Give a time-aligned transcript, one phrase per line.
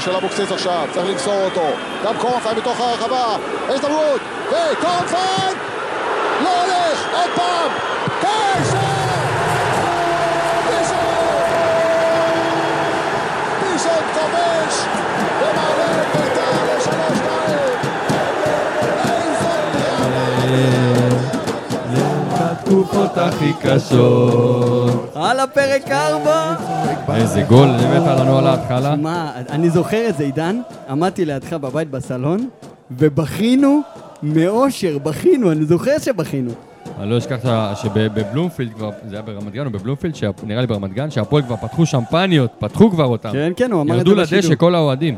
[0.00, 1.66] כדור של אבוקסיס עכשיו, צריך למסור אותו.
[2.04, 3.36] גם קורנפיין בתוך הרחבה,
[3.68, 5.56] הזדמנות, וקורנפיין!
[6.44, 7.70] לא הולך, עוד פעם!
[8.20, 8.97] כן,
[23.08, 25.12] בתקופות הכי קשות.
[25.14, 26.54] על הפרק 4!
[27.14, 28.96] איזה גול, הבאת לנו על ההתחלה.
[28.96, 32.48] מה, אני זוכר את זה, עידן, עמדתי לידך בבית בסלון,
[32.90, 33.80] ובכינו
[34.22, 36.50] מאושר, בכינו, אני זוכר שבכינו.
[37.00, 37.36] אני לא אשכח
[37.74, 41.86] שבבלומפילד כבר, זה היה ברמת גן או בבלומפילד, נראה לי ברמת גן, שהפועל כבר פתחו
[41.86, 43.32] שמפניות, פתחו כבר אותם.
[43.32, 44.38] כן, כן, הוא אמר את זה ירדו בשידור.
[44.38, 45.16] לדשא כל האוהדים.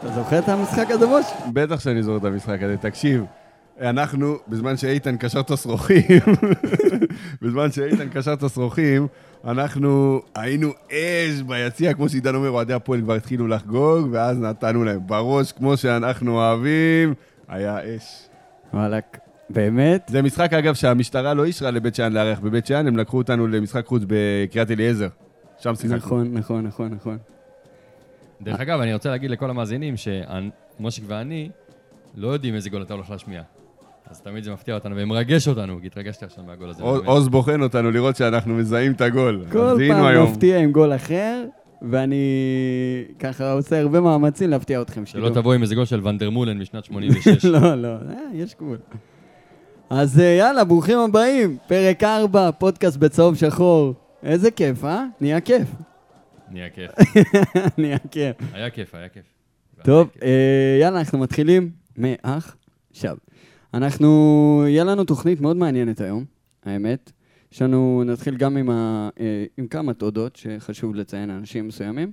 [0.00, 1.26] אתה זוכר את המשחק הזה, מוש?
[1.52, 2.76] בטח שאני זוכר את המשחק הזה.
[2.76, 3.24] תקשיב,
[3.80, 6.20] אנחנו, בזמן שאיתן קשר את השרוכים,
[7.42, 9.06] בזמן שאיתן קשר את השרוכים,
[9.44, 15.00] אנחנו היינו אש ביציע, כמו שעידן אומר, אוהדי הפועל כבר התחילו לחגוג, ואז נתנו להם
[15.06, 17.14] בראש, כמו שאנחנו אוהבים,
[17.48, 18.28] היה אש.
[18.74, 19.04] וואלכ,
[19.50, 20.06] באמת?
[20.10, 23.86] זה משחק, אגב, שהמשטרה לא אישרה לבית שאן לארח בבית שאן, הם לקחו אותנו למשחק
[23.86, 25.08] חוץ בקריית אליעזר.
[25.58, 25.96] שם שיחקנו.
[25.96, 27.18] נכון, נכון, נכון, נכון.
[28.40, 31.50] דרך אגב, אני רוצה להגיד לכל המאזינים שמושיק ואני
[32.14, 33.42] לא יודעים איזה גול אתה הולך להשמיע.
[34.10, 36.82] אז תמיד זה מפתיע אותנו ומרגש אותנו, כי התרגשתי עכשיו מהגול הזה.
[36.82, 39.44] עוז- בוחן אותנו לראות שאנחנו מזהים את הגול.
[39.52, 40.22] כל פעם.
[40.22, 41.44] מפתיע עם גול אחר,
[41.90, 42.16] ואני
[43.18, 45.06] ככה עושה הרבה מאמצים להפתיע אתכם.
[45.06, 45.28] שלא.
[45.34, 47.44] תבוא עם איזה גול של ונדרמולן משנת 86.
[47.44, 47.96] לא, לא, אה,
[48.34, 48.78] יש גבול.
[49.90, 53.94] אז אה, יאללה, ברוכים הבאים, פרק 4, פודקאסט בצהוב שחור.
[54.22, 55.04] איזה כיף, אה?
[55.20, 55.68] נהיה כיף.
[56.52, 56.90] נהיה כיף.
[57.78, 58.36] נהיה כיף.
[58.52, 59.22] היה כיף, היה כיף.
[59.84, 60.28] טוב, אה,
[60.80, 63.16] יאללה, אנחנו מתחילים מעכשיו.
[63.74, 64.08] אנחנו,
[64.68, 66.24] יהיה לנו תוכנית מאוד מעניינת היום,
[66.64, 67.12] האמת.
[67.52, 72.12] יש לנו, נתחיל גם עם, ה, אה, עם כמה תודות שחשוב לציין אנשים מסוימים.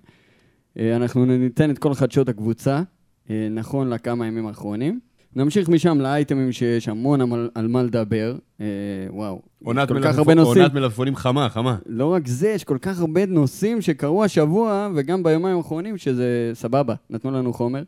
[0.79, 2.81] אה, אנחנו ניתן את כל חדשות הקבוצה,
[3.29, 4.99] אה, נכון לכמה ימים האחרונים.
[5.35, 8.35] נמשיך משם לאייטמים שיש המון על, על מה לדבר.
[8.61, 8.65] אה,
[9.09, 10.61] וואו, עונת כל כך מלפפון- הרבה נושאים.
[10.63, 11.77] עונת מלפפונים חמה, חמה.
[11.85, 16.93] לא רק זה, יש כל כך הרבה נושאים שקרו השבוע, וגם ביומיים האחרונים, שזה סבבה,
[17.09, 17.83] נתנו לנו חומר.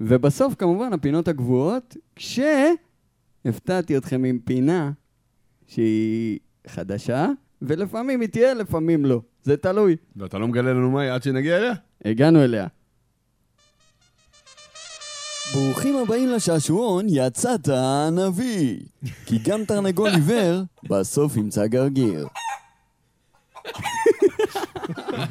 [0.00, 4.90] ובסוף, כמובן, הפינות הגבוהות, כשהפתעתי אתכם עם פינה
[5.66, 7.28] שהיא חדשה,
[7.62, 9.20] ולפעמים היא תהיה, לפעמים לא.
[9.42, 9.96] זה תלוי.
[10.16, 11.72] ואתה לא מגלה לנו מה היא עד שנגיע אליה?
[12.04, 12.66] הגענו אליה.
[15.54, 18.80] ברוכים הבאים לשעשועון, יצאת הנביא.
[19.26, 22.26] כי גם תרנגול עיוור, בסוף ימצא גרגיר.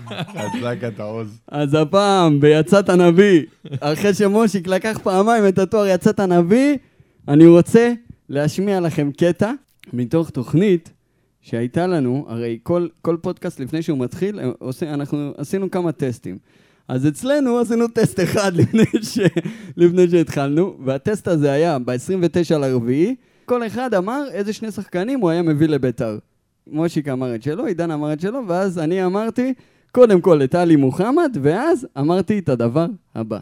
[0.09, 1.39] הדלקת העוז.
[1.47, 3.41] אז הפעם, ביצאת הנביא,
[3.79, 6.77] אחרי שמושיק לקח פעמיים את התואר יצאת הנביא,
[7.27, 7.94] אני רוצה
[8.29, 9.51] להשמיע לכם קטע
[9.94, 10.89] מתוך תוכנית
[11.41, 16.38] שהייתה לנו, הרי כל, כל פודקאסט לפני שהוא מתחיל, אה, עושה, אנחנו עשינו כמה טסטים.
[16.88, 19.19] אז אצלנו עשינו טסט אחד לפני, ש,
[19.78, 25.41] לפני שהתחלנו, והטסט הזה היה ב-29 לרביעי, כל אחד אמר איזה שני שחקנים הוא היה
[25.41, 26.17] מביא לביתר.
[26.67, 29.53] מושיק אמר את שלו, עידן אמר את שלו, ואז אני אמרתי,
[29.91, 32.85] קודם כל את עלי מוחמד, ואז אמרתי את הדבר
[33.16, 33.39] הבא.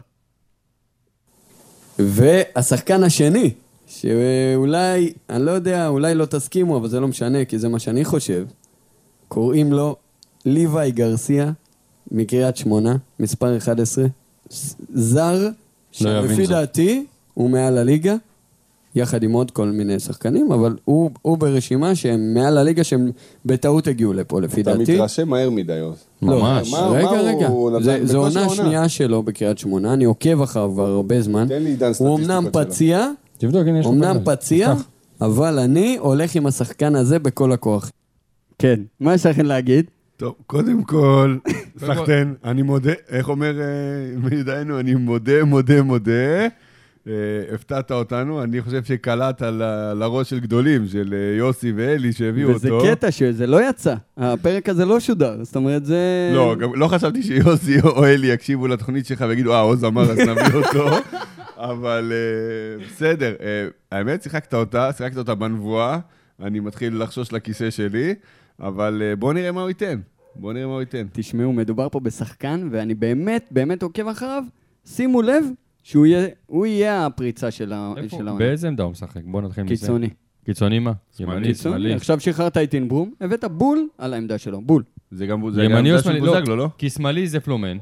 [1.98, 3.50] והשחקן השני,
[3.86, 8.04] שאולי, אני לא יודע, אולי לא תסכימו, אבל זה לא משנה, כי זה מה שאני
[8.04, 8.46] חושב,
[9.28, 9.96] קוראים לו
[10.44, 11.52] ליוואי גרסיה,
[12.10, 14.04] מקריית שמונה, מספר 11,
[14.50, 15.52] ס- זר, יבין
[15.92, 16.48] שלפי זאת.
[16.50, 18.14] דעתי הוא מעל הליגה,
[18.98, 23.10] יחד עם עוד כל מיני שחקנים, אבל הוא, הוא ברשימה שהם מעל הליגה, שהם
[23.46, 24.94] בטעות הגיעו לפה, לפי אתה דעתי.
[24.94, 26.04] מתרשם מהר מדי, עוז.
[26.22, 26.72] לא, ממש.
[26.72, 27.46] מה- רגע, מה רגע.
[27.48, 27.82] הוא?
[27.82, 28.54] זה- זו עונה עונה.
[28.54, 31.46] שנייה שלו בקריית שמונה, אני עוקב אחריו כבר הרבה זמן.
[31.48, 32.52] תן לי עידן הוא סטטיסטיקות אמנם שלו.
[32.52, 33.06] פציע,
[33.38, 34.16] תבדוק, הנה יש לו אמנם.
[34.24, 34.74] פציע.
[35.20, 37.90] אבל אני הולך עם השחקן הזה בכל הכוח.
[38.58, 39.84] כן, מה יש לכם להגיד?
[40.16, 41.36] טוב, קודם כל,
[41.86, 43.66] סחטיין, אני מודה, איך אומר אה,
[44.30, 46.46] מיודענו, אני מודה, מודה, מודה.
[47.08, 49.42] אה, הפתעת אותנו, אני חושב שקלעת
[49.94, 52.86] לראש של גדולים, של אה, יוסי ואלי שהביאו וזה אותו.
[52.90, 56.30] קטע שזה לא יצא, הפרק הזה לא שודר, זאת אומרת זה...
[56.34, 60.18] לא, גם לא חשבתי שיוסי או אלי יקשיבו לתוכנית שלך ויגידו, אה, עוז אמר, אז
[60.18, 60.88] נביא אותו.
[61.56, 63.34] אבל אה, בסדר,
[63.92, 65.98] האמת, שיחקת אותה, שיחקת אותה בנבואה,
[66.42, 68.14] אני מתחיל לחשוש לכיסא שלי,
[68.60, 70.00] אבל בוא נראה מה הוא ייתן.
[70.36, 71.06] בוא נראה מה הוא ייתן.
[71.12, 74.42] תשמעו, מדובר פה בשחקן, ואני באמת, באמת עוקב אחריו.
[74.86, 75.44] שימו לב
[75.88, 78.34] שהוא יהיה, הוא יהיה הפריצה של העונה.
[78.38, 79.20] באיזה עמדה הוא משחק?
[79.24, 79.74] בוא נתחיל מזה.
[79.74, 80.08] קיצוני.
[80.44, 80.92] קיצוני מה?
[81.20, 81.54] ימני.
[81.54, 81.94] שמאלי.
[81.94, 84.82] עכשיו שחררת את אינברום, הבאת בול על העמדה שלו, בול.
[85.10, 86.20] זה גם זה גם ימני או עמדה של שמאלי?
[86.20, 86.68] בוזגלו, לא?
[86.78, 87.78] כי שמאלי זה פלומן.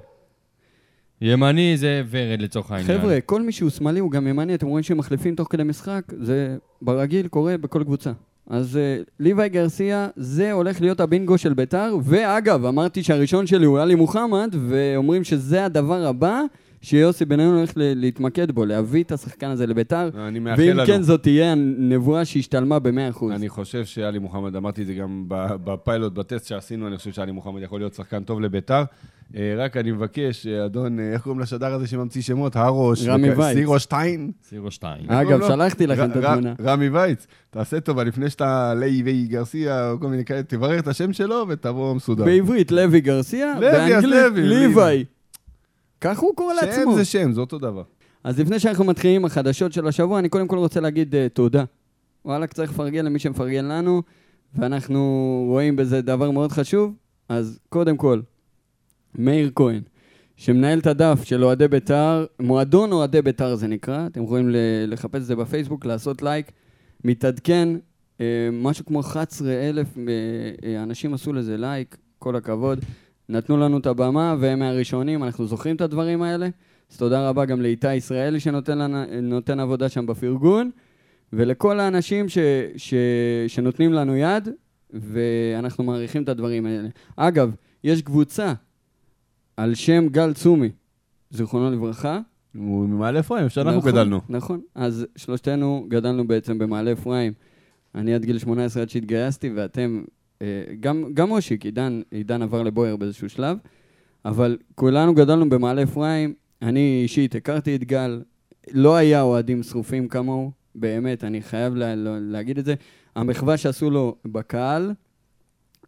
[1.21, 2.99] ימני זה ורד לצורך העניין.
[2.99, 6.03] חבר'ה, כל מי שהוא שמאלי הוא גם ימני, אתם רואים שהם מחליפים תוך כדי משחק,
[6.21, 8.13] זה ברגיל קורה בכל קבוצה.
[8.47, 13.79] אז אה, ליוואי גרסיה, זה הולך להיות הבינגו של ביתר, ואגב, אמרתי שהראשון שלי הוא
[13.79, 16.43] עלי מוחמד, ואומרים שזה הדבר הבא
[16.87, 20.87] שיוסי בניון הולך ל- להתמקד בו, להביא את השחקן הזה לביתר, אני מאחל ואם לנו.
[20.87, 23.25] כן, זאת תהיה הנבואה שהשתלמה ב-100%.
[23.35, 27.33] אני חושב שאלי מוחמד, אמרתי את זה גם ב- בפיילוט, בטסט שעשינו, אני חושב שאלי
[27.33, 28.83] מוחמד יכול להיות שחקן טוב לביתר.
[29.37, 32.57] אה, רק אני מבקש, אה, אדון, אה, איך קוראים לשדר הזה שממציא שמות?
[32.57, 33.07] הרוש.
[33.07, 33.57] רמי וכ- וייץ.
[33.59, 34.31] סירו שטיין.
[34.49, 35.11] סירו שתיים.
[35.11, 35.47] אגב, לו?
[35.49, 36.55] שלחתי לכם ר- את ר- התמונה.
[36.65, 41.13] רמי וייץ, תעשה טובה, לפני שאתה ליווי גרסיה או כל מיני כאלה, תברר את השם
[41.13, 42.25] שלו ותבוא מסודר.
[42.25, 45.05] בעברית לוי גרסיה, לוי, אז באנגלית לוי, ליוואי.
[46.01, 46.97] כך הוא קורא שם לעצמו.
[46.97, 47.83] זה שם, זה אותו דבר.
[48.25, 51.65] אז לפני שאנחנו מתחילים עם החדשות של השבוע, אני קודם כל רוצה להגיד uh, תודה.
[52.25, 54.03] וואלכ, צריך לפרגן למי שמפרגן לנו,
[54.55, 55.01] ואנחנו
[55.49, 56.95] רואים בזה דבר מאוד חשוב.
[57.29, 58.21] אז קודם כל,
[59.15, 59.81] מאיר כהן,
[60.37, 64.49] שמנהל את הדף של אוהדי בית"ר, מועדון אוהדי בית"ר זה נקרא, אתם יכולים
[64.87, 66.53] לחפש את זה בפייסבוק, לעשות לייק,
[67.05, 67.69] מתעדכן,
[68.19, 68.21] uh,
[68.53, 72.79] משהו כמו 11,000 uh, uh, אנשים עשו לזה לייק, כל הכבוד.
[73.29, 76.49] נתנו לנו את הבמה, והם מהראשונים, אנחנו זוכרים את הדברים האלה.
[76.91, 80.71] אז תודה רבה גם לאיתי ישראלי שנותן עבודה שם בפרגון,
[81.33, 82.39] ולכל האנשים ש,
[82.77, 82.95] ש,
[83.49, 84.49] שנותנים לנו יד,
[84.91, 86.89] ואנחנו מעריכים את הדברים האלה.
[87.17, 88.53] אגב, יש קבוצה
[89.57, 90.71] על שם גל צומי,
[91.31, 92.21] זיכרונו לברכה.
[92.57, 94.21] הוא ממעלה אפרים, שאנחנו נכון, גדלנו.
[94.29, 97.33] נכון, אז שלושתנו גדלנו בעצם במעלה אפרים.
[97.95, 100.05] אני עד גיל 18 עד שהתגייסתי, ואתם,
[100.81, 103.59] גם, גם מושיק, עידן, עידן עבר לבויאר באיזשהו שלב,
[104.25, 106.35] אבל כולנו גדלנו במעלה אפרים.
[106.63, 108.23] אני אישית הכרתי את גל,
[108.73, 112.75] לא היה אוהדים שרופים כמוהו, באמת, אני חייב לה, לה, להגיד את זה.
[113.17, 114.93] המחווה שעשו לו בקהל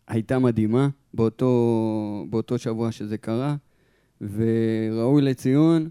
[0.09, 3.57] הייתה מדהימה באותו, באותו שבוע שזה קרה,
[4.21, 5.89] וראוי לציון.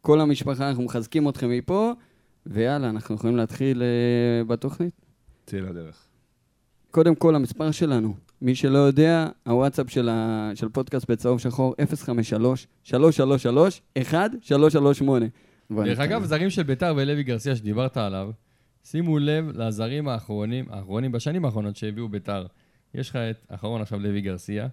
[0.00, 1.92] כל המשפחה, אנחנו מחזקים אתכם מפה,
[2.46, 4.94] ויאללה, אנחנו יכולים להתחיל uh, בתוכנית.
[5.46, 6.07] צא לדרך.
[6.90, 10.50] קודם כל, המספר שלנו, מי שלא יודע, הוואטסאפ של, ה...
[10.54, 11.74] של פודקאסט בצהוב שחור,
[12.86, 12.92] 053-333-1338.
[15.70, 18.30] דרך אגב, זרים של ביתר ולוי גרסיה שדיברת עליו,
[18.84, 22.46] שימו לב לזרים האחרונים, האחרונים בשנים האחרונות שהביאו ביתר.
[22.94, 24.68] יש לך את, האחרון עכשיו לוי גרסיה,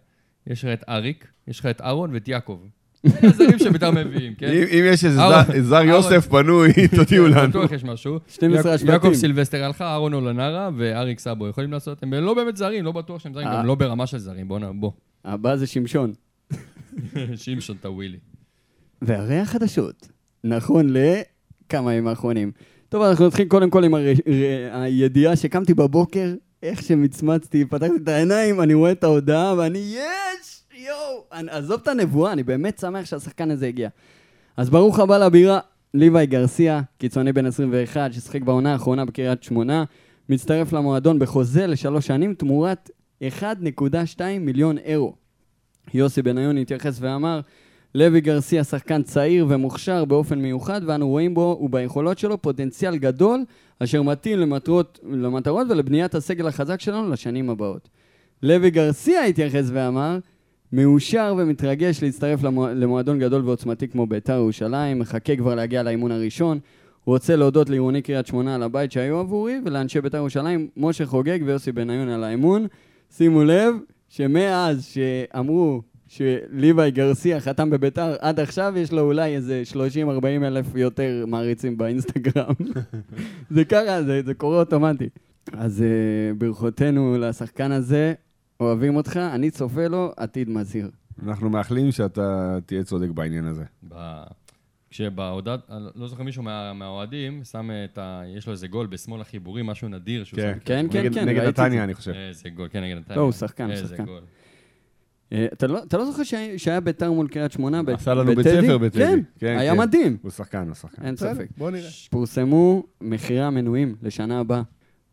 [0.47, 2.59] יש לך את אריק, יש לך את אהרון ואת יעקב.
[3.05, 4.47] אלה הזרים שביתר מביאים, כן?
[4.47, 5.21] אם יש איזה.
[5.61, 5.81] זר-.
[5.83, 7.49] יוסף פנוי, תודיעו לנו.
[7.49, 8.19] בטוח יש משהו.
[8.27, 8.93] 12 יעק- השבטים.
[8.93, 13.19] יעקב סילבסטר הלכה, אהרון אולנרה ואריק סאבו יכולים לעשות, הם לא באמת זרים, לא בטוח
[13.21, 13.57] שהם זרים, אה.
[13.59, 14.47] גם לא ברמה של זרים,
[14.79, 14.91] בוא.
[15.25, 16.13] הבא זה שמשון.
[17.35, 18.17] שמשון טווילי.
[19.01, 20.07] והרי החדשות,
[20.43, 22.51] נכון לכמה ימים האחרונים.
[22.89, 23.93] טוב, אנחנו נתחיל קודם כל עם.
[24.71, 26.33] הידיעה שקמתי בבוקר,
[26.65, 30.63] איך שמצמצתי, פתחתי את העיניים, אני רואה את ההודעה ואני, יש!
[30.87, 31.23] יואו!
[31.49, 33.89] עזוב את הנבואה, אני באמת שמח שהשחקן הזה הגיע.
[34.57, 35.59] אז ברוך הבא לבירה,
[35.93, 39.83] ליוואי גרסיה, קיצוני בן 21, ששיחק בעונה האחרונה בקריית שמונה,
[40.29, 42.89] מצטרף למועדון בחוזה לשלוש שנים תמורת
[43.21, 45.15] 1.2 מיליון אירו.
[45.93, 47.39] יוסי בניון התייחס ואמר,
[47.95, 53.43] לוי גרסיה שחקן צעיר ומוכשר באופן מיוחד, ואנו רואים בו וביכולות שלו פוטנציאל גדול,
[53.79, 57.89] אשר מתאים למטרות, למטרות ולבניית הסגל החזק שלנו לשנים הבאות.
[58.43, 60.19] לוי גרסיה התייחס ואמר,
[60.73, 66.59] מאושר ומתרגש להצטרף למו, למועדון גדול ועוצמתי כמו ביתר ירושלים, מחכה כבר להגיע לאימון הראשון.
[67.03, 71.39] הוא רוצה להודות לעירוני קריית שמונה על הבית שהיו עבורי, ולאנשי ביתר ירושלים, משה חוגג
[71.45, 72.67] ויוסי בניון על האמון.
[73.11, 73.75] שימו לב
[74.09, 75.81] שמאז שאמרו
[76.15, 79.77] שליוואי גרסיה חתם בביתר, עד עכשיו יש לו אולי איזה 30-40
[80.25, 82.53] אלף יותר מעריצים באינסטגרם.
[83.55, 85.09] זה ככה, זה, זה קורה אוטומטי.
[85.53, 88.13] אז uh, ברכותינו לשחקן הזה,
[88.59, 90.89] אוהבים אותך, אני צופה לו עתיד מזהיר.
[91.23, 93.63] אנחנו מאחלים שאתה תהיה צודק בעניין הזה.
[93.87, 94.23] ב...
[94.89, 95.59] כשבהודעת,
[95.95, 98.21] לא זוכר מישהו מה, מהאוהדים, שם את ה...
[98.37, 100.59] יש לו איזה גול בשמאל החיבורי, משהו נדיר שהוא כן, שם.
[100.65, 101.43] כן, כן, כן, נגד.
[101.43, 102.11] נתניה, אני חושב.
[102.11, 103.17] איזה גול, כן, נגד נתניה.
[103.17, 104.05] לא, הוא שחקן, איזה שחקן.
[104.05, 104.21] גול.
[105.33, 107.83] אה, אתה לא, אתה לא זוכר שהיה, שהיה ביתר מול קריית שמונה?
[107.83, 108.61] ב- עשה לנו בית בטדי?
[108.61, 108.99] ספר בטדי.
[109.05, 109.79] כן, כן, היה כן.
[109.79, 110.17] מדהים.
[110.21, 111.05] הוא שחקן, הוא שחקן.
[111.05, 111.47] אין ספק.
[111.57, 111.89] בוא נראה.
[112.09, 114.61] פורסמו מחירי המנויים לשנה הבאה.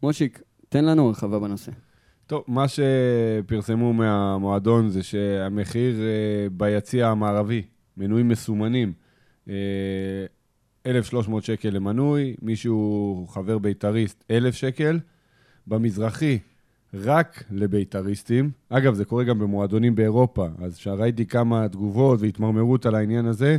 [0.02, 1.72] מושיק, תן לנו הרחבה בנושא.
[2.26, 7.62] טוב, מה שפרסמו מהמועדון זה שהמחיר אה, ביציע המערבי,
[7.96, 8.92] מנויים מסומנים,
[9.48, 9.54] אה,
[10.86, 14.98] 1,300 שקל למנוי, מישהו חבר בית"ריסט, 1,000 שקל.
[15.66, 16.38] במזרחי,
[16.94, 18.50] רק לבית"ריסטים.
[18.68, 23.58] אגב, זה קורה גם במועדונים באירופה, אז ראיתי כמה תגובות והתמרמרות על העניין הזה.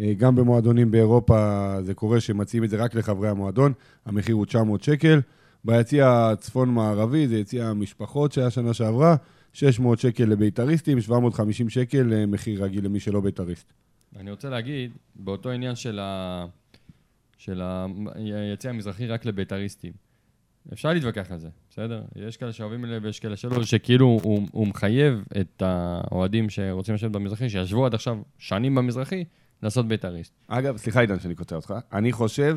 [0.00, 3.72] אה, גם במועדונים באירופה זה קורה שמציעים את זה רק לחברי המועדון,
[4.06, 5.20] המחיר הוא 900 שקל.
[5.64, 9.16] ביציע הצפון-מערבי, זה יציע המשפחות שהיה שנה שעברה,
[9.52, 13.72] 600 שקל לבית"ריסטים, 750 שקל למחיר רגיל למי שלא בית"ריסט.
[14.16, 16.46] אני רוצה להגיד, באותו עניין של ה...
[17.38, 17.62] של
[18.14, 19.92] היציע המזרחי רק לבית"ריסטים.
[20.72, 22.02] אפשר להתווכח על זה, בסדר?
[22.16, 27.10] יש כאלה שאוהבים זה ויש כאלה שלא, שכאילו הוא, הוא מחייב את האוהדים שרוצים לשבת
[27.10, 29.24] במזרחי, שישבו עד עכשיו שנים במזרחי,
[29.62, 30.32] לעשות בית"ריסט.
[30.48, 32.56] אגב, סליחה עידן שאני קוטע אותך, אני חושב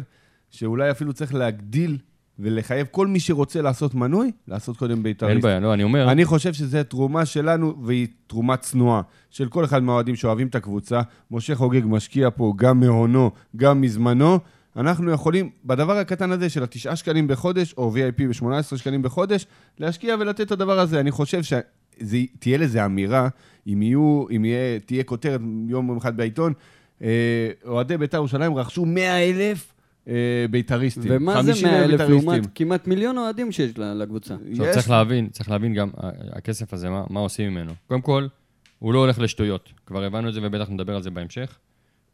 [0.49, 1.97] שאולי אפילו צריך להגדיל
[2.39, 5.33] ולחייב כל מי שרוצה לעשות מנוי, לעשות קודם בית"ריסט.
[5.33, 6.11] אין בעיה, לא, אני אומר...
[6.11, 11.01] אני חושב שזו תרומה שלנו, והיא תרומה צנועה, של כל אחד מהאוהדים שאוהבים את הקבוצה.
[11.31, 14.39] משה חוגג משקיע פה גם מהונו, גם מזמנו.
[14.77, 19.45] אנחנו יכולים, בדבר הקטן הזה של התשעה שקלים בחודש, או VIP ב-18 שקלים בחודש,
[19.79, 20.99] להשקיע ולתת את הדבר הזה.
[20.99, 23.29] אני חושב שתהיה לזה אמירה,
[23.67, 26.53] אם, יהיו, אם יהיה, תהיה כותרת יום אחד בעיתון,
[27.01, 29.73] אה, אוהדי בית"ר ירושלים רכשו 100 אלף
[30.07, 31.03] אה, בית"ריסטים.
[31.07, 34.35] ומה זה 100 אלף לעומת כמעט מיליון אוהדים שיש לקבוצה?
[34.51, 35.89] עכשיו צריך להבין, צריך להבין גם,
[36.31, 37.71] הכסף הזה, מה, מה עושים ממנו.
[37.87, 38.27] קודם כל,
[38.79, 39.69] הוא לא הולך לשטויות.
[39.85, 41.57] כבר הבנו את זה ובטח נדבר על זה בהמשך.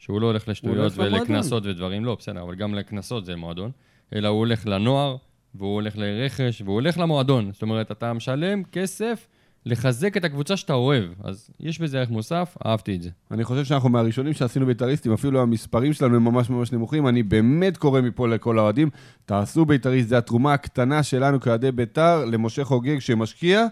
[0.04, 3.72] שהוא לא הולך לשטויות ולקנסות ודברים, לא, בסדר, אבל גם לקנסות זה מועדון.
[4.16, 5.16] אלא הוא הולך לנוער,
[5.56, 7.52] והוא הולך לרכש, והוא הולך למועדון.
[7.54, 9.28] זאת אומרת, אתה משלם כסף
[9.66, 11.06] לחזק את הקבוצה שאתה אוהב.
[11.24, 13.10] אז יש בזה ערך מוסף, אהבתי את זה.
[13.32, 17.08] אני חושב שאנחנו מהראשונים שעשינו בית"ריסטים, אפילו המספרים שלנו הם ממש ממש נמוכים.
[17.08, 18.90] אני באמת קורא מפה לכל האוהדים,
[19.26, 23.66] תעשו בית"ריסט, זו התרומה הקטנה שלנו כאוהדי בית"ר, למשה חוגג שמשקיע,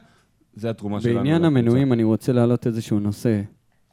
[0.54, 1.16] זה התרומה שלנו.
[1.16, 3.42] בעניין המנויים אני רוצה להעלות איזשהו נושא.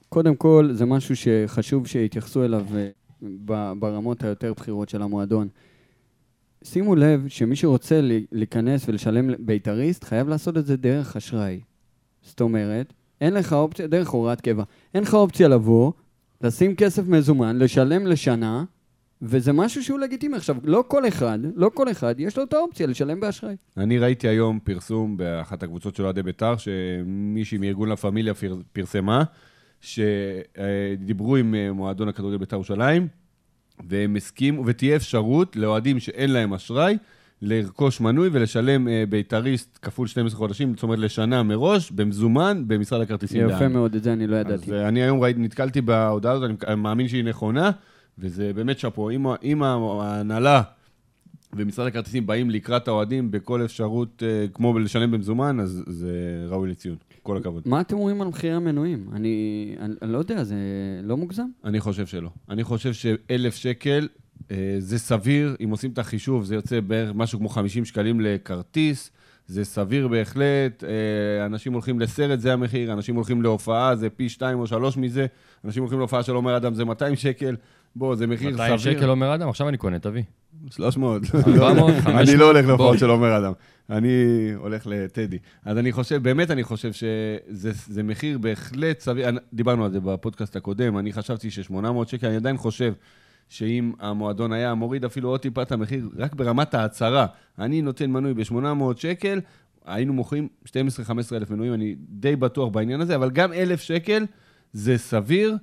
[0.09, 5.49] קודם כל, זה משהו שחשוב שיתייחסו אליו אה, ברמות היותר בכירות של המועדון.
[6.65, 8.01] שימו לב שמי שרוצה
[8.33, 11.61] להיכנס ולשלם בית"ריסט, חייב לעשות את זה דרך אשראי.
[12.23, 14.63] זאת אומרת, אין לך אופציה, דרך הוראת קבע,
[14.95, 15.93] אין לך אופציה לבוא,
[16.41, 18.65] לשים כסף מזומן, לשלם לשנה,
[19.23, 20.37] וזה משהו שהוא לגיטימי.
[20.37, 23.57] עכשיו, לא כל אחד, לא כל אחד, יש לו את האופציה לשלם באשראי.
[23.77, 28.35] אני ראיתי היום פרסום באחת הקבוצות של אוהדי בית"ר, שמישהי מארגון לה פמיליה
[28.73, 29.25] פרסמה,
[29.81, 33.09] שדיברו עם אה, מועדון הכדורגל בית"ר ירושלים,
[33.89, 36.97] והם הסכימו, ותהיה אפשרות לאוהדים שאין להם אשראי,
[37.43, 43.49] לרכוש מנוי ולשלם אה, בית"ריסט כפול 12 חודשים, זאת אומרת לשנה מראש, במזומן, במשרד הכרטיסים.
[43.49, 44.65] יפה מאוד, את זה אני לא ידעתי.
[44.65, 47.71] אז אה, אני היום ראיתי, נתקלתי בהודעה הזאת, אני מאמין שהיא נכונה,
[48.19, 49.11] וזה באמת שאפו.
[49.43, 50.63] אם ההנהלה
[51.53, 54.23] ומשרד הכרטיסים באים לקראת האוהדים בכל אפשרות,
[54.55, 56.97] כמו לשלם במזומן, אז זה ראוי לציון.
[57.29, 57.63] כל הכבוד.
[57.67, 59.09] מה אתם אומרים על מחירי המנויים?
[59.13, 60.57] אני, אני, אני לא יודע, זה
[61.03, 61.47] לא מוגזם?
[61.65, 62.31] אני חושב שלא.
[62.49, 64.09] אני חושב שאלף שקל
[64.51, 69.11] אה, זה סביר, אם עושים את החישוב, זה יוצא בערך משהו כמו 50 שקלים לכרטיס.
[69.47, 74.59] זה סביר בהחלט, אה, אנשים הולכים לסרט, זה המחיר, אנשים הולכים להופעה, זה פי שתיים
[74.59, 75.27] או שלוש מזה,
[75.65, 77.57] אנשים הולכים להופעה של עומר אדם, זה 200 שקל,
[77.99, 78.93] בוא, זה מחיר 200 סביר.
[78.93, 80.23] 200 שקל עומר אדם, עכשיו אני קונה, תביא.
[80.71, 81.23] 300.
[81.35, 82.29] 400, 500.
[82.29, 83.53] אני לא הולך להופעות של עומר אדם,
[83.91, 84.09] אני
[84.57, 85.39] הולך לטדי.
[85.65, 90.99] אז אני חושב, באמת אני חושב שזה מחיר בהחלט סביר, דיברנו על זה בפודקאסט הקודם,
[90.99, 92.93] אני חשבתי ש-800 שקל, אני עדיין חושב
[93.49, 97.27] שאם המועדון היה מוריד אפילו עוד טיפה את המחיר, רק ברמת ההצהרה,
[97.59, 99.41] אני נותן מנוי ב-800 שקל,
[99.87, 100.71] היינו מוכרים 12-15
[101.33, 104.27] אלף מנויים, אני די בטוח בעניין הזה, אבל גם אלף שקל
[104.73, 105.57] זה סביר.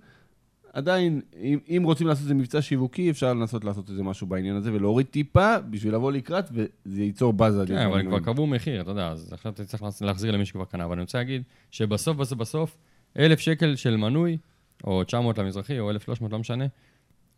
[0.76, 4.74] עדיין, אם, אם רוצים לעשות איזה מבצע שיווקי, אפשר לנסות לעשות איזה משהו בעניין הזה
[4.74, 7.62] ולהוריד טיפה בשביל לבוא לקראת, וזה ייצור באז.
[7.68, 10.86] כן, אבל כבר קבעו מחיר, אתה יודע, אז עכשיו אתה צריך להחזיר למי שכבר קנה.
[10.86, 11.42] אבל אני רוצה להגיד
[11.72, 12.78] שבסוף, בסוף, בסוף,
[13.20, 14.38] אלף שקל של מנוי,
[14.84, 16.66] או 900 למזרחי, או 1,300, לא משנה,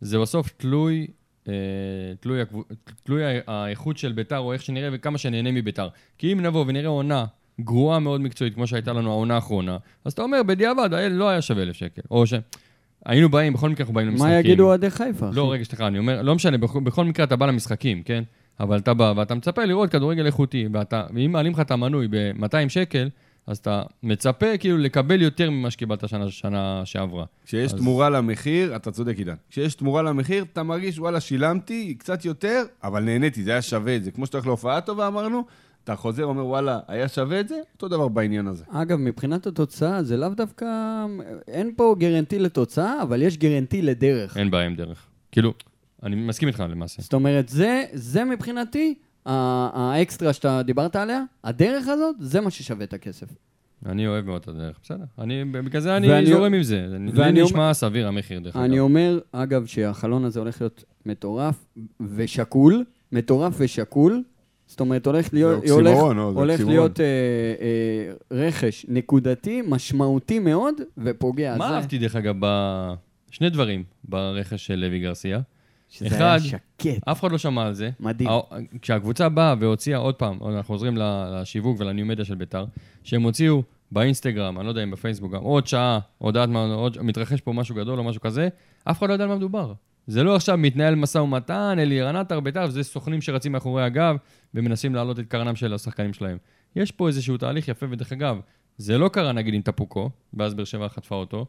[0.00, 1.06] זה בסוף תלוי,
[1.48, 1.52] אה,
[2.20, 2.40] תלוי,
[3.02, 5.88] תלוי האיכות של ביתר, או איך שנראה וכמה שנהנה מביתר.
[6.18, 7.24] כי אם נבוא ונראה עונה
[7.60, 11.62] גרועה מאוד מקצועית, כמו שהייתה לנו העונה האחרונה, אז אתה אומר, בדיעבד, לא היה שווה
[11.62, 12.02] אלף שקל.
[12.10, 12.34] או ש...
[13.06, 14.32] היינו באים, בכל מקרה אנחנו באים למשחקים.
[14.32, 15.26] מה יגידו אוהדי חיפה?
[15.32, 18.24] לא, רגע, סליחה, אני אומר, לא משנה, בכל, בכל מקרה אתה בא למשחקים, כן?
[18.60, 22.68] אבל אתה בא ואתה מצפה לראות כדורגל איכותי, ואתה, ואם מעלים לך את המנוי ב-200
[22.68, 23.08] שקל,
[23.46, 27.24] אז אתה מצפה כאילו לקבל יותר ממה שקיבלת שנה, שנה שעברה.
[27.46, 27.78] כשיש אז...
[27.78, 29.34] תמורה למחיר, אתה צודק, עידן.
[29.50, 34.04] כשיש תמורה למחיר, אתה מרגיש, וואלה, שילמתי קצת יותר, אבל נהניתי, זה היה שווה את
[34.04, 34.10] זה.
[34.10, 35.44] כמו שאתה הולך להופעה טובה, אמרנו,
[35.88, 37.60] אתה חוזר, אומר, וואלה, היה שווה את זה?
[37.74, 38.64] אותו דבר בעניין הזה.
[38.68, 40.66] אגב, מבחינת התוצאה, זה לאו דווקא...
[41.48, 44.36] אין פה גרנטי לתוצאה, אבל יש גרנטי לדרך.
[44.36, 45.06] אין בעיה עם דרך.
[45.32, 45.54] כאילו,
[46.02, 47.02] אני מסכים איתך למעשה.
[47.02, 48.94] זאת אומרת, זה, זה מבחינתי
[49.26, 53.26] האקסטרה שאתה דיברת עליה, הדרך הזאת, זה מה ששווה את הכסף.
[53.86, 55.04] אני אוהב מאוד את הדרך, בסדר.
[55.18, 56.86] אני, בגלל זה אני זורם עם זה.
[57.14, 58.64] לי נשמע אומר, סביר המחיר, דרך אגב.
[58.64, 61.66] אני אומר, אגב, שהחלון הזה הולך להיות מטורף
[62.00, 64.22] ושקול, מטורף ושקול,
[64.68, 67.06] זאת אומרת, הולך להיות, הולך, לא, הולך להיות אה,
[67.60, 71.56] אה, רכש נקודתי, משמעותי מאוד, ופוגע.
[71.58, 72.34] מה אהבתי, דרך אגב,
[73.30, 75.40] שני דברים ברכש של לוי גרסיה.
[75.90, 77.08] שזה אחד, היה שקט.
[77.08, 77.90] אף אחד לא שמע על זה.
[78.00, 78.30] מדהים.
[78.82, 82.64] כשהקבוצה באה והוציאה, עוד פעם, אנחנו חוזרים לשיווק ולניומדיה של ביתר,
[83.04, 87.40] שהם הוציאו באינסטגרם, אני לא יודע אם בפייסבוק, גם עוד שעה, הודעת מה, עוד, מתרחש
[87.40, 88.48] פה משהו גדול או משהו כזה,
[88.84, 89.72] אף אחד לא יודע על מה מדובר.
[90.08, 94.16] זה לא עכשיו מתנהל משא ומתן, אלירן עטר, בית"ר, זה סוכנים שרצים מאחורי הגב
[94.54, 96.38] ומנסים להעלות את קרנם של השחקנים שלהם.
[96.76, 98.40] יש פה איזשהו תהליך יפה, ודרך אגב,
[98.78, 101.46] זה לא קרה נגיד עם טפוקו, ואז באר שבע חטפה אותו,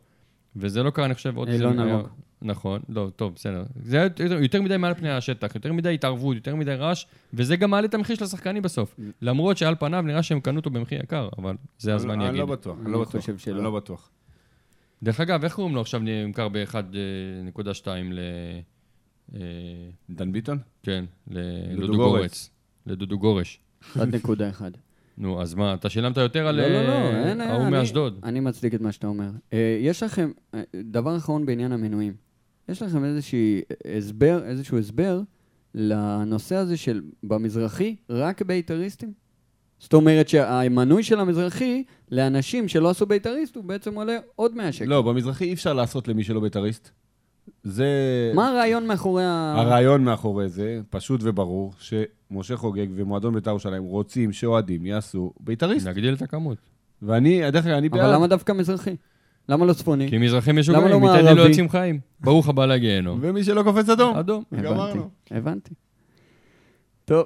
[0.55, 1.49] וזה לא קרה, אני חושב, עוד...
[1.49, 2.07] אילון אלמוג.
[2.41, 3.63] נכון, לא, טוב, בסדר.
[3.83, 7.55] זה היה יותר, יותר מדי מעל פני השטח, יותר מדי התערבות, יותר מדי רעש, וזה
[7.55, 8.99] גם מעלה את המחיר של השחקנים בסוף.
[9.21, 12.39] למרות שעל פניו נראה שהם קנו אותו במחיר יקר, אבל זה הזמן אני יגיד.
[12.39, 13.29] לא בטוח, אני לא בטוח.
[13.47, 14.09] אני לא בטוח.
[15.03, 18.19] דרך אגב, איך קוראים לו עכשיו נמכר ב-1.2 ל...
[19.35, 19.39] אה,
[20.09, 20.57] דן ביטון?
[20.83, 22.49] כן, לדודו לדודו גורץ.
[22.85, 23.59] לדודו גורש.
[23.93, 23.97] 1.1.
[25.17, 28.19] נו, אז מה, אתה שילמת יותר על לא, לא, לא, אה, ההוא מאשדוד.
[28.23, 29.29] אני מצדיק את מה שאתה אומר.
[29.53, 30.31] אה, יש לכם,
[30.75, 32.13] דבר אחרון בעניין המנויים,
[32.69, 35.21] יש לכם איזשהו הסבר
[35.75, 39.13] לנושא הזה של במזרחי רק בית"ריסטים?
[39.79, 44.85] זאת אומרת שהמנוי של המזרחי לאנשים שלא עשו בית"ריסט הוא בעצם עולה עוד 100 שקל.
[44.89, 46.89] לא, במזרחי אי אפשר לעשות למי שלא בית"ריסט.
[47.63, 47.87] זה...
[48.35, 49.55] מה הרעיון מאחורי ה...
[49.57, 55.87] הרעיון מאחורי זה, פשוט וברור, שמשה חוגג ומועדון בית"ר ירושלים רוצים שאוהדים יעשו בית"ריסט.
[55.87, 56.57] נגדיל את הכמות.
[57.01, 58.13] ואני, דרך אגב, אני אבל בעד.
[58.13, 58.95] למה דווקא מזרחי?
[59.49, 60.09] למה לא צפוני?
[60.09, 61.41] כי מזרחים משוגעים, לא מטדי לא?
[61.41, 61.99] יוצאים חיים.
[62.19, 63.19] ברוך הבא לגיהנום.
[63.21, 64.15] ומי שלא קופץ אדום.
[64.15, 64.43] אדום.
[64.51, 64.99] הבנתי.
[65.31, 65.73] הבנתי.
[67.09, 67.25] טוב,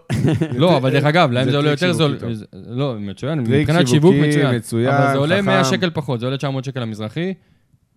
[0.58, 2.18] לא, אבל דרך אגב, להם זה עולה יותר זול.
[2.68, 4.56] לא, מצוין, מבחינת שיווק מצוין.
[4.56, 5.46] מצוין, אבל זה עולה חכם.
[5.46, 7.34] 100 שקל פחות, זה עולה 900 שקל למזרחי.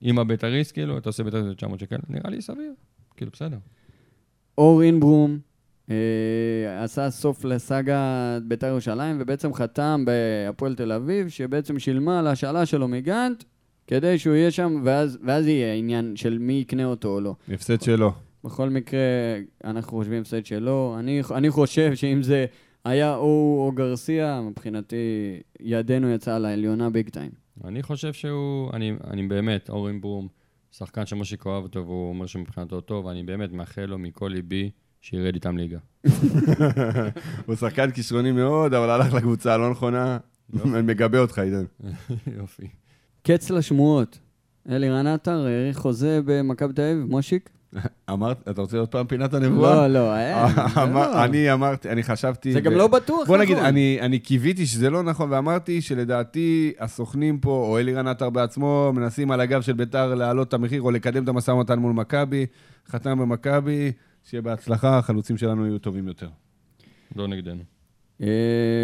[0.01, 2.73] עם הבית"ריסט, כאילו, אתה עושה בית"ריסט ב-900 שקל, נראה לי סביר.
[3.17, 3.57] כאילו, בסדר.
[4.59, 5.39] אור אינברום
[5.91, 12.67] אה, עשה סוף לסאגה בית"ר ירושלים, ובעצם חתם בהפועל תל אביב, שבעצם שילמה על ההשאלה
[12.67, 13.45] שלו מגנט,
[13.87, 17.35] כדי שהוא יהיה שם, ואז, ואז יהיה עניין של מי יקנה אותו או לא.
[17.53, 18.13] הפסד שלו.
[18.45, 19.01] בכל מקרה,
[19.65, 20.97] אנחנו חושבים הפסד שלו.
[20.99, 22.47] אני, אני חושב שאם זה
[22.85, 24.97] היה הוא או גרסיה, מבחינתי,
[25.61, 27.31] ידנו יצאה לעליונה ביג טיים.
[27.65, 30.29] אני חושב שהוא, אני, אני באמת, אורן ברום,
[30.73, 35.35] שחקן שמושיק אוהב אותו, והוא אומר שמבחינתו טוב, ואני באמת מאחל לו מכל ליבי שירד
[35.35, 35.79] איתם ליגה.
[37.47, 40.19] הוא שחקן כישרוני מאוד, אבל הלך לקבוצה הלא נכונה.
[40.65, 41.65] אני מגבה אותך, עידן.
[42.39, 42.69] יופי.
[43.23, 44.19] קץ לשמועות.
[44.69, 47.51] אלירן עטר האריך חוזה במכבי תל אביב, מושיק?
[48.13, 49.89] אמרת, אתה רוצה עוד פעם פינת הנבואה?
[49.89, 50.37] לא, לא, אין.
[50.83, 51.25] אמר- לא.
[51.25, 52.53] אני אמרתי, אני חשבתי...
[52.53, 53.67] זה גם לא בטוח, בוא נגיד, נכון.
[53.69, 59.31] אני, אני קיוויתי שזה לא נכון, ואמרתי שלדעתי הסוכנים פה, או אלירן עטר בעצמו, מנסים
[59.31, 62.47] על הגב של ביתר להעלות את המחיר או לקדם את המשא ומתן מול מכבי.
[62.89, 63.93] חתם במכבי,
[64.25, 66.29] שיהיה בהצלחה, החלוצים שלנו יהיו טובים יותר.
[67.17, 67.63] לא נגדנו.
[68.23, 68.27] אה,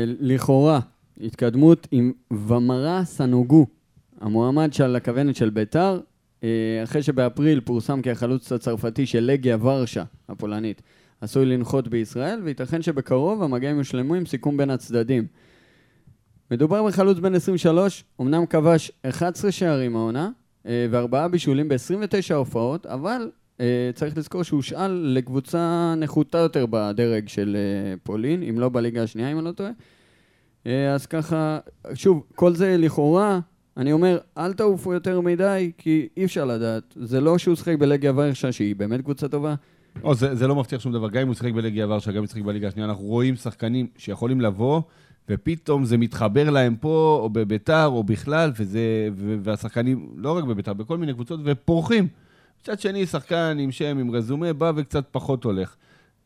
[0.06, 0.80] לכאורה,
[1.20, 3.66] התקדמות עם ומרה סנוגו,
[4.20, 6.11] המועמד של הכוונת של ביתר, אה,
[6.84, 10.82] אחרי שבאפריל פורסם כי החלוץ הצרפתי של לגיה ורשה, הפולנית,
[11.20, 15.26] עשוי לנחות בישראל, וייתכן שבקרוב המגעים יושלמו עם סיכום בין הצדדים.
[16.50, 20.30] מדובר בחלוץ בן 23, אמנם כבש 11 שערים העונה,
[20.66, 27.28] אה, וארבעה בישולים ב-29 הופעות, אבל אה, צריך לזכור שהוא הושאל לקבוצה נחותה יותר בדרג
[27.28, 29.70] של אה, פולין, אם לא בליגה השנייה, אם אני לא טועה.
[30.66, 31.58] אה, אז ככה,
[31.94, 33.40] שוב, כל זה לכאורה,
[33.76, 36.94] אני אומר, אל תעופו יותר מדי, כי אי אפשר לדעת.
[36.96, 39.54] זה לא שהוא שיחק בלגיה ורשה, שהיא באמת קבוצה טובה.
[40.02, 42.22] או, זה, זה לא מבטיח שום דבר, גם אם הוא שיחק בלגיה ורשה, גם אם
[42.22, 44.80] הוא שיחק בליגה השנייה, אנחנו רואים שחקנים שיכולים לבוא,
[45.28, 50.72] ופתאום זה מתחבר להם פה, או בביתר, או בכלל, וזה, ו- והשחקנים, לא רק בביתר,
[50.72, 52.08] בכל מיני קבוצות, ופורחים.
[52.62, 55.76] מצד שני, שחקן עם שם, עם רזומה, בא וקצת פחות הולך.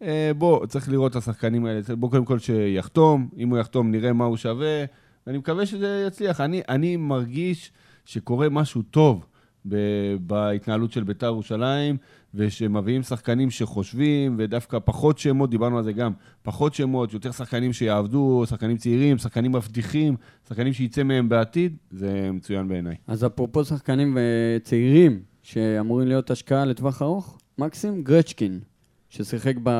[0.03, 1.81] אה, בוא, צריך לראות את השחקנים האלה.
[1.99, 4.85] בוא קודם כל שיחתום, אם הוא יחתום נראה מה הוא שווה,
[5.27, 6.41] ואני מקווה שזה יצליח.
[6.41, 7.73] אני, אני מרגיש
[8.05, 9.27] שקורה משהו טוב
[9.69, 11.97] ב- בהתנהלות של ביתר ירושלים,
[12.35, 16.13] ושמביאים שחקנים שחושבים, ודווקא פחות שמות, דיברנו על זה גם,
[16.43, 20.17] פחות שמות, יותר שחקנים שיעבדו, שחקנים צעירים, שחקנים מבטיחים,
[20.49, 22.97] שחקנים שיצא מהם בעתיד, זה מצוין בעיניי.
[23.07, 24.23] אז אפרופו שחקנים אה,
[24.63, 28.61] צעירים, שאמורים להיות השקעה לטווח ארוך, מקסים גרצ'קין,
[29.11, 29.71] ששיחק ב...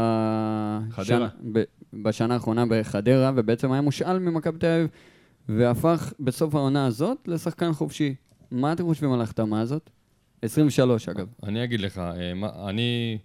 [0.91, 1.29] חדרה.
[1.29, 1.53] שנ...
[1.53, 1.63] ב...
[1.93, 4.89] בשנה האחרונה בחדרה, ובעצם היה מושאל ממכבי תל אביב,
[5.49, 8.15] והפך בסוף העונה הזאת לשחקן חופשי.
[8.51, 9.91] מה אתם חושבים על ההחתמה הזאת?
[10.43, 11.27] 23 אגב.
[11.43, 12.33] אני אגיד לך, אה,
[12.71, 13.19] אני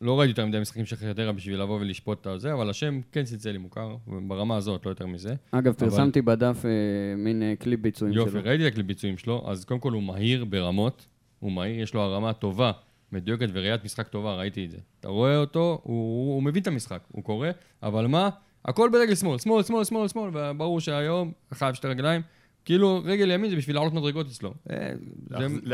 [0.00, 3.24] לא ראיתי יותר מדי משחקים של חדרה בשביל לבוא ולשפוט את זה, אבל השם כן
[3.24, 3.96] צלצל לי מוכר,
[4.28, 5.34] ברמה הזאת, לא יותר מזה.
[5.50, 6.70] אגב, אבל- פרסמתי בדף אה,
[7.16, 8.40] מין אה, קליפ ביצועים יופי, שלו.
[8.44, 11.06] ראיתי את הקליפ ביצועים שלו, אז קודם כל הוא מהיר ברמות,
[11.38, 12.72] הוא מהיר, יש לו הרמה טובה,
[13.12, 14.78] מדויקת וראיית משחק טובה, ראיתי את זה.
[15.00, 15.94] אתה רואה אותו, הוא,
[16.26, 17.48] הוא, הוא מבין את המשחק, הוא קורא,
[17.82, 18.28] אבל מה?
[18.64, 22.22] הכל ברגל שמאל, שמאל, שמאל, שמאל, שמאל, וברור שהיום, חייב שתי רגליים,
[22.64, 24.54] כאילו רגל ימין זה בשביל לעלות מדרגות אצלו.
[24.70, 24.92] אה,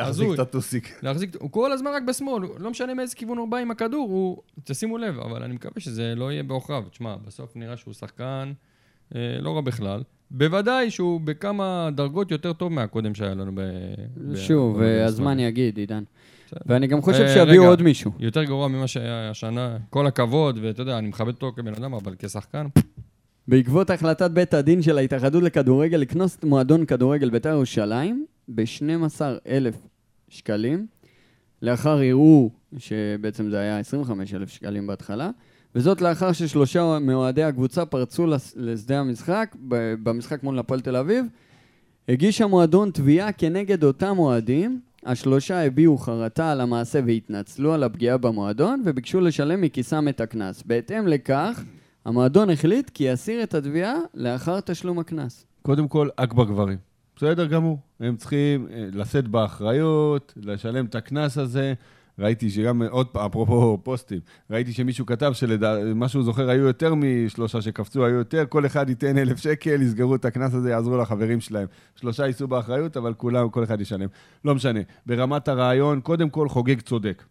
[0.07, 0.35] הזוי.
[0.35, 1.03] את הטוסיק.
[1.03, 4.43] להחזיק, הוא כל הזמן רק בשמאל, לא משנה מאיזה כיוון הוא בא עם הכדור, הוא,
[4.65, 6.83] תשימו לב, אבל אני מקווה שזה לא יהיה בעוכריו.
[6.91, 8.53] תשמע, בסוף נראה שהוא שחקן
[9.15, 13.61] אה, לא רע בכלל, בוודאי שהוא בכמה דרגות יותר טוב מהקודם שהיה לנו ב...
[14.37, 16.03] שוב, הזמן יגיד, עידן.
[16.67, 18.13] ואני גם חושב שיביאו עוד מישהו.
[18.19, 22.15] יותר גרוע ממה שהיה השנה, כל הכבוד, ואתה יודע, אני מכבד אותו כבן אדם, אבל
[22.19, 22.67] כשחקן...
[23.49, 29.77] בעקבות החלטת בית הדין של ההתאחדות לכדורגל לקנוס את מועדון כדורגל בית"ר ירושלים ב-12,000
[30.29, 30.87] שקלים,
[31.63, 35.31] לאחר ערעור, שבעצם זה היה 25,000 שקלים בהתחלה,
[35.75, 39.57] וזאת לאחר ששלושה מאוהדי הקבוצה פרצו לשדה המשחק,
[40.03, 41.27] במשחק מול הפועל תל אביב.
[42.09, 48.83] הגיש המועדון תביעה כנגד אותם אוהדים, השלושה הביעו חרטה על המעשה והתנצלו על הפגיעה במועדון,
[48.85, 50.63] וביקשו לשלם מכיסם את הקנס.
[50.67, 51.65] בהתאם לכך,
[52.05, 55.47] המועדון החליט כי יסיר את התביעה לאחר תשלום הקנס.
[55.63, 56.79] קודם כל, אכבר גברים.
[57.17, 57.79] בסדר גמור.
[58.01, 61.75] הם צריכים אה, לשאת באחריות, לשלם את הקנס הזה.
[62.19, 67.63] ראיתי שגם, עוד פעם, אפרופו פוסטים, ראיתי שמישהו כתב שמה שהוא זוכר, היו יותר משלושה
[67.63, 71.67] שקפצו, היו יותר, כל אחד ייתן אלף שקל, יסגרו את הקנס הזה, יעזרו לחברים שלהם.
[71.97, 74.09] שלושה יישאו באחריות, אבל כולם, כל אחד ישלם.
[74.45, 74.81] לא משנה.
[75.07, 77.23] ברמת הרעיון, קודם כל חוגג צודק.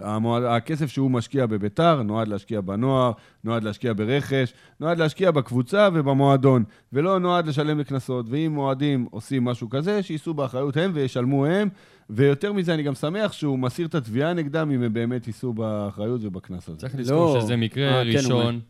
[0.00, 3.12] המועד, הכסף שהוא משקיע בביתר נועד להשקיע בנוער,
[3.44, 8.26] נועד להשקיע ברכש, נועד להשקיע בקבוצה ובמועדון, ולא נועד לשלם לקנסות.
[8.28, 11.68] ואם מועדים עושים משהו כזה, שיישאו באחריות הם וישלמו הם,
[12.10, 16.20] ויותר מזה, אני גם שמח שהוא מסיר את התביעה נגדם אם הם באמת יישאו באחריות
[16.24, 16.78] ובקנס הזה.
[16.78, 17.40] צריך לזכור לא.
[17.40, 18.60] שזה מקרה אה, כן, ראשון,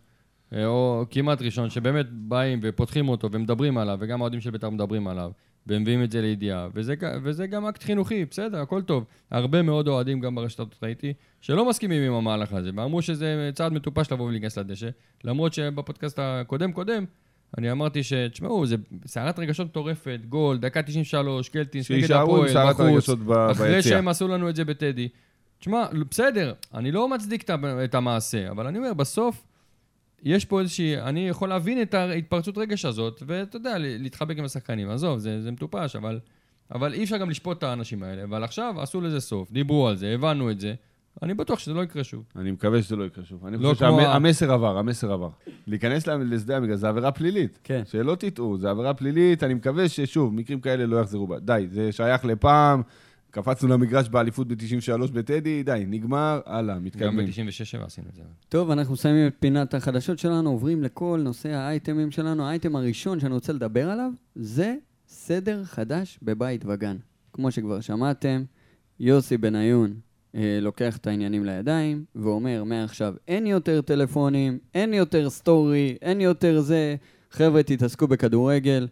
[0.51, 5.09] כן, או כמעט ראשון, שבאמת באים ופותחים אותו ומדברים עליו, וגם האוהדים של בית"ר מדברים
[5.09, 5.31] עליו.
[5.69, 9.05] ומביאים את זה לידיעה, וזה, וזה גם אקט חינוכי, בסדר, הכל טוב.
[9.31, 14.13] הרבה מאוד אוהדים, גם ברשתות ראיתי, שלא מסכימים עם המהלך הזה, ואמרו שזה צעד מטופש
[14.13, 14.89] לבוא ולהיכנס לדשא,
[15.25, 17.05] למרות שבפודקאסט הקודם-קודם,
[17.59, 18.13] אני אמרתי ש...
[18.13, 23.09] תשמעו, זה סערת רגשות מטורפת, גול, דקה 93, קלטינס נגד הפועל, בחוץ,
[23.51, 25.09] אחרי שהם עשו לנו את זה בטדי.
[25.59, 27.51] תשמע, בסדר, אני לא מצדיק
[27.85, 29.45] את המעשה, אבל אני אומר, בסוף,
[30.23, 34.91] יש פה איזושהי, אני יכול להבין את ההתפרצות רגש הזאת, ואתה יודע, להתחבק עם השחקנים.
[34.91, 36.21] עזוב, זה, זה מטופש, אבל,
[36.71, 38.25] אבל אי אפשר גם לשפוט את האנשים האלה.
[38.25, 40.75] אבל עכשיו עשו לזה סוף, דיברו על זה, הבנו את זה.
[41.23, 42.25] אני בטוח שזה לא יקרה שוב.
[42.37, 43.47] אני מקווה שזה לא יקרה שוב.
[43.47, 45.31] אני לא חושב שהמסר עבר, המסר עבר.
[45.67, 47.59] להיכנס לשדה המגרש זה עבירה פלילית.
[47.65, 47.83] כן.
[47.87, 51.39] שלא תטעו, זה עבירה פלילית, אני מקווה ששוב, מקרים כאלה לא יחזרו בה.
[51.39, 52.83] די, זה שייך לפעם,
[53.31, 57.27] קפצנו למגרש באליפות ב-93 בטדי, די, נגמר, הלאה, מתקדמים.
[57.27, 58.23] גם ב-96 עשינו את זה.
[58.49, 62.45] טוב, אנחנו מסיימים את פינת החדשות שלנו, עוברים לכל נושא האייטמים שלנו.
[62.47, 64.75] האייטם הראשון שאני רוצה לדבר עליו, זה
[65.09, 66.97] סדר חדש בבית וגן.
[67.33, 68.45] כמו שכבר שמעתם,
[69.01, 69.95] יוסי בניון
[70.35, 76.97] לוקח את העניינים לידיים, ואומר, מעכשיו אין יותר טלפונים, אין יותר סטורי, אין יותר זה.
[77.31, 78.89] חבר'ה, תתעסקו בכדורגל,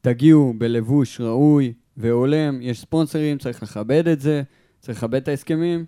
[0.00, 4.42] תגיעו בלבוש ראוי, והולם, יש ספונסרים, צריך לכבד את זה,
[4.80, 5.84] צריך לכבד את ההסכמים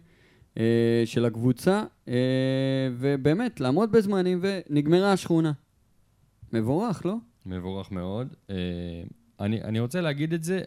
[0.58, 5.52] אה, של הקבוצה, אה, ובאמת, לעמוד בזמנים, ונגמרה השכונה.
[6.52, 7.16] מבורך, לא?
[7.46, 8.34] מבורך מאוד.
[8.50, 8.56] אה,
[9.40, 10.60] אני, אני רוצה להגיד את זה,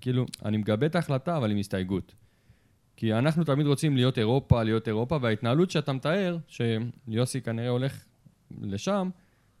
[0.00, 2.14] כאילו, אני מגבה את ההחלטה, אבל עם הסתייגות.
[3.02, 8.04] כי אנחנו תמיד רוצים להיות אירופה, להיות אירופה, וההתנהלות שאתה מתאר, שיוסי כנראה הולך
[8.60, 9.10] לשם,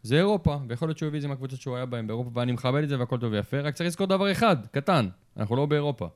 [0.02, 2.82] זה אירופה, ויכול להיות שהוא הביא את זה מהקבוצות שהוא היה בהן באירופה, ואני מכבד
[2.82, 6.08] את זה והכל טוב ויפה, רק צריך לזכור דבר אחד, קטן, אנחנו לא באירופה.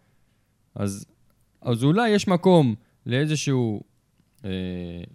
[0.74, 1.06] אז,
[1.62, 2.74] אז אולי יש מקום
[3.06, 3.54] לאיזושהי
[4.44, 4.50] אה,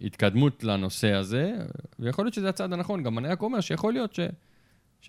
[0.02, 1.54] התקדמות לנושא הזה,
[2.00, 4.20] ויכול להיות שזה הצעד הנכון, גם אני רק אומר שיכול להיות ש...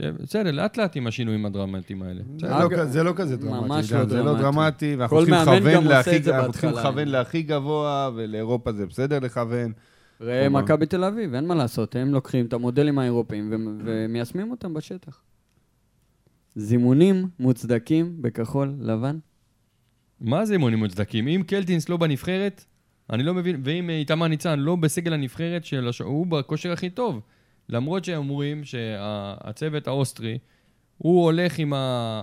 [0.00, 2.20] בסדר, לאט לאט עם השינויים הדרמטיים האלה.
[2.42, 3.68] לא זה לא כזה דרמטי.
[3.68, 4.14] ממש לא דרמטי.
[4.14, 9.72] זה לא דרמטי, ואנחנו צריכים לכוון להכי גבוה, ולאירופה זה בסדר לכוון.
[10.20, 13.52] ראה מכבי תל אביב, אין מה לעשות, הם לוקחים את המודלים האירופיים
[13.84, 15.22] ומיישמים אותם בשטח.
[16.54, 19.18] זימונים מוצדקים בכחול לבן?
[20.20, 21.28] מה זימונים מוצדקים?
[21.28, 22.64] אם קלטינס לא בנבחרת,
[23.10, 26.00] אני לא מבין, ואם איתמר ניצן לא בסגל הנבחרת, של הש...
[26.00, 27.20] הוא בכושר הכי טוב.
[27.68, 30.38] למרות שהם אומרים שהצוות האוסטרי,
[30.98, 32.22] הוא הולך עם, ה...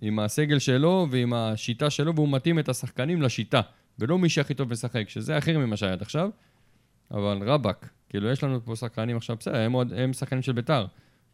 [0.00, 3.60] עם הסגל שלו ועם השיטה שלו, והוא מתאים את השחקנים לשיטה,
[3.98, 6.30] ולא מי שהכי טוב משחק, שזה אחר ממה שהיה עד עכשיו.
[7.10, 10.86] אבל רבאק, כאילו יש לנו פה שחקנים עכשיו, בסדר, הם, עוד, הם שחקנים של ביתר.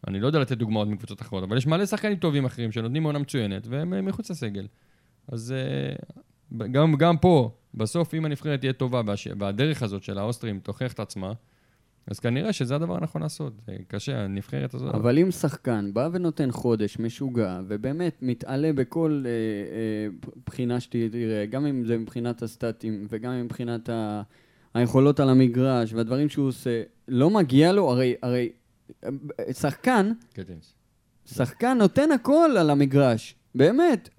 [0.07, 3.19] אני לא יודע לתת דוגמאות מקבוצות אחרות, אבל יש מלא שחקנים טובים אחרים שנותנים עונה
[3.19, 4.67] מצוינת, והם מחוץ לסגל.
[5.27, 9.01] אז אה, גם, גם פה, בסוף, אם הנבחרת תהיה טובה,
[9.39, 11.33] והדרך הזאת של האוסטרים תוכיח את עצמה,
[12.09, 13.53] אז כנראה שזה הדבר הנכון לעשות.
[13.65, 14.95] זה קשה, הנבחרת הזאת...
[14.95, 21.65] אבל אם שחקן בא ונותן חודש משוגע, ובאמת מתעלה בכל אה, אה, בחינה שתראה, גם
[21.65, 24.21] אם זה מבחינת הסטטים, וגם אם מבחינת ה...
[24.73, 28.49] היכולות על המגרש והדברים שהוא עושה, לא מגיע לו, הרי, הרי
[29.51, 30.11] שחקן,
[31.25, 34.09] שחקן נותן הכל על המגרש, באמת,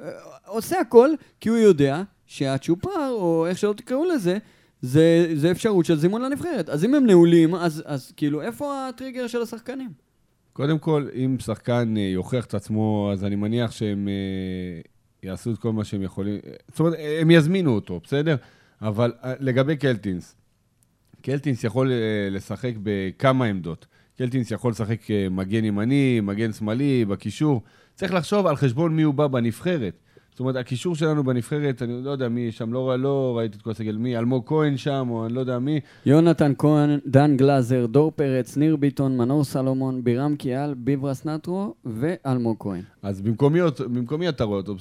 [0.47, 4.39] עושה הכל, כי הוא יודע שהצ'ופר, או איך שלא תקראו לזה,
[4.83, 6.69] זה, זה אפשרות של זימון לנבחרת.
[6.69, 9.91] אז אם הם נעולים, אז, אז כאילו, איפה הטריגר של השחקנים?
[10.53, 14.81] קודם כל, אם שחקן אה, יוכיח את עצמו, אז אני מניח שהם אה,
[15.23, 16.39] יעשו את כל מה שהם יכולים.
[16.69, 18.37] זאת אומרת, הם יזמינו אותו, בסדר?
[18.83, 20.37] אבל אה, לגבי קלטינס,
[21.23, 21.93] קלטינס יכול
[22.31, 23.87] לשחק בכמה עמדות.
[24.19, 27.63] קלטינס יכול לשחק מגן ימני, מגן שמאלי, בקישור.
[27.95, 29.95] צריך לחשוב על חשבון מי הוא בא בנבחרת.
[30.41, 33.71] זאת אומרת, הקישור שלנו בנבחרת, אני לא יודע מי שם, לא, לא ראיתי את כל
[33.71, 35.81] הסגל, מי, אלמוג כהן שם, או אני לא יודע מי.
[36.07, 42.57] יונתן כהן, דן גלאזר, דור פרץ, ניר ביטון, מנור סלומון, בירם כיאל, ביברס נאתכו ואלמוג
[42.61, 42.83] כהן.
[43.03, 44.77] אז במקומי, במקומי אתה רואה אותו.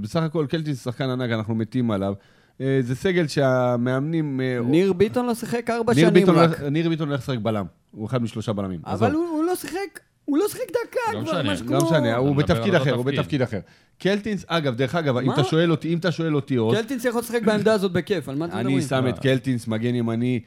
[0.00, 2.14] בסך הכל קלטינס שחקן ענק, אנחנו מתים עליו.
[2.60, 4.40] אה, זה סגל שהמאמנים...
[4.40, 6.60] אה, ניר ביטון לא שיחק ארבע שנים רק.
[6.60, 7.66] ניר ביטון הולך לשחק בלם.
[7.90, 8.80] הוא אחד משלושה בלמים.
[8.84, 10.00] אבל הוא, הוא לא שיחק
[10.32, 11.78] הוא לא שיחק דקה לא כבר, משהו כמו...
[11.78, 13.60] לא משנה, הוא בתפקיד אחר, הוא בתפקיד אחר.
[13.98, 16.76] קלטינס, אגב, דרך אגב, אם אתה שואל אותי, אם אתה שואל אותי עוד...
[16.76, 18.76] קלטינס יכול לשחק בעמדה הזאת בכיף, על מה אתם מדברים?
[18.76, 20.40] אני שם את קלטינס, מגן ימני,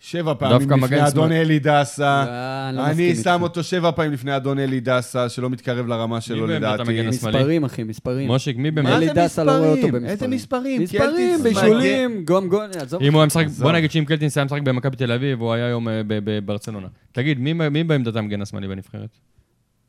[0.00, 2.24] שבע פעמים לפני אדון אלי דסה.
[2.28, 6.46] אה, לא אני שם אותו שבע פעמים לפני אדון אלי דסה, שלא מתקרב לרמה שלו
[6.46, 7.02] לדעתי.
[7.08, 8.26] מספרים, אחי, מספרים.
[8.26, 8.92] מושיק, מי באמת?
[8.92, 10.04] אלי דסה לא רואה אותו במספרים.
[10.04, 10.82] איזה מספרים?
[10.82, 13.02] מספרים, בישולים, גום גום, עזוב.
[13.02, 15.66] אם הוא היה משחק, בוא נגיד שאם קלטינס היה משחק במכבי תל אביב, הוא היה
[15.66, 16.88] היום אה, בברצלונה.
[17.12, 19.18] תגיד, מי בעמדת המגן השמאלי בנבחרת?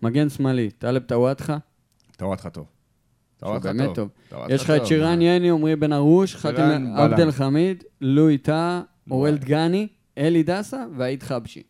[0.02, 1.58] מגן שמאלי, טלב טוואטחה.
[2.18, 2.66] טוואטחה טוב.
[3.38, 4.10] טוואטחה באמת טוב.
[4.50, 9.38] יש לך את שירן יני, עמרי בן ארוש, חאתם עבד אל חמיד, לואי טאה, אוראל
[9.38, 11.64] דגני, אלי דסה ואיאד חבשי.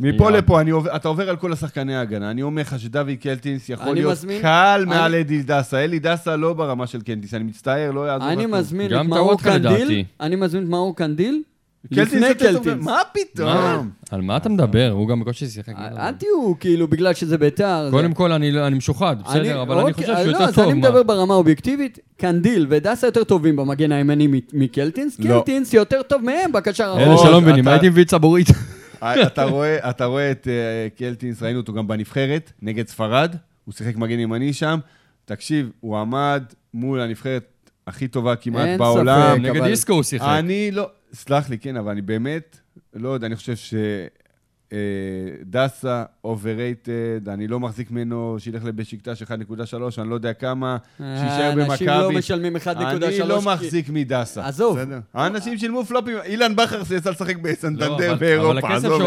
[0.00, 0.60] מפה לפה,
[0.96, 2.30] אתה עובר על כל השחקני ההגנה.
[2.30, 5.84] אני אומר לך שדוד קלטינס יכול להיות קל מעל אלי דסה.
[5.84, 8.32] אלי דסה לא ברמה של קלטינס, אני מצטער, לא יעזור לך.
[8.32, 11.42] אני מזמין את מאור קנדיל, אני מזמין את מאור קנדיל
[11.90, 12.84] לפני קלטינס.
[12.84, 13.90] מה פתאום?
[14.10, 14.90] על מה אתה מדבר?
[14.90, 15.72] הוא גם בקושי שיחק.
[15.78, 17.88] אל תהיו, כאילו, בגלל שזה ביתר.
[17.90, 20.58] קודם כל, אני משוחד, בסדר, אבל אני אוקיי, חושב שהוא יותר טוב.
[20.58, 21.98] לא, אז אני מדבר ברמה אובייקטיבית.
[22.16, 25.20] קנדיל ודסה יותר טובים במגן הימני מקלטינס.
[25.20, 25.38] לא.
[25.38, 27.08] קלטינס יותר טוב מהם בקשר האחרון.
[27.08, 28.46] אלה שלא מבינים, הייתי מביא צבורית.
[29.02, 29.22] אה,
[29.90, 33.36] אתה רואה את אה, קלטינס, ראינו אותו גם בנבחרת, נגד ספרד.
[33.64, 34.78] הוא שיחק מגן ימני שם.
[35.24, 36.42] תקשיב, הוא עמד
[36.74, 39.32] מול הנבחרת הכי טובה כמעט בעולם.
[39.32, 40.26] אין ספק, נגד איסקו הוא שיחק.
[40.28, 42.58] אני לא, סלח לי, כן, אבל אני באמת,
[42.94, 43.74] לא יודע, אני חושב ש...
[44.72, 44.78] אה,
[45.42, 49.28] דסה, overrated, אני לא מחזיק ממנו, שילך לבשיקטש 1.3,
[49.98, 51.72] אני לא יודע כמה, אה, שיישאר במכבי.
[51.72, 52.70] אנשים לא משלמים 1.3.
[52.70, 54.46] אני לא מחזיק מדסה.
[54.46, 54.78] עזוב.
[55.14, 59.02] האנשים שילמו פלופים, אילן בכר שיצא לשחק בסנטנדר לא, באירופה, עזוב.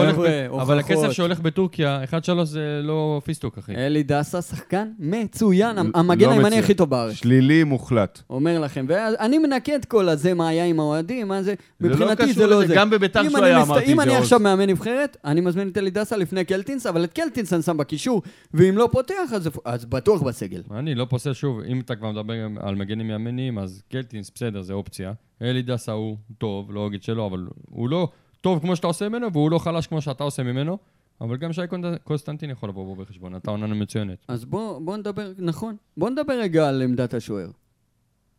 [0.61, 3.75] אבל הכסף שהולך בטורקיה, 1.3 זה לא פיסטוק, אחי.
[3.75, 7.13] אלי דסה, שחקן מצוין, המגן לא הימני הכי טוב בארץ.
[7.13, 8.21] שלילי מוחלט.
[8.29, 12.47] אומר לכם, ואני מנקה את כל הזה, מה היה עם האוהדים, מה זה, מבחינתי זה
[12.47, 12.75] לא זה.
[12.75, 13.91] גם בביתר שהוא היה, אמרתי את זה.
[13.91, 17.53] אם אני עכשיו מאמן נבחרת, אני מזמין את אלי דסה לפני קלטינס, אבל את קלטינס
[17.53, 18.21] אני שם בקישור,
[18.53, 20.61] ואם לא פותח, אז, אז בטוח בסגל.
[20.71, 24.73] אני לא פוסל שוב, אם אתה כבר מדבר על מגנים ימניים, אז קלטינס, בסדר, זה
[24.73, 25.13] אופציה.
[25.41, 28.09] אלי דסה הוא טוב, לא אגיד שלא, אבל הוא לא
[28.41, 30.77] טוב כמו שאתה עושה ממנו, והוא לא חלש כמו שאתה עושה ממנו.
[31.21, 31.61] אבל גם שי
[32.03, 34.25] קונסטנטין יכול לבוא בו בחשבון, אתה עונה מצוינת.
[34.27, 37.49] אז בוא, בוא נדבר, נכון, בוא נדבר רגע על עמדת השוער.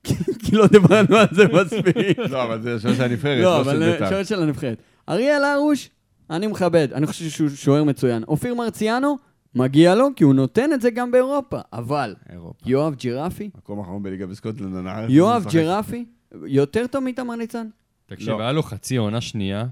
[0.44, 2.18] כי לא דיברנו על זה מספיק.
[2.18, 4.08] לא, אבל זה שוער של הנבחרת, לא, לא של בית"ר.
[4.08, 4.82] שוער של הנבחרת.
[5.08, 5.90] אריאל הרוש,
[6.30, 8.22] אני מכבד, אני חושב שהוא שוער מצוין.
[8.22, 9.18] אופיר מרציאנו,
[9.54, 11.58] מגיע לו, כי הוא נותן את זה גם באירופה.
[11.72, 12.70] אבל, אירופה.
[12.70, 13.50] יואב ג'ירפי...
[13.58, 16.04] מקום אחרון בליגה בסקוטלנד, יואב ג'ירפי,
[16.46, 17.66] יותר טוב מתמר ניצן?
[18.06, 18.40] תקשיב, לא.
[18.40, 19.64] היה לו חצי עונה שנייה,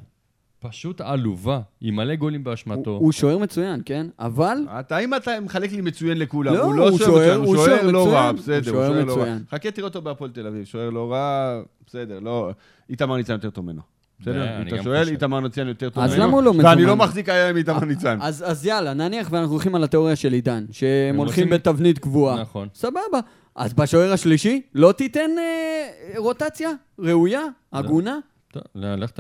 [0.59, 2.91] פשוט עלובה, עם מלא גולים באשמתו.
[2.91, 4.07] הוא, הוא שוער מצוין, כן?
[4.19, 4.59] אבל...
[4.81, 7.91] אתה, אם אתה מחלק לי מצוין לכולם, לא, הוא לא הוא שוער מצוין, הוא שוער
[7.91, 9.37] לא רע, בסדר, הוא שוער לא רע.
[9.51, 12.51] חכה תראה אותו בהפועל תל אביב, שוער לא רע, בסדר, לא...
[12.91, 13.94] איתמר ניצן יותר טוב ממנו.
[14.25, 14.63] בסדר?
[14.63, 16.05] אם אתה שואל, איתמר ניצן יותר טוב.
[16.05, 16.69] אז למה הוא לא מזומן?
[16.69, 18.19] ואני לא מחזיק היה עם איתמר ניצן.
[18.21, 22.41] אז יאללה, נניח ואנחנו הולכים על התיאוריה של עידן, שהם הולכים בתבנית קבועה.
[22.41, 22.69] נכון.
[22.75, 23.21] סבבה.
[23.57, 28.19] אז בשוער השלישי, לא תיתן אה, רוטציה ראויה, הגונה?
[28.75, 29.11] לך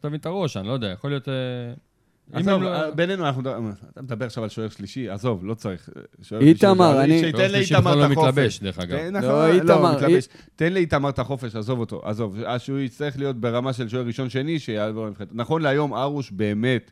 [0.00, 1.28] תבין את הראש, אני לא יודע, יכול להיות...
[2.34, 3.42] אה, עזוב, לא- בינינו אנחנו...
[3.92, 5.90] אתה מדבר עכשיו על שוער שלישי, עזוב, לא צריך.
[6.40, 7.20] איתמר, אני...
[7.20, 8.60] שייתן לאיתמר את החופש.
[8.62, 9.20] לא.
[9.20, 9.98] לא, לא איתמר.
[10.56, 12.36] תן לאיתמר את החופש, עזוב אותו, עזוב.
[12.46, 15.28] אז שהוא יצטרך להיות ברמה של שוער ראשון-שני, שיעבור לנבחרת.
[15.32, 16.90] נכון להיום, ארוש באמת,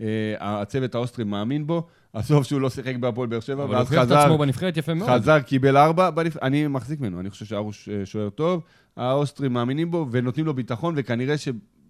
[0.00, 0.06] אה,
[0.40, 1.86] הצוות האוסטרי מאמין בו.
[2.12, 4.02] עזוב שהוא לא שיחק בהפועל באר שבע, ואז חזר...
[4.02, 5.10] אבל הוא הוכיח את עצמו בנבחרת יפה מאוד.
[5.10, 6.10] חזר, קיבל ארבע,
[6.42, 8.62] אני מחזיק ממנו, אני חושב שארוש אה, שוער טוב.
[8.96, 11.38] האוסטרים מאמינים בו ונותנים לו ביטחון, וכנראה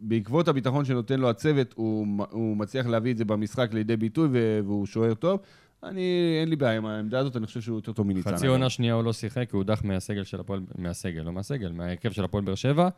[0.03, 4.29] שבעקבות הביטחון שנותן לו הצוות, הוא, הוא מצליח להביא את זה במשחק לידי ביטוי,
[4.65, 5.41] והוא שוער טוב.
[5.83, 8.37] אני, אין לי בעיה עם העמדה הזאת, אני חושב שהוא יותר טוב מניצן.
[8.37, 12.11] חצי עונה שנייה הוא לא שיחק, הוא הודח מהסגל של הפועל, מהסגל, לא מהסגל, מההרכב
[12.11, 12.89] של הפועל באר שבע.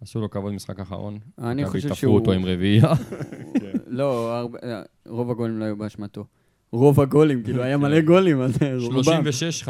[0.00, 1.18] עשו לו כבוד משחק אחרון.
[1.38, 2.14] אני חושב שהוא...
[2.14, 2.92] אותו עם רביעייה.
[3.86, 4.40] לא,
[5.06, 6.24] רוב הגולים לא היו באשמתו.
[6.72, 9.22] רוב הגולים, כאילו היה מלא גולים, אז רובם.
[9.66, 9.68] 36-5.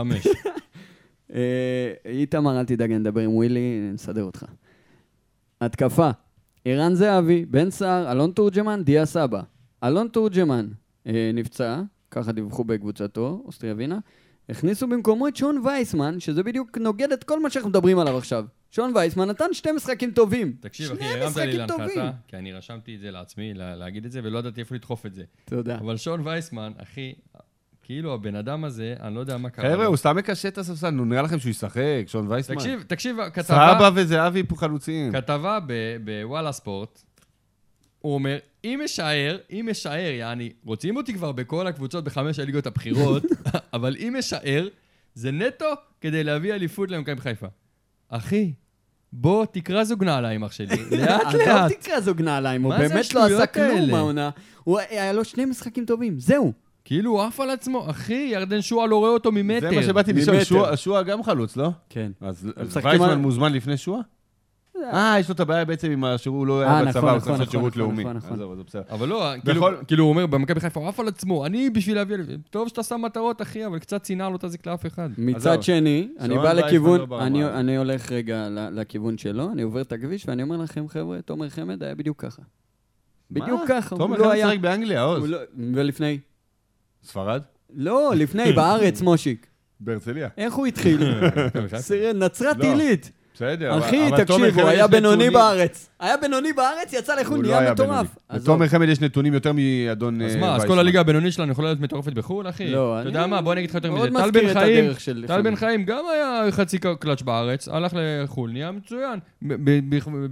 [1.35, 4.44] אה, איתמר, אל תדאג, אני אדבר עם ווילי, נסדר אותך.
[5.61, 6.11] התקפה,
[6.64, 9.42] ערן זהבי, בן סער, אלון תורג'מן, דיה סבא.
[9.84, 10.68] אלון תורג'מן
[11.06, 13.98] אה, נפצע, ככה דיווחו בקבוצתו, אוסטריה ווינה.
[14.48, 18.44] הכניסו במקומו את שון וייסמן, שזה בדיוק נוגד את כל מה שאנחנו מדברים עליו עכשיו.
[18.70, 20.56] שון וייסמן נתן שתי משחקים טובים.
[20.60, 24.38] תקשיב, אחי, הרמת לי להנחתה, כי אני רשמתי את זה לעצמי, להגיד את זה, ולא
[24.38, 25.24] ידעתי איפה לדחוף את זה.
[25.44, 25.78] תודה.
[25.78, 27.12] אבל שון וייסמן, אחי,
[27.90, 29.70] כאילו הבן אדם הזה, אני לא יודע מה קרה.
[29.72, 32.57] חבר'ה, הוא סתם מקשה את הספסל, נו, נראה לכם שהוא ישחק, שון וייסמן.
[32.57, 33.42] תקשיב, תקשיב, כתבה...
[33.42, 35.12] סבא וזהבי פה חלוצים.
[35.12, 35.59] כתבה
[36.05, 37.03] בוואלה ספורט,
[37.98, 43.22] הוא אומר, אם משער, אם משער, יעני, רוצים אותי כבר בכל הקבוצות בחמש הליגות הבכירות,
[43.74, 44.68] אבל אם משער,
[45.14, 45.66] זה נטו
[46.00, 47.46] כדי להביא אליפות למכבי חיפה.
[48.09, 48.53] אחי,
[49.12, 51.48] בוא תקרא זוג נעליים, אח שלי, לאט לאט.
[51.48, 54.31] עזוב תקרא זוג נעליים, הוא באמת לא עשה כלום מהעונה.
[54.66, 56.69] היה לו שני משחקים טובים, זהו.
[56.90, 59.70] כאילו הוא עף על עצמו, אחי, ירדן שועה לא רואה אותו ממטר.
[59.70, 61.70] זה מה שבאתי לשאול, שועה גם חלוץ, לא?
[61.88, 62.12] כן.
[62.20, 62.48] אז
[62.83, 64.00] וייסמן מוזמן לפני שועה?
[64.92, 67.76] אה, יש לו את הבעיה בעצם עם השירות, לא היה בצבא, הוא צריך לעשות שירות
[67.76, 68.05] לאומי.
[68.90, 69.33] אבל לא,
[69.87, 72.16] כאילו הוא אומר, במכבי חיפה הוא עף על עצמו, אני בשביל להביא...
[72.50, 75.09] טוב שאתה שם מטרות, אחי, אבל קצת שנאה לא תזיק לאף אחד.
[75.18, 80.42] מצד שני, אני בא לכיוון, אני הולך רגע לכיוון שלו, אני עובר את הכביש, ואני
[80.42, 82.42] אומר לכם, חבר'ה, תומר חמד היה בדיוק ככה.
[83.31, 83.96] בדיוק ככה.
[83.96, 85.31] תומר חמד משחק באנגליה, עוז.
[85.74, 86.18] ולפני?
[87.04, 87.42] ספרד?
[87.74, 89.46] לא, לפני, בארץ, מושיק.
[89.80, 90.28] בהרצליה.
[90.38, 90.98] איך הוא התחיל?
[92.14, 92.64] נצרת לא.
[92.64, 93.10] עילית.
[93.34, 95.90] בסדר, אחי, תקשיב, הוא היה בינוני בארץ.
[96.00, 98.16] היה בינוני בארץ, יצא לחו"ל, לא נהיה מטורף.
[98.30, 101.80] לתומר חמד יש נתונים יותר מאדון אז מה, אז כל הליגה הבינונית שלנו יכולה להיות
[101.80, 102.70] מטורפת בחו"ל, אחי?
[102.70, 103.00] לא, אני...
[103.00, 104.08] אתה יודע מה, בוא אני אגיד לך יותר מזה.
[104.08, 104.92] טל בן חיים,
[105.26, 109.18] טל בן חיים גם היה חצי קלאץ' בארץ, הלך לחו"ל, נהיה מצוין.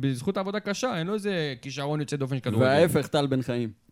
[0.00, 2.66] בזכות העבודה קשה, אין לו איזה כישרון יוצא דופן של כדורגל.
[2.66, 3.87] וההפך, טל בן חיים.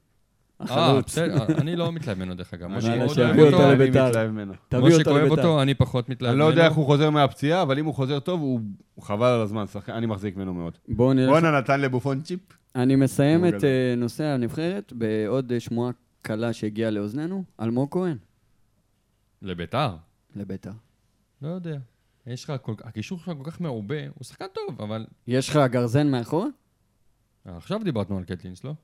[0.61, 2.69] אה, בסדר, אני לא מתלהב ממנו דרך אגב.
[2.69, 3.59] משה מאוד אוהב אותו,
[4.73, 6.45] משה אוהב אותו, אני פחות מתלהב ממנו.
[6.45, 8.61] אני לא יודע איך הוא חוזר מהפציעה, אבל אם הוא חוזר טוב, הוא
[9.01, 10.79] חבל על הזמן, אני מחזיק ממנו מאוד.
[10.88, 12.40] בואנה נתן לבופון צ'יפ.
[12.75, 15.90] אני מסיים את אה, נושא הנבחרת בעוד אה, שמועה
[16.23, 18.16] קלה שהגיעה לאוזנינו, אלמוג כהן.
[19.42, 19.97] לביתר?
[20.37, 20.73] לביתר.
[21.42, 21.79] לא יודע.
[22.27, 22.53] יש לך,
[22.85, 25.07] הקישור שלך כל כך מעובה, הוא שחקן טוב, אבל...
[25.27, 26.47] יש לך גרזן מאחורה?
[27.45, 28.75] עכשיו דיברנו על קטלינס, לא?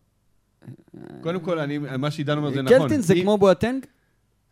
[1.21, 2.79] קודם כל, אני, מה שעידן אומר זה נכון.
[2.79, 3.87] קלטינס זה כמו בואטנג?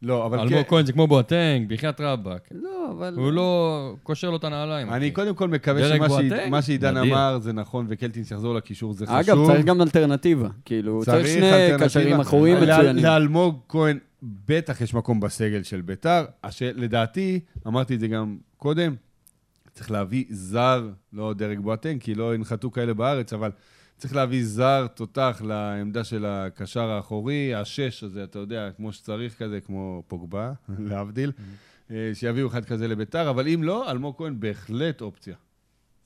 [0.03, 0.41] לא, אבל...
[0.41, 2.49] אלמוג כהן זה כמו בואטנג, בחייאת רבאק.
[2.55, 3.15] לא, אבל...
[3.17, 4.91] הוא לא קושר לו את הנעליים.
[4.91, 9.19] אני קודם כל מקווה שמה שעידן אמר זה נכון, וקלטינס יחזור לקישור, זה חשוב.
[9.19, 10.49] אגב, צריך גם אלטרנטיבה.
[10.65, 13.05] כאילו, צריך שני קשרים אחוריים מצוינים.
[13.05, 16.25] לאלמוג כהן בטח יש מקום בסגל של ביתר.
[16.61, 18.95] לדעתי, אמרתי את זה גם קודם,
[19.73, 23.51] צריך להביא זר, לא דרג בואטנג, כי לא ינחתו כאלה בארץ, אבל...
[24.01, 29.61] צריך להביא זר תותח לעמדה של הקשר האחורי, השש הזה, אתה יודע, כמו שצריך כזה,
[29.61, 30.53] כמו פוגבה,
[30.89, 31.93] להבדיל, mm-hmm.
[31.93, 35.37] אה, שיביאו אחד כזה לביתר, אבל אם לא, אלמוג כהן בהחלט אופציה.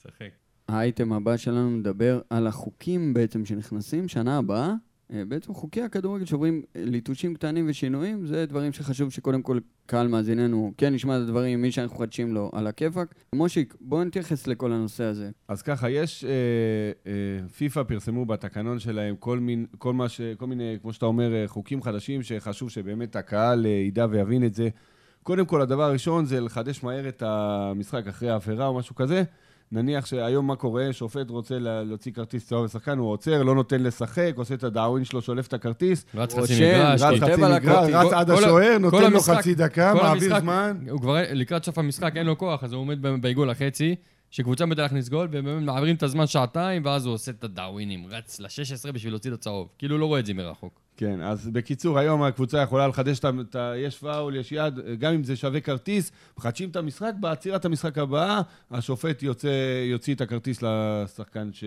[0.03, 0.31] שחק.
[0.69, 4.75] האייטם הבא שלנו מדבר על החוקים בעצם שנכנסים שנה הבאה.
[5.15, 10.09] אה, בעצם חוקי הכדורגל שעוברים אה, ליטושים קטנים ושינויים, זה דברים שחשוב שקודם כל קהל
[10.09, 13.15] מאזיננו כן נשמע את הדברים, מי שאנחנו חדשים לו, על הכיפאק.
[13.35, 15.31] מושיק, בוא נתייחס לכל הנושא הזה.
[15.49, 16.31] אז ככה, יש, אה,
[17.07, 21.35] אה, פיפ"א פרסמו בתקנון שלהם כל, מין, כל, מה ש, כל מיני, כמו שאתה אומר,
[21.35, 24.69] אה, חוקים חדשים שחשוב שבאמת הקהל ידע ויבין את זה.
[25.23, 29.23] קודם כל, הדבר הראשון זה לחדש מהר את המשחק אחרי העבירה או משהו כזה.
[29.75, 34.33] נניח שהיום מה קורה, שופט רוצה להוציא כרטיס צהוב לשחקן, הוא עוצר, לא נותן לשחק,
[34.37, 36.05] עושה את הדאווין שלו, שולף את הכרטיס.
[36.15, 40.77] רץ חצי מגרש, רץ חצי מגרש, רץ עד השוער, נותן לו חצי דקה, מעביר זמן.
[40.91, 43.95] הוא כבר לקראת סוף המשחק, אין לו כוח, אז הוא עומד בעיגול החצי.
[44.35, 48.41] שקבוצה בטח להכניס גול, ובאמת מעבירים את הזמן שעתיים, ואז הוא עושה את הדאווינים, רץ
[48.41, 49.69] ל-16 בשביל להוציא את הצהוב.
[49.79, 50.81] כאילו לא רואה את זה מרחוק.
[50.97, 53.73] כן, אז בקיצור, היום הקבוצה יכולה לחדש את ה...
[53.77, 58.41] יש פאול, יש יד, גם אם זה שווה כרטיס, מחדשים את המשחק, בעצירת המשחק הבאה,
[58.71, 59.49] השופט יוצא,
[59.91, 61.65] יוציא את הכרטיס לשחקן ש...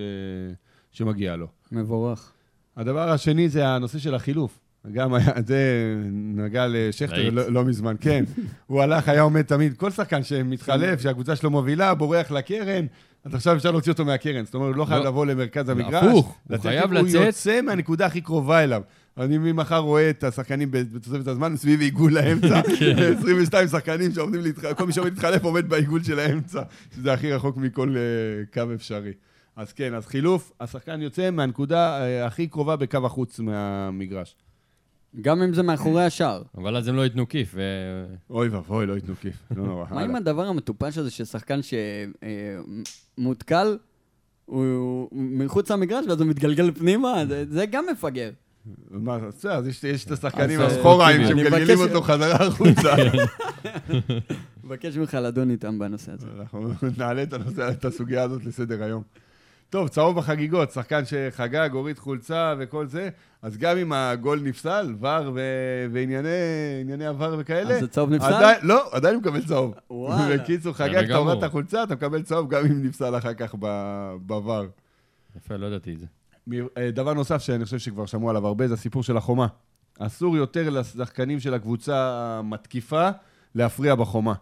[0.92, 1.48] שמגיע לו.
[1.72, 2.32] מבורך.
[2.78, 4.60] הדבר השני זה הנושא של החילוף.
[4.94, 8.24] גם היה, זה נגע לשכטר לא, לא מזמן, כן.
[8.68, 12.86] הוא הלך, היה עומד תמיד, כל שחקן שמתחלף, שהקבוצה שלו מובילה, בורח לקרן,
[13.26, 14.46] אז עכשיו אפשר להוציא אותו מהקרן.
[14.46, 15.10] זאת אומרת, הוא לא חייב לא.
[15.10, 16.04] לבוא למרכז המגרש.
[16.04, 17.16] הפוך, הוא חייב לצאת.
[17.16, 18.82] הוא יוצא מהנקודה הכי קרובה אליו.
[19.18, 23.68] אני ממחר רואה את השחקנים בתוספת הזמן, סביב עיגול לאמצע, 22 כן.
[23.68, 26.62] שחקנים שעומדים להתחלף, כל מי שעומד להתחלף עומד בעיגול של האמצע,
[26.96, 28.04] שזה הכי רחוק מכל אה,
[28.54, 29.14] קו אפשרי.
[29.56, 34.36] אז כן, אז חילוף, השחקן יוצא מהנקודה אה, הכי קרובה בקו החוץ מהמגרש.
[35.22, 36.44] גם אם זה מאחורי השער.
[36.58, 37.56] אבל אז הם לא ייתנו כיף.
[38.30, 39.44] אוי ואבוי, לא ייתנו כיף.
[39.56, 39.86] לא נורא.
[39.92, 41.60] מה עם הדבר המטופש הזה ששחקן
[43.18, 43.78] שמותקל,
[44.46, 47.24] הוא מחוץ למגרש ואז הוא מתגלגל פנימה?
[47.50, 48.30] זה גם מפגר.
[48.90, 52.96] מה, בסדר, אז יש את השחקנים הסחוריים שמגלגלים אותו חזרה החוצה.
[54.64, 56.28] מבקש ממך לדון איתם בנושא הזה.
[56.40, 57.24] אנחנו נעלה
[57.72, 59.04] את הסוגיה הזאת לסדר היום.
[59.70, 63.10] טוב, צהוב בחגיגות, שחקן שחגג, הוריד חולצה וכל זה,
[63.42, 65.32] אז גם אם הגול נפסל, ור
[65.92, 67.74] וענייני עבר וכאלה...
[67.74, 68.34] אז זה צהוב נפסל?
[68.34, 69.74] עדיין, לא, עדיין הוא מקבל צהוב.
[69.90, 70.38] וואלה.
[70.38, 73.56] בקיצור, חגג, אתה הורדת החולצה, אתה מקבל צהוב גם אם נפסל אחר כך
[74.22, 74.66] בוור.
[75.38, 76.06] יפה, לא ידעתי את זה.
[76.78, 79.48] אה, דבר נוסף שאני חושב שכבר שמעו עליו הרבה, זה הסיפור של החומה.
[80.00, 83.10] אסור יותר לשחקנים של הקבוצה המתקיפה
[83.56, 84.34] להפריע בחומה.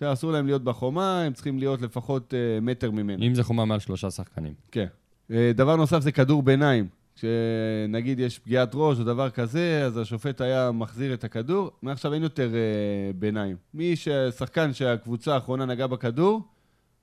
[0.00, 3.22] שאסור להם להיות בחומה, הם צריכים להיות לפחות uh, מטר ממנו.
[3.22, 4.54] אם זה חומה מעל שלושה שחקנים.
[4.70, 4.86] כן.
[5.30, 6.88] Uh, דבר נוסף זה כדור ביניים.
[7.14, 11.70] כשנגיד יש פגיעת ראש או דבר כזה, אז השופט היה מחזיר את הכדור.
[11.82, 13.56] מעכשיו אין יותר uh, ביניים.
[13.74, 16.42] מי ששחקן שהקבוצה האחרונה נגעה בכדור,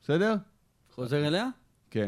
[0.04, 0.36] בסדר?
[0.96, 1.48] חוזר אליה?
[1.92, 2.08] כן.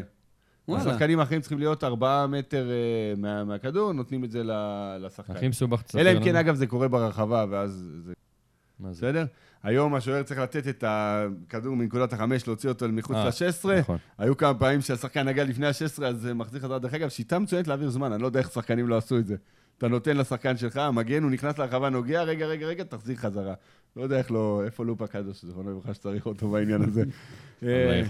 [0.68, 0.82] וואלה.
[0.82, 4.42] השחקנים האחרים צריכים להיות ארבעה מטר uh, מה, מהכדור, נותנים את זה
[5.00, 5.32] לשחקן.
[5.32, 5.82] הכי מסובך.
[5.94, 8.12] אלא אם כן, אגב, זה קורה ברחבה, ואז זה...
[8.80, 9.24] בסדר?
[9.62, 13.80] היום השוער צריך לתת את הכדור מנקודת החמש, להוציא אותו מחוץ אה, ל-16.
[13.80, 13.96] נכון.
[14.18, 16.78] היו כמה פעמים שהשחקן נגע לפני ה-16, אז זה מחזיר חזרה.
[16.78, 19.36] דרך אגב, שיטה מצוינת להעביר זמן, אני לא יודע איך שחקנים לא עשו את זה.
[19.78, 23.54] אתה נותן לשחקן שלך, המגן, הוא נכנס לרחבה, נוגע, רגע, רגע, רגע, תחזיר חזרה.
[23.96, 27.02] לא יודע איך לא, איפה לופה קדוש, זכרונו לברכה, שצריך אותו בעניין הזה.
[27.62, 28.02] אה,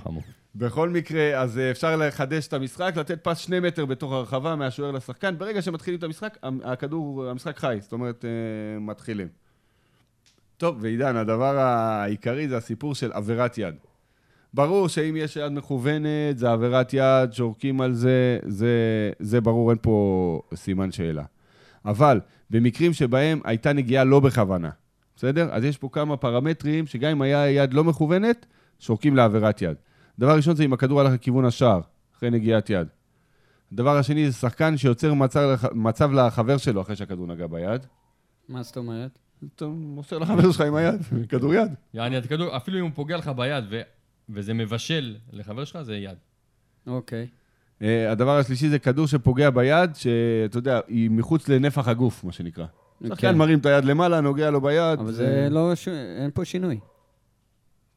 [0.54, 4.90] בכל מקרה, אז אה, אפשר לחדש את המשחק, לתת פס שני מטר בתוך הרחבה מהשוער
[4.90, 5.38] לשחקן.
[5.38, 8.24] ברגע שמתחילים את המשחק, הכדור, המשחק חי, זאת אומרת,
[8.80, 9.28] מתחילים.
[10.60, 13.74] טוב, ועידן, הדבר העיקרי זה הסיפור של עבירת יד.
[14.54, 18.72] ברור שאם יש יד מכוונת, זה עבירת יד, שורקים על זה, זה,
[19.18, 21.24] זה ברור, אין פה סימן שאלה.
[21.84, 24.70] אבל במקרים שבהם הייתה נגיעה לא בכוונה,
[25.16, 25.48] בסדר?
[25.52, 28.46] אז יש פה כמה פרמטרים שגם אם היה יד לא מכוונת,
[28.78, 29.76] שורקים לעבירת יד.
[30.18, 31.80] דבר ראשון זה אם הכדור הלך לכיוון השער,
[32.16, 32.88] אחרי נגיעת יד.
[33.72, 37.86] הדבר השני זה שחקן שיוצר מצב, מצב לחבר שלו אחרי שהכדור נגע ביד.
[38.48, 39.18] מה זאת אומרת?
[39.56, 41.74] אתה מוסר לחבר שלך עם היד, כדור יד.
[41.94, 43.80] יעני, הכדור, אפילו אם הוא פוגע לך ביד ו,
[44.28, 46.16] וזה מבשל לחבר שלך, זה יד.
[46.86, 47.26] אוקיי.
[47.80, 52.66] Uh, הדבר השלישי זה כדור שפוגע ביד, שאתה יודע, היא מחוץ לנפח הגוף, מה שנקרא.
[53.08, 53.38] שחקן כן.
[53.38, 54.98] מרים את היד למעלה, נוגע לו ביד.
[54.98, 55.88] אבל זה לא, ש...
[55.88, 56.80] אין פה שינוי.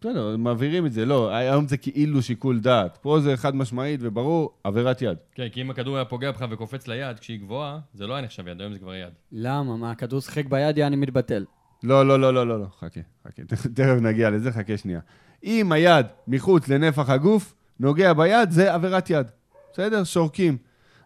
[0.03, 2.97] בסדר, מעבירים את זה, לא, היום זה כאילו שיקול דעת.
[3.01, 5.17] פה זה חד משמעית וברור, עבירת יד.
[5.35, 8.47] כן, כי אם הכדור היה פוגע בך וקופץ ליד כשהיא גבוהה, זה לא היה נחשב
[8.47, 9.13] יד, היום זה כבר יד.
[9.31, 9.77] למה?
[9.77, 11.45] מה, הכדור שיחק ביד, יעני מתבטל.
[11.83, 13.41] לא, לא, לא, לא, לא, לא, חכה, חכה,
[13.75, 14.99] תכף נגיע לזה, חכה שנייה.
[15.43, 19.27] אם היד מחוץ לנפח הגוף, נוגע ביד, זה עבירת יד.
[19.73, 20.03] בסדר?
[20.03, 20.57] שורקים.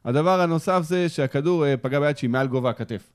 [0.05, 3.09] הדבר הנוסף זה שהכדור אה, פגע ביד שהיא מעל גובה הכתף.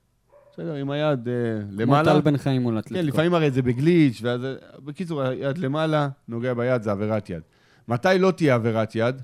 [0.53, 1.33] בסדר, עם היד אה,
[1.71, 2.11] למעלה.
[2.11, 2.99] כמו טל בן חיים מול אטלטיקו.
[3.01, 4.41] כן, לפעמים הרי זה בגליץ', ואז...
[4.85, 7.41] בקיצור, היד למעלה, נוגע ביד, זה עבירת יד.
[7.87, 9.21] מתי לא תהיה עבירת יד?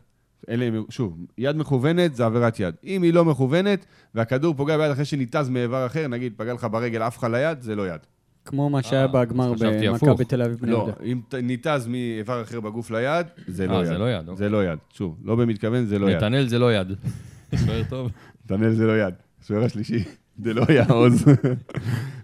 [0.49, 2.75] אלה, שוב, יד מכוונת זה עבירת יד.
[2.84, 7.01] אם היא לא מכוונת, והכדור פוגע ביד אחרי שניתז מאיבר אחר, נגיד, פגע לך ברגל,
[7.01, 7.99] עף לך ליד, זה לא יד.
[8.45, 10.93] כמו מה שהיה אה, בגמר במכבי תל אביב בני לא, יהודה.
[10.99, 13.86] לא, אם ניתז מאיבר אחר בגוף ליד, זה לא אה, יד.
[13.88, 14.25] זה לא יד.
[14.25, 14.49] זה אוקיי.
[14.49, 14.80] לא יד.
[14.93, 16.15] שוב, לא במתכוון, זה לא יד.
[16.17, 16.88] נתנאל זה לא יד.
[17.65, 18.11] שוער טוב.
[18.45, 19.13] נתנאל זה לא יד.
[19.47, 20.03] שוער השלישי.
[20.43, 21.25] זה לא היה עוז.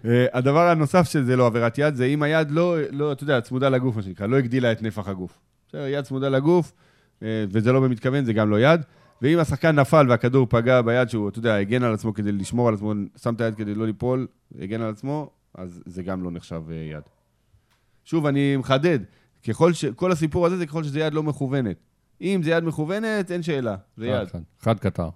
[0.04, 3.68] אה, הדבר הנוסף שזה לא עבירת יד, זה אם היד לא, לא, אתה יודע, צמודה
[3.68, 5.38] לגוף, מה שנקרא, לא הגדילה את נפח הגוף.
[5.68, 6.72] בסדר, יד צמודה לגוף,
[7.22, 8.80] אה, וזה לא במתכוון, זה גם לא יד.
[9.22, 12.74] ואם השחקן נפל והכדור פגע ביד שהוא, אתה יודע, הגן על עצמו כדי לשמור על
[12.74, 12.92] עצמו,
[13.22, 14.26] שם את היד כדי לא ליפול,
[14.60, 17.02] הגן על עצמו, אז זה גם לא נחשב אה, יד.
[18.04, 18.98] שוב, אני מחדד,
[19.48, 19.84] ככל ש...
[19.84, 21.76] כל הסיפור הזה זה ככל שזה יד לא מכוונת.
[22.20, 24.28] אם זה יד מכוונת, אין שאלה, זה יד.
[24.60, 25.08] חד קטר.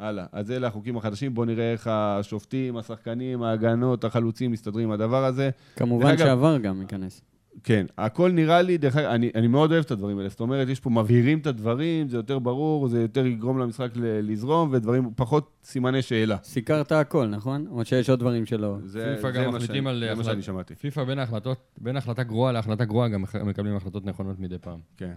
[0.00, 0.24] הלאה.
[0.32, 5.50] אז אלה החוקים החדשים, בואו נראה איך השופטים, השחקנים, ההגנות, החלוצים מסתדרים עם הדבר הזה.
[5.76, 7.22] כמובן שעבר גם ייכנס.
[7.64, 10.28] כן, הכל נראה לי, דרך אגב, אני, אני מאוד אוהב את הדברים האלה.
[10.28, 14.68] זאת אומרת, יש פה, מבהירים את הדברים, זה יותר ברור, זה יותר יגרום למשחק לזרום,
[14.72, 16.36] ודברים, פחות סימני שאלה.
[16.42, 17.66] סיקרת הכל, נכון?
[17.70, 18.76] או שיש עוד דברים שלא.
[18.84, 20.04] זה, פיפ"א גם מחליטים על...
[20.08, 20.74] זה מה שאני שמעתי.
[20.74, 24.78] פיפ"א בין ההחלטות, בין החלטה גרועה להחלטה גרועה, גם מקבלים החלטות נכונות מדי פעם.
[24.96, 25.12] כן.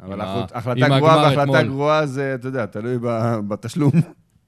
[0.00, 0.20] אבל
[0.54, 2.98] החלטה גרועה והחלטה גרועה זה, אתה יודע, תלוי
[3.48, 3.92] בתשלום.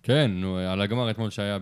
[0.07, 1.59] כן, נו, על הגמר אתמול שהיה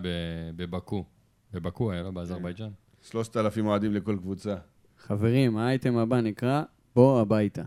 [0.55, 1.05] בבקו.
[1.53, 2.11] בבקו היה, לא?
[2.11, 2.69] באזרבייג'אן.
[3.01, 4.55] שלושת אלפים אוהדים לכל קבוצה.
[4.97, 6.63] חברים, האייטם הבא נקרא
[6.95, 7.61] בוא הביתה.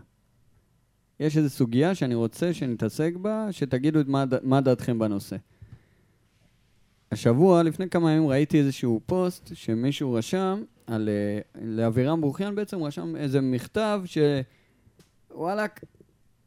[1.19, 5.35] יש איזו סוגיה שאני רוצה שנתעסק בה, שתגידו מה, מה דעתכם בנושא.
[7.11, 11.09] השבוע, לפני כמה ימים, ראיתי איזשהו פוסט שמישהו רשם על...
[11.09, 14.17] אה, לאבירם ברוכיאן בעצם רשם איזה מכתב ש...
[15.31, 15.71] וואלכ,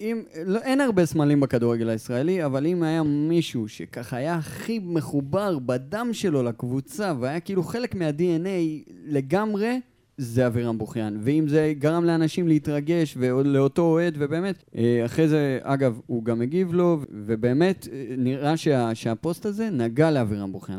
[0.03, 5.59] אם, לא, אין הרבה סמלים בכדורגל הישראלי, אבל אם היה מישהו שככה היה הכי מחובר
[5.59, 9.80] בדם שלו לקבוצה, והיה כאילו חלק מה-DNA לגמרי,
[10.16, 11.16] זה אבירם בוכיאן.
[11.20, 16.72] ואם זה גרם לאנשים להתרגש, ולאותו אוהד, ובאמת, אה, אחרי זה, אגב, הוא גם הגיב
[16.72, 20.78] לו, ובאמת אה, נראה שה, שהפוסט הזה נגע לאבירם בוכיאן.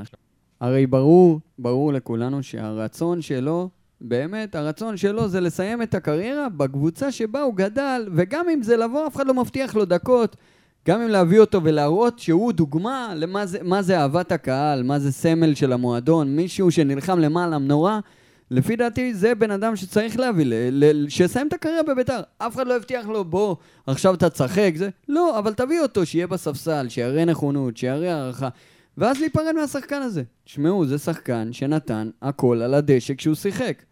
[0.62, 3.70] הרי ברור, ברור לכולנו שהרצון שלו
[4.04, 9.08] באמת, הרצון שלו זה לסיים את הקריירה בקבוצה שבה הוא גדל, וגם אם זה לבוא,
[9.08, 10.36] אף אחד לא מבטיח לו דקות.
[10.88, 15.12] גם אם להביא אותו ולהראות שהוא דוגמה למה זה, מה זה אהבת הקהל, מה זה
[15.12, 18.00] סמל של המועדון, מישהו שנלחם למעלה המנורה,
[18.52, 22.22] לפי דעתי זה בן אדם שצריך להביא, ל- ל- שיסיים את הקריירה בביתר.
[22.38, 23.56] אף אחד לא הבטיח לו, בוא,
[23.88, 24.90] עכשיו אתה תשחק, זה...
[25.10, 28.50] לא, אבל תביא אותו, שיהיה בספסל, שיראה נכונות, שיראה הערכה.
[28.98, 30.24] ואז להיפרד מהשחקן הזה.
[30.44, 33.84] תשמעו, זה שחקן שנתן הכל על הדשא כשהוא שיחק.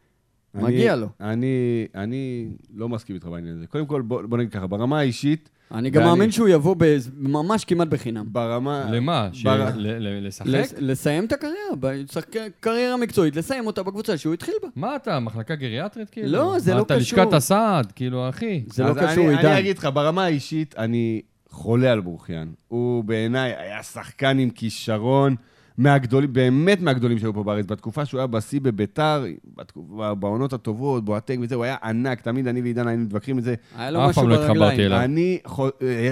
[0.56, 1.08] אני- מגיע לו.
[1.22, 1.48] אני,
[1.96, 3.68] אני לא מסכים איתך בעניין הזה.
[3.68, 7.10] קודם כל, בוא, בוא נגיד ככה, ברמה האישית, אני גם ואני- מאמין שהוא יבוא בז-
[7.18, 8.26] ממש כמעט בחינם.
[8.32, 8.86] ברמה...
[8.92, 9.30] למה?
[9.34, 10.48] ש- בר- ל- ל- לשחק?
[10.48, 12.26] לס- לסיים את הקריירה, בשחק-
[12.60, 14.68] קריירה מקצועית, לסיים אותה בקבוצה שהוא התחיל בה.
[14.76, 16.32] מה אתה, מחלקה גריאטרית כאילו?
[16.32, 17.20] לא, זה מה, לא אתה קשור.
[17.20, 18.64] לשכת הסעד, כאילו, אחי.
[18.68, 19.50] זה לא קשור, אני, עידן.
[19.50, 22.48] אני אגיד לך, ברמה האישית, אני חולה על בורחיאן.
[22.68, 25.36] הוא בעיניי היה שחקן עם כישרון
[25.78, 27.66] מהגדולים, באמת מהגדולים שהיו פה בארץ.
[27.66, 29.26] בתקופה שהוא היה בשיא בביתר,
[30.20, 32.22] בעונות הטובות, בועטק וזה, הוא היה ענק.
[32.22, 33.56] תמיד אני ועידן היינו מתווכחים את זה.
[33.78, 34.92] היה לו משהו לא ברגליים.
[34.92, 35.40] אני,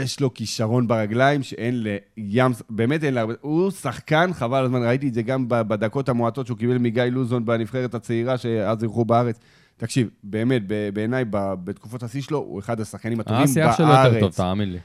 [0.03, 5.13] יש לו כישרון ברגליים שאין לים, באמת אין להרבה, הוא שחקן, חבל הזמן, ראיתי את
[5.13, 9.39] זה גם בדקות המועטות שהוא קיבל מגיא לוזון בנבחרת הצעירה, שאז אירחו בארץ.
[9.77, 10.61] תקשיב, באמת,
[10.93, 11.25] בעיניי,
[11.63, 13.57] בתקופות השיא שלו, הוא אחד השחקנים הטובים בארץ.
[13.57, 14.77] האסי אח שלו יותר טוב, תאמין לי.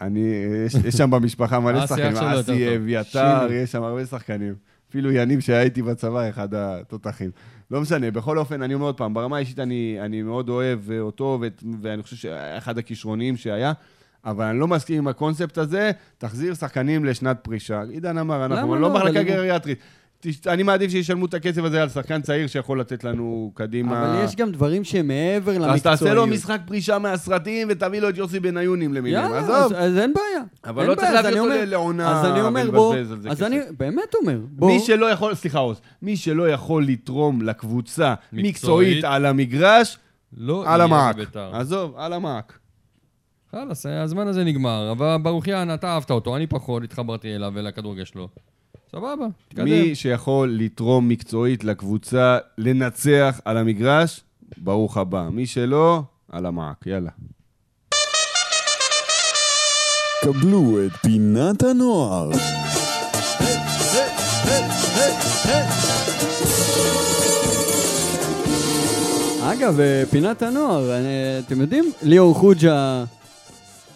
[0.00, 2.76] אני, יש, יש שם במשפחה מלא האסי שחקנים, אסי.
[2.76, 3.52] אביתר.
[3.52, 4.54] יש שם הרבה שחקנים.
[4.90, 7.30] אפילו יניב שהיה איתי בצבא, אחד התותחים.
[7.70, 11.38] לא משנה, בכל אופן, אני אומר עוד פעם, ברמה האישית אני, אני מאוד אוהב אותו,
[11.40, 13.72] ואת, ואני חושב שאחד הכישרוניים שהיה,
[14.24, 17.82] אבל אני לא מסכים עם הקונספט הזה, תחזיר שחקנים לשנת פרישה.
[17.90, 18.94] עידן אמר, אנחנו לא לא?
[18.94, 19.78] מחלקה גריאטרית.
[20.46, 24.14] אני מעדיף שישלמו את הכסף הזה על שחקן צעיר שיכול לתת לנו קדימה.
[24.14, 25.74] אבל יש גם דברים שהם מעבר למקצועיות.
[25.74, 29.24] אז תעשה לו משחק פרישה מהסרטים ותביא לו את יוסי בניונים למיניהם.
[29.24, 29.72] יאללה, עזוב.
[29.72, 30.44] אז, אז אין בעיה.
[30.64, 33.36] אבל אין לא צריך להביא אותו לעונה אז אני אומר, בוא, ולבזבז על זה אז
[33.36, 33.46] כסף.
[33.46, 38.54] אני באמת אומר, בוא, מי שלא יכול, סליחה עוז, מי שלא יכול לתרום לקבוצה מקצועית.
[38.54, 39.98] מקצועית על המגרש,
[40.36, 41.16] לא על המעק.
[41.52, 42.58] עזוב, על המעק.
[43.50, 48.28] חלאס, הזמן הזה נגמר, אבל ברוכיאן, אתה אהבת אותו, אני פחות, התחברתי אליו ולכדורגל שלו.
[48.94, 49.64] סבבה, תתקדם.
[49.64, 54.20] מי שיכול לתרום מקצועית לקבוצה, לנצח על המגרש,
[54.56, 55.28] ברוך הבא.
[55.32, 56.86] מי שלא, על המעק.
[56.86, 57.10] יאללה.
[60.24, 62.30] קבלו את פינת הנוער.
[69.42, 71.06] אגב, אה, פינת הנוער, אני-
[71.46, 73.04] אתם יודעים, ליאור חוג'ה,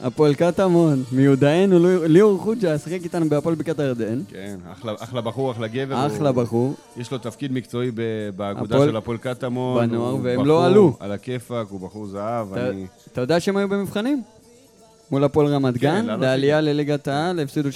[0.03, 4.21] הפועל קטמון, מיודענו, ליאור- חוג'ה, שיחק איתנו בהפועל בקעת הירדן.
[4.31, 6.07] כן, אחלה, אחלה בחור, אחלה גבר.
[6.07, 6.75] אחלה הוא- בחור.
[6.97, 8.01] יש לו תפקיד מקצועי ב-
[8.37, 9.89] באגודה הפועל- של הפועל קטמון.
[9.89, 10.97] בנוער, והם בחור לא עלו.
[11.01, 12.53] על הכיפאק, הוא בחור זהב.
[12.53, 12.87] אתה- אני...
[13.13, 14.23] אתה יודע שהם היו במבחנים?
[15.11, 17.75] מול הפועל רמת כן, גן, לעלות לעלייה לליגת העל, הפסידו 3-2,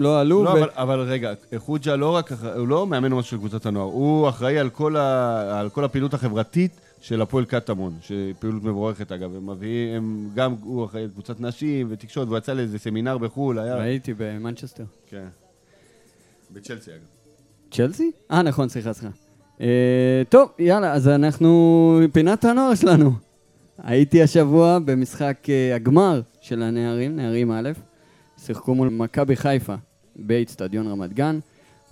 [0.00, 0.44] לא עלו.
[0.44, 3.86] לא, ו- אבל, אבל רגע, חוג'ה לא רק, הוא לא מאמן ממש של קבוצת הנוער,
[3.86, 9.34] הוא אחראי על כל, ה, על כל הפעילות החברתית של הפועל קטמון, שפעילות מבורכת אגב,
[9.34, 13.76] הם מביאים, הם גם, הוא אחראי קבוצת נשים ותקשורת, והוא יצא לאיזה סמינר בחו"ל, היה...
[13.76, 14.84] ראיתי במנצ'סטר.
[15.06, 15.26] כן.
[16.52, 17.00] בצ'לסי אגב.
[17.70, 18.10] צ'לסי?
[18.30, 19.14] אה, נכון, סליחה, סליחה.
[19.60, 23.12] אה, טוב, יאללה, אז אנחנו, פינת הנוער שלנו.
[23.82, 27.70] הייתי השבוע במשחק אה, הגמר של הנערים, נערים א',
[28.44, 29.74] שיחקו מול מכבי חיפה
[30.16, 31.38] באיצטדיון רמת גן.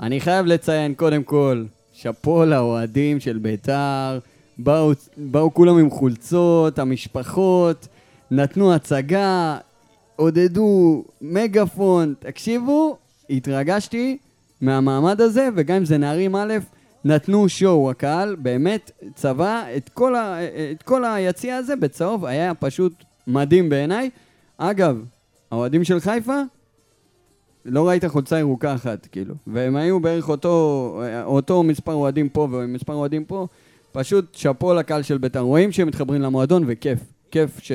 [0.01, 4.19] אני חייב לציין, קודם כל, שאפו לאוהדים של ביתר,
[4.59, 7.89] באו, באו כולם עם חולצות, המשפחות,
[8.31, 9.59] נתנו הצגה,
[10.17, 12.97] עודדו, מגפון, תקשיבו,
[13.31, 14.19] התרגשתי
[14.61, 16.55] מהמעמד הזה, וגם אם זה נערים א',
[17.05, 20.39] נתנו שואו, הקהל באמת צבע את כל, ה,
[20.73, 24.11] את כל היציע הזה בצהוב, היה פשוט מדהים בעיניי.
[24.59, 25.05] אגב,
[25.51, 26.41] האוהדים של חיפה,
[27.65, 29.35] לא ראית חולצה ירוקה אחת, כאילו.
[29.47, 33.47] והם היו בערך אותו, אותו מספר אוהדים פה ומספר אוהדים פה,
[33.93, 35.41] פשוט שאפו לקהל של בית"ר.
[35.41, 36.99] רואים שהם מתחברים למועדון וכיף.
[37.31, 37.73] כיף, ש...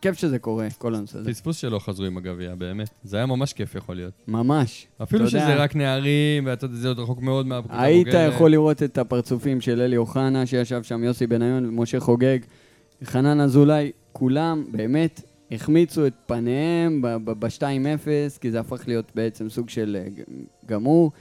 [0.00, 1.30] כיף שזה קורה, כל הנושא הזה.
[1.30, 2.90] פספוס שלא חזרו עם הגביע, באמת.
[3.04, 4.12] זה היה ממש כיף יכול להיות.
[4.28, 4.86] ממש.
[5.02, 8.32] אפילו אתה יודע, שזה רק נערים, ואתה יודע, זה עוד רחוק מאוד מהקבוצה היית הבוגרת.
[8.32, 12.38] יכול לראות את הפרצופים של אלי אוחנה, שישב שם יוסי בניון ומשה חוגג,
[13.04, 15.20] חנן אזולאי, כולם באמת
[15.50, 20.22] החמיצו את פניהם ב-2-0, כי זה הפך להיות בעצם סוג של אה,
[20.66, 21.12] גמור.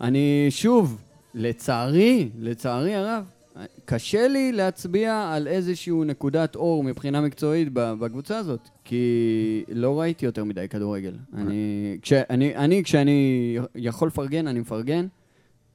[0.00, 1.02] אני שוב,
[1.34, 3.24] לצערי, לצערי הרב,
[3.84, 10.44] קשה לי להצביע על איזושהי נקודת אור מבחינה מקצועית בקבוצה הזאת, כי לא ראיתי יותר
[10.44, 11.14] מדי כדורגל.
[11.34, 15.06] אני, כשאני, אני, כשאני יכול לפרגן, אני מפרגן.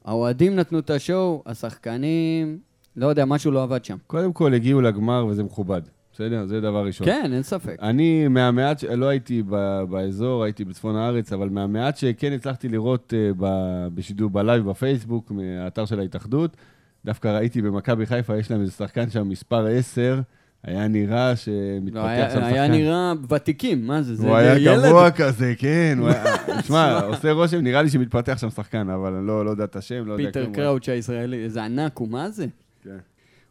[0.06, 2.60] האוהדים נתנו את השואו, השחקנים,
[2.96, 3.98] לא יודע, משהו לא עבד שם.
[4.08, 5.82] קודם כל הגיעו לגמר וזה מכובד,
[6.18, 6.46] בסדר?
[6.46, 7.08] זה דבר ראשון.
[7.08, 7.76] כן, אין ספק.
[7.82, 13.32] אני מהמעט, לא הייתי ב- באזור, הייתי בצפון הארץ, אבל מהמעט שכן הצלחתי לראות אה,
[13.40, 16.58] ב- בשידור בלייב בפייסבוק, מהאתר של ההתאחדות,
[17.06, 20.22] דווקא ראיתי במכבי חיפה, יש להם איזה שחקן שם, מספר 10,
[20.64, 22.44] היה נראה שמתפתח לא, שם היה, שחקן.
[22.44, 24.16] היה נראה ותיקים, מה זה?
[24.16, 24.86] זה הוא היה ילד.
[24.86, 25.98] גבוה כזה, כן.
[26.00, 29.64] הוא היה- תשמע, עושה רושם, נראה לי שמתפתח שם שחקן, אבל אני לא לא יודע
[29.64, 30.54] את השם, לא יודע פיטר כלום.
[30.56, 32.46] קראוץ' הישראלי, איזה ענק הוא, מה זה?
[32.84, 32.98] כן.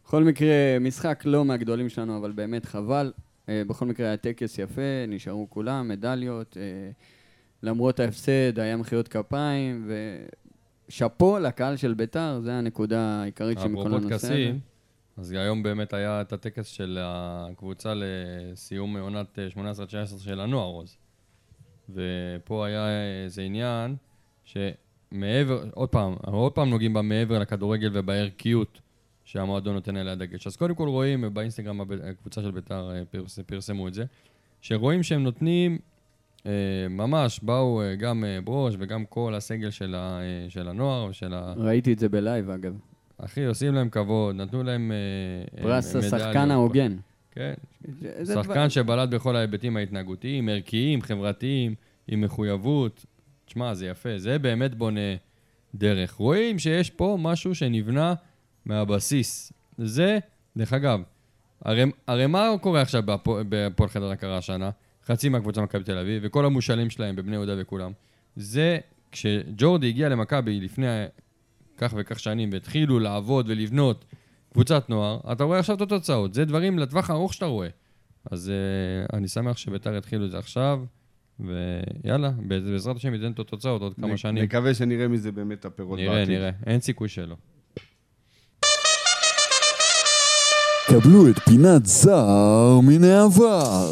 [0.07, 3.11] בכל מקרה, משחק לא מהגדולים שלנו, אבל באמת חבל.
[3.49, 6.57] אה, בכל מקרה היה טקס יפה, נשארו כולם, מדליות.
[6.57, 6.91] אה,
[7.63, 9.89] למרות ההפסד, היה מחיאות כפיים,
[10.89, 14.51] ושאפו לקהל של ביתר, זה הנקודה העיקרית שמכל הנושא הזה.
[15.17, 20.97] אז היום באמת היה את הטקס של הקבוצה לסיום עונת 18-19 של הנוער עוז.
[21.89, 22.87] ופה היה
[23.23, 23.95] איזה עניין
[24.43, 28.81] שמעבר, עוד פעם, אנחנו עוד פעם נוגעים במעבר לכדורגל ובערכיות
[29.27, 30.47] שהמועדון נותן עליה דגש.
[30.47, 34.05] אז קודם כל רואים באינסטגרם הקבוצה של ביתר אה, פרס, פרסמו את זה,
[34.61, 35.77] שרואים שהם נותנים,
[36.45, 36.51] אה,
[36.89, 41.33] ממש באו אה, גם אה, ברוש וגם כל הסגל של, ה, אה, של הנוער ושל
[41.33, 41.53] ה...
[41.57, 42.77] ראיתי את זה בלייב, אגב.
[43.17, 46.51] אחי, עושים להם כבוד, נתנו להם אה, פרס אה, השחקן.
[46.51, 46.97] ההוגן.
[47.31, 47.53] כן,
[48.25, 51.75] שחקן דבר- שבלט בכל ההיבטים ההתנהגותיים, ערכיים, חברתיים,
[52.07, 53.05] עם מחויבות.
[53.45, 55.15] תשמע, זה יפה, זה באמת בונה
[55.75, 56.13] דרך.
[56.13, 58.13] רואים שיש פה משהו שנבנה
[58.67, 59.53] מהבסיס.
[59.77, 60.19] זה,
[60.57, 61.01] דרך אגב,
[61.65, 64.69] הרי, הרי מה קורה עכשיו בהפו- בהפועל חדר הכרה השנה?
[65.05, 67.91] חצי מהקבוצה מכבי תל אביב, וכל המושאלים שלהם בבני יהודה וכולם.
[68.35, 68.77] זה,
[69.11, 70.87] כשג'ורדי הגיע למכבי לפני
[71.77, 74.05] כך וכך שנים, והתחילו לעבוד ולבנות
[74.53, 76.33] קבוצת נוער, אתה רואה עכשיו את התוצאות.
[76.33, 77.67] זה דברים לטווח הארוך שאתה רואה.
[78.31, 80.83] אז uh, אני שמח שביתר התחילו את זה עכשיו,
[81.39, 84.43] ויאללה, בעזרת השם ייתן את התוצאות עוד כמה שנים.
[84.43, 86.37] נקווה שנראה מזה באמת הפירות נראה, בעתיד.
[86.37, 86.51] נראה.
[86.65, 87.35] אין סיכוי שלא.
[90.87, 93.91] קבלו את פינת זר מן העבר.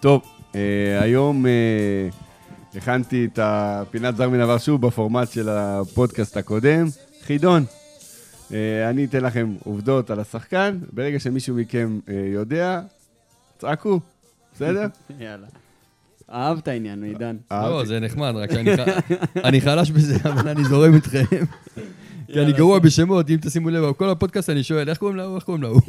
[0.00, 0.22] טוב,
[0.54, 0.60] אה,
[1.00, 1.50] היום אה,
[2.74, 6.86] הכנתי את הפינת זר מן עבר שוב בפורמט של הפודקאסט הקודם.
[7.26, 7.64] חידון,
[8.90, 12.80] אני אתן לכם עובדות על השחקן, ברגע שמישהו מכם אה, יודע,
[13.58, 14.00] צעקו,
[14.54, 14.86] בסדר?
[15.20, 15.46] יאללה.
[16.32, 17.36] אהבת העניין, עידן.
[17.50, 17.86] לא, אהבתי.
[17.86, 18.70] זה נחמד, רק שאני
[19.48, 21.44] אני חלש בזה, אבל אני זורם איתכם.
[22.26, 25.44] כי אני גרוע בשמות, אם תשימו לב, כל הפודקאסט אני שואל, איך קוראים להוא, איך
[25.44, 25.80] קוראים להוא?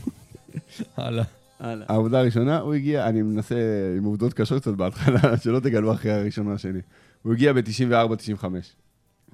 [0.98, 1.24] הלאה.
[1.60, 1.86] הלאה.
[1.90, 3.56] העובדה הראשונה, הוא הגיע, אני מנסה
[3.98, 6.82] עם עובדות קשות קצת בהתחלה, שלא תגלו אחרי הראשונה שלי.
[7.24, 8.46] הוא הגיע ב-94-95,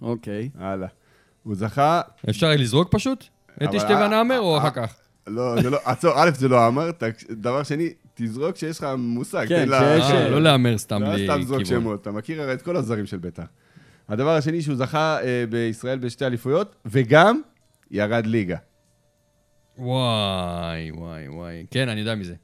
[0.01, 0.49] אוקיי.
[0.57, 0.87] הלאה.
[1.43, 3.25] הוא זכה, אפשר לזרוק פשוט?
[3.57, 4.95] את אבל- אשתי ונאמר או אה, אחר כך?
[5.27, 6.89] לא, זה לא, עצור, א', זה לא אמר,
[7.29, 9.45] דבר שני, תזרוק כשיש לך מושג.
[9.49, 11.81] כן, שיש- אה, לא להמר סתם לא בלי סתם זרוק כיוון.
[11.81, 13.43] שמות, אתה מכיר הרי את כל הזרים של בית"ר.
[14.09, 17.41] הדבר השני, שהוא זכה אה, בישראל בשתי אליפויות, וגם
[17.91, 18.57] ירד ליגה.
[19.77, 21.65] וואי, וואי, וואי.
[21.71, 22.35] כן, אני יודע מזה.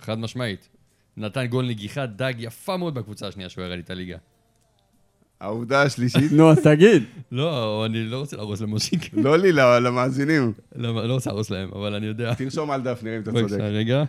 [0.00, 0.68] חד משמעית.
[1.16, 4.16] נתן גול נגיחת דג יפה מאוד בקבוצה השנייה שהוא ירד את הליגה.
[5.40, 7.02] העובדה השלישית, נו, אז תגיד.
[7.32, 9.10] לא, אני לא רוצה להרוס למושיק.
[9.12, 10.52] לא לי, ל- למאזינים.
[10.76, 12.34] לא לא רוצה להרוס להם, אבל אני יודע.
[12.34, 13.42] תרשום על דף, נראה אם אתה צודק.
[13.42, 14.04] בבקשה, רגע.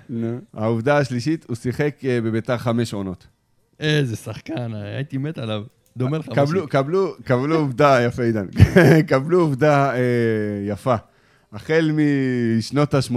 [0.54, 3.28] העובדה השלישית, הוא שיחק אה, בביתר חמש עונות.
[3.80, 5.64] איזה שחקן, הייתי מת עליו.
[5.98, 6.72] דומה לך קבלו, מושיק.
[6.72, 8.48] קבלו, קבלו עובדה, יפה עידן,
[9.10, 10.00] קבלו עובדה אה,
[10.68, 10.96] יפה.
[11.54, 11.92] החל
[12.58, 13.16] משנות ה-80,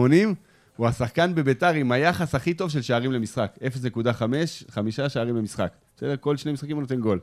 [0.76, 3.58] הוא השחקן בביתר עם היחס הכי טוב של שערים למשחק.
[3.62, 4.22] 0.5,
[4.70, 5.72] חמישה שערים למשחק.
[5.96, 6.14] בסדר?
[6.20, 7.18] כל שני משחקים הוא נותן גול.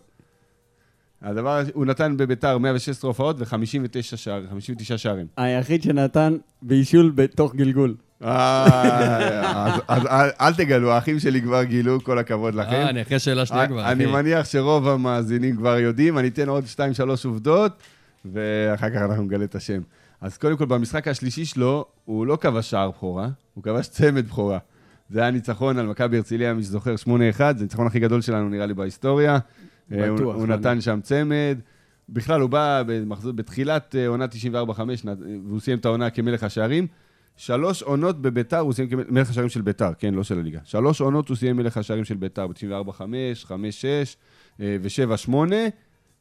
[1.21, 5.25] הדבר, הזה- הוא נתן בביתר 116 הופעות ו-59 שער, 59 שערים.
[5.37, 7.95] היחיד שנתן בישול בתוך גלגול.
[8.23, 10.01] אה, אז,
[10.41, 12.71] אל, תגלו, האחים שלי כבר גילו, כל הכבוד לכם.
[12.71, 14.05] אה, אני אחרי שאלה שנייה כבר, אני.
[14.05, 16.79] מניח שרוב המאזינים כבר יודעים, אני אתן עוד 2-3
[17.25, 17.71] עובדות,
[18.25, 19.81] ואחר כך אנחנו נגלה את השם.
[20.21, 24.57] אז קודם כל, במשחק השלישי שלו, הוא לא כבש שער בכורה, הוא כבש צמד בכורה.
[25.09, 27.07] זה היה ניצחון על מכבי הרצליה, מי שזוכר, 8-1,
[27.37, 29.37] זה הניצחון הכי גדול שלנו, נראה לי, בהיסטוריה.
[29.91, 31.57] אה, הוא, בטוח, הוא לא נתן שם צמד.
[32.09, 34.79] בכלל, הוא בא במחזור, בתחילת אה, עונה 94-5,
[35.45, 36.87] והוא סיים את העונה כמלך השערים.
[37.37, 40.59] שלוש עונות בביתר הוא סיים כמלך השערים של ביתר, כן, לא של הליגה.
[40.63, 43.01] שלוש עונות הוא סיים מלך השערים של ביתר, ב-94-5,
[43.47, 43.51] 5-6
[44.59, 45.31] ו-7-8.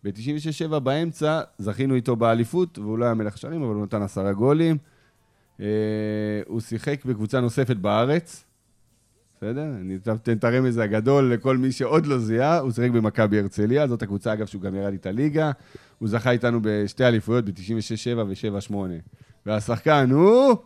[0.04, 4.76] ב-96-7 באמצע זכינו איתו באליפות, והוא לא היה מלך השערים, אבל הוא נתן עשרה גולים.
[5.60, 5.66] אה,
[6.46, 8.44] הוא שיחק בקבוצה נוספת בארץ,
[9.36, 9.64] בסדר?
[9.80, 14.02] אני אתן את הרמז הגדול לכל מי שעוד לא זיהה, הוא שיחק במכבי הרצליה, זאת
[14.02, 15.50] הקבוצה, אגב, שהוא גם ירד איתה ליגה.
[15.98, 18.74] הוא זכה איתנו בשתי אליפויות, ב-96-7 ו-7-8.
[19.46, 20.56] והשחקן הוא...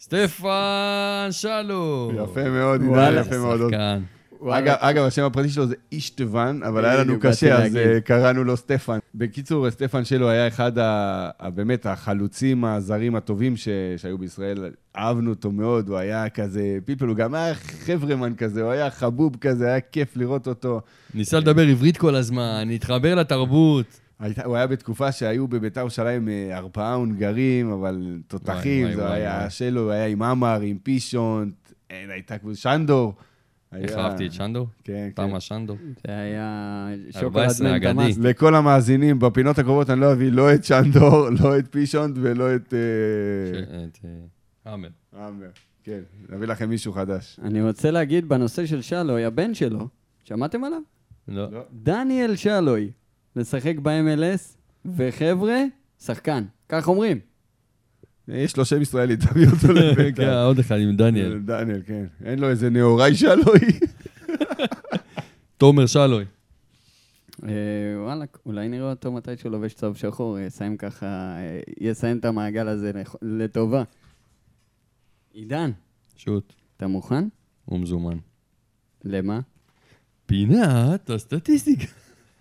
[0.00, 2.14] סטפן שלום.
[2.14, 3.60] יפה מאוד, עידן, יפה מאוד.
[3.60, 4.02] שחקן.
[4.50, 7.76] אגב, אגב, השם הפרטי שלו זה אישטוון, אבל היה לנו קשה, אז.
[7.76, 8.98] אה, קראנו לו סטפן.
[9.14, 10.72] בקיצור, סטפן שלו היה אחד
[11.54, 13.54] באמת החלוצים הזרים הטובים.
[13.96, 14.70] שהיו בישראל.
[14.96, 19.36] אהבנו אותו מאוד, הוא היה כזה פלפל, הוא גם היה חברמן כזה, הוא היה חבוב
[19.36, 20.80] כזה, היה כיף לראות אותו.
[21.14, 23.86] ניסה לדבר עברית כל הזמן, להתחבר לתרבות.
[24.20, 29.50] הייתה, הוא היה בתקופה שהיו בביתר ירושלים אה, ארבעה הונגרים, אבל תותחים, זה היה.
[29.50, 31.50] שלו, הוא היה עם עמר, עם פישון,
[31.90, 33.14] אין, הייתה כמו שנדור.
[33.72, 34.66] איך אהבתי את שנדו?
[34.84, 35.28] כן, כן.
[35.28, 35.76] תמה שנדו.
[36.06, 37.92] זה היה 14 שוקולד.
[37.92, 38.18] מנטמאס.
[38.18, 42.74] לכל המאזינים, בפינות הקרובות אני לא אביא לא את שנדור, לא את פישונט ולא את...
[42.74, 44.88] אה, את אה, עמר.
[45.14, 45.48] עמר.
[45.84, 47.40] כן, נביא לכם מישהו חדש.
[47.42, 49.88] אני רוצה להגיד בנושא של שלוי, הבן שלו,
[50.24, 50.80] שמעתם עליו?
[51.28, 51.52] לא.
[51.52, 51.60] לא.
[51.72, 52.90] דניאל שלוי,
[53.36, 54.56] לשחק ב-MLS,
[54.96, 55.62] וחבר'ה,
[56.00, 56.44] שחקן.
[56.68, 57.27] כך אומרים.
[58.28, 60.44] יש לו שם ישראלי, תביא אותו כן, לביתר.
[60.44, 61.38] עוד אחד עם דניאל.
[61.38, 62.06] דניאל, כן.
[62.24, 63.60] אין לו איזה נאורי שלוי.
[65.58, 66.24] תומר שלוי.
[67.44, 67.48] אה,
[67.96, 72.68] וואלה, אולי נראה אותו מתי שהוא לובש צהוב שחור, יסיים ככה, אה, יסיים את המעגל
[72.68, 73.82] הזה לטובה.
[75.32, 75.70] עידן,
[76.16, 76.52] שוט.
[76.76, 77.24] אתה מוכן?
[77.64, 78.18] הוא מזומן.
[79.04, 79.40] למה?
[80.26, 81.86] פינת הסטטיסטיקה.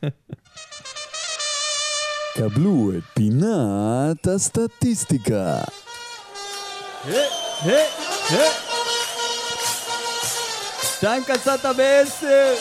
[2.38, 5.60] קבלו את פינת הסטטיסטיקה.
[10.98, 12.54] שתיים קצת בעשר!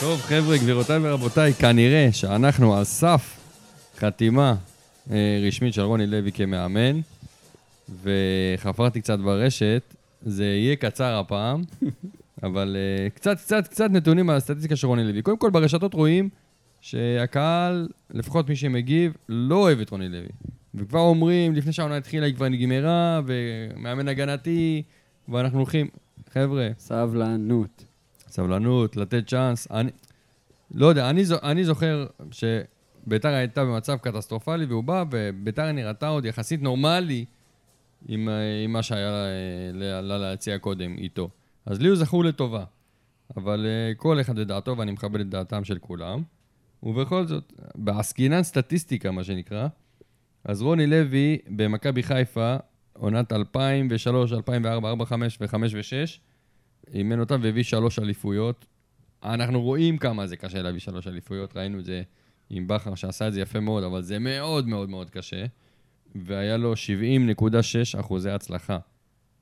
[0.00, 3.36] טוב, חבר'ה, גבירותיי ורבותיי, כנראה שאנחנו על סף
[3.98, 4.54] חתימה
[5.10, 7.00] אה, רשמית של רוני לוי כמאמן,
[8.02, 9.82] וחפרתי קצת ברשת,
[10.22, 11.62] זה יהיה קצר הפעם,
[12.42, 15.22] אבל אה, קצת, קצת, קצת נתונים על הסטטיסטיקה של רוני לוי.
[15.22, 16.28] קודם כל, ברשתות רואים
[16.80, 20.28] שהקהל, לפחות מי שמגיב, לא אוהב את רוני לוי.
[20.74, 24.82] וכבר אומרים, לפני שהעונה התחילה היא כבר נגמרה, ומאמן הגנתי,
[25.28, 25.88] ואנחנו הולכים...
[26.32, 27.84] חבר'ה, סבלנות.
[28.28, 29.68] סבלנות, לתת צ'אנס.
[29.70, 29.90] אני
[30.74, 36.24] לא יודע, אני, זו, אני זוכר שביתר הייתה במצב קטסטרופלי, והוא בא, וביתר נראתה עוד
[36.24, 37.24] יחסית נורמלי
[38.08, 39.28] עם, אה, עם מה שהיה לה,
[39.72, 41.28] לה, לה להציע קודם איתו.
[41.70, 42.64] אז לי הוא זכור לטובה.
[43.36, 46.22] אבל אה, כל אחד לדעתו, ואני מכבד את דעתם של כולם.
[46.82, 49.68] ובכל זאת, בעסקינן סטטיסטיקה, מה שנקרא,
[50.44, 52.56] אז רוני לוי במכבי חיפה,
[52.92, 56.20] עונת 2003, 2004, 4, 5 ו-5 ו-6,
[56.94, 58.66] אימן אותם והביא שלוש אליפויות.
[59.22, 62.02] אנחנו רואים כמה זה קשה להביא שלוש אליפויות, ראינו את זה
[62.50, 65.44] עם בכר שעשה את זה יפה מאוד, אבל זה מאוד מאוד מאוד קשה.
[66.14, 68.78] והיה לו 70.6 אחוזי הצלחה,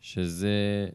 [0.01, 0.89] שזה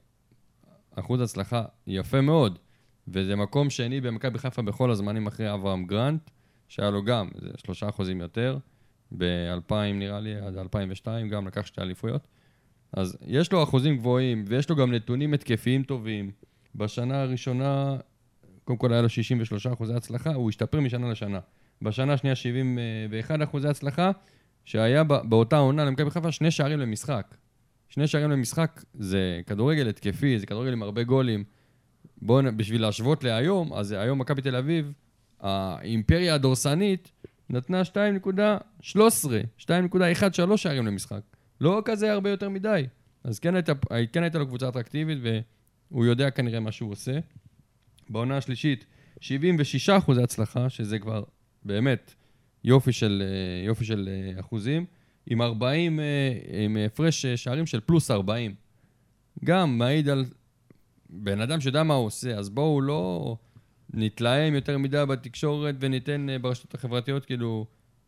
[0.96, 2.60] אחוז הצלחה יפה מאוד,
[3.08, 6.30] וזה מקום שני במכבי חיפה בכל הזמנים אחרי אברהם גרנט,
[6.68, 8.58] שהיה לו גם, שלושה אחוזים יותר,
[9.18, 12.28] ב-2000 נראה לי, עד 2002, גם לקח שתי אליפויות.
[12.94, 16.32] אז יש לו אחוזים גבוהים, ויש לו גם נתונים התקפיים טובים.
[16.76, 17.96] בשנה הראשונה,
[18.64, 21.39] קודם כל היה לו 63 אחוזי הצלחה, הוא השתפר משנה לשנה.
[21.82, 24.12] בשנה השנייה 71 אחוזי הצלחה,
[24.66, 27.36] שהיה בא- באותה עונה למכבי חיפה שני שערים למשחק.
[27.94, 31.44] שני שערים למשחק זה כדורגל התקפי, זה כדורגל עם הרבה גולים.
[32.22, 34.94] בואו, בשביל להשוות להיום, אז היום מכבי תל אביב,
[35.39, 37.12] האימפריה הדורסנית,
[37.50, 37.82] נתנה
[38.84, 38.96] 2.13,
[39.60, 41.22] 2.13 שערים למשחק.
[41.62, 42.86] לא כזה הרבה יותר מדי.
[43.24, 43.74] אז כן הייתה,
[44.14, 45.18] כן הייתה לו קבוצה אטרקטיבית,
[45.91, 47.20] והוא יודע כנראה מה שהוא עושה.
[48.10, 48.86] בעונה השלישית,
[49.20, 51.24] 76 אחוזי הצלחה, שזה כבר
[51.66, 52.14] באמת
[52.64, 54.86] יופי של, אה, יופי של אה, אחוזים,
[55.28, 56.06] עם 40, אה,
[56.66, 58.56] עם הפרש אה, שערים של פלוס 40.
[59.44, 60.26] גם מעיד על
[61.10, 63.36] בן אדם שיודע מה הוא עושה, אז בואו לא
[63.94, 67.66] נתלהם יותר מדי בתקשורת וניתן אה, ברשתות החברתיות כאילו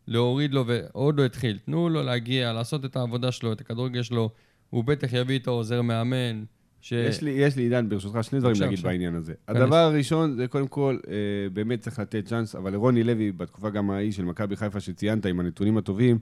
[0.08, 1.58] להוריד לו, ועוד לא התחיל.
[1.58, 4.30] תנו לו להגיע, לעשות את העבודה שלו, את הכדורגל שלו.
[4.70, 6.44] הוא בטח יביא איתו עוזר מאמן.
[6.80, 6.92] ש...
[6.92, 8.90] יש לי, יש לי, עידן, ברשותך, שני דברים להגיד עכשיו.
[8.90, 9.34] בעניין הזה.
[9.46, 9.56] כנס.
[9.56, 11.14] הדבר הראשון, זה קודם כל, אה,
[11.52, 15.40] באמת צריך לתת צ'אנס, אבל לרוני לוי, בתקופה גם ההיא של מכבי חיפה שציינת, עם
[15.40, 16.18] הנתונים הטובים,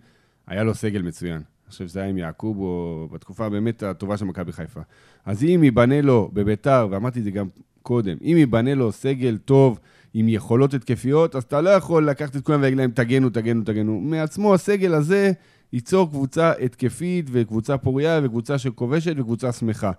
[0.47, 1.37] היה לו סגל מצוין.
[1.37, 4.81] אני חושב שזה היה עם יעקוב, או בתקופה באמת הטובה של מכבי חיפה.
[5.27, 7.49] אז אם ייבנה לו בביתר, ואמרתי את זה גם
[7.83, 9.79] קודם, אם ייבנה לו סגל טוב,
[10.15, 14.01] עם יכולות התקפיות, אז אתה לא יכול לקחת את כולם ולהגיד להם, תגנו, תגנו, תגנו.
[14.01, 15.33] מעצמו הסגל הזה
[15.73, 19.93] ייצור קבוצה התקפית, וקבוצה פוריה, וקבוצה שכובשת, וקבוצה שמחה.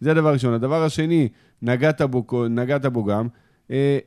[0.00, 0.54] זה הדבר הראשון.
[0.54, 1.28] הדבר השני,
[1.62, 3.28] נגעת בו, נגעת בו גם,
[3.70, 3.98] אה,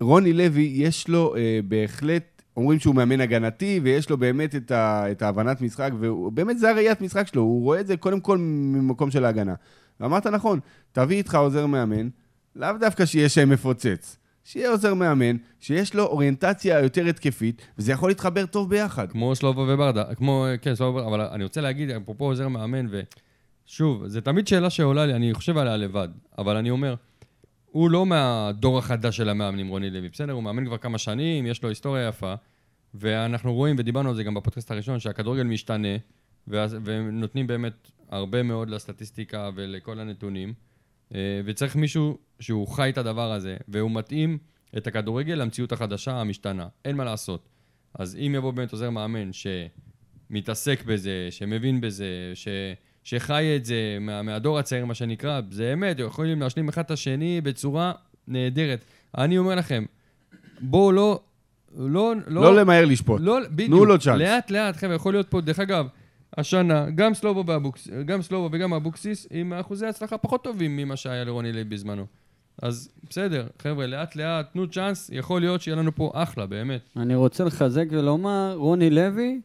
[0.00, 5.10] רוני לוי, יש לו אה, בהחלט, אומרים שהוא מאמן הגנתי, ויש לו באמת את, ה,
[5.10, 9.10] את ההבנת משחק, ובאמת זה הראיית משחק שלו, הוא רואה את זה קודם כל ממקום
[9.10, 9.54] של ההגנה.
[10.00, 10.60] ואמרת נכון,
[10.92, 12.08] תביא איתך עוזר מאמן,
[12.56, 14.16] לאו דווקא שיהיה שם מפוצץ.
[14.44, 19.12] שיהיה עוזר מאמן, שיש לו אוריינטציה יותר התקפית, וזה יכול להתחבר טוב ביחד.
[19.12, 22.86] כמו שלובו וברדה, כמו, כן, שלובו וברדה, אבל אני רוצה להגיד, אפרופו עוזר מאמן,
[23.66, 26.94] ושוב, זו תמיד שאלה שעולה לי, אני חושב עליה לבד, אבל אני אומר,
[27.76, 30.32] הוא לא מהדור החדש של המאמנים, רוני לוי, בסדר?
[30.32, 32.34] הוא מאמן כבר כמה שנים, יש לו היסטוריה יפה,
[32.94, 35.88] ואנחנו רואים, ודיברנו על זה גם בפודקאסט הראשון, שהכדורגל משתנה,
[36.48, 40.54] ונותנים באמת הרבה מאוד לסטטיסטיקה ולכל הנתונים,
[41.14, 44.38] אה, וצריך מישהו שהוא חי את הדבר הזה, והוא מתאים
[44.76, 46.68] את הכדורגל למציאות החדשה המשתנה.
[46.84, 47.48] אין מה לעשות.
[47.94, 52.48] אז אם יבוא באמת עוזר מאמן שמתעסק בזה, שמבין בזה, ש...
[53.06, 57.40] שחי את זה מה, מהדור הצעיר, מה שנקרא, זה אמת, יכולים להשלים אחד את השני
[57.40, 57.92] בצורה
[58.28, 58.84] נהדרת.
[59.18, 59.84] אני אומר לכם,
[60.60, 61.20] בואו לא...
[61.78, 63.20] לא, לא, לא למהר לשפוט.
[63.24, 63.70] לא, בדיוק.
[63.70, 64.20] תנו לו צ'אנס.
[64.20, 65.86] לאט לאט, חבר'ה, יכול להיות פה, דרך אגב,
[66.36, 71.24] השנה, גם סלובו, באבוקס, גם סלובו וגם אבוקסיס, עם אחוזי הצלחה פחות טובים ממה שהיה
[71.24, 72.06] לרוני לוי בזמנו.
[72.62, 76.80] אז בסדר, חבר'ה, לאט לאט, תנו צ'אנס, יכול להיות שיהיה לנו פה אחלה, באמת.
[76.96, 79.40] אני רוצה לחזק ולומר, רוני לוי,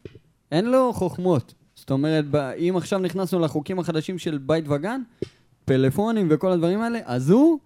[0.51, 1.53] אין לו חוכמות.
[1.91, 2.25] זאת אומרת,
[2.59, 5.01] אם עכשיו נכנסנו לחוקים החדשים של בית וגן,
[5.65, 7.59] פלאפונים וכל הדברים האלה, אז הוא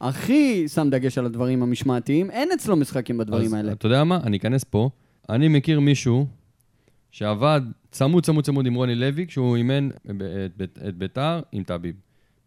[0.00, 3.72] הכי שם דגש על הדברים המשמעתיים, אין אצלו משחקים בדברים אז האלה.
[3.72, 4.16] אתה יודע מה?
[4.16, 4.90] אני אכנס פה.
[5.28, 6.26] אני מכיר מישהו
[7.10, 7.60] שעבד
[7.90, 11.94] צמוד צמוד צמוד עם רוני לוי כשהוא אימן את, את, את ביתר עם טביב.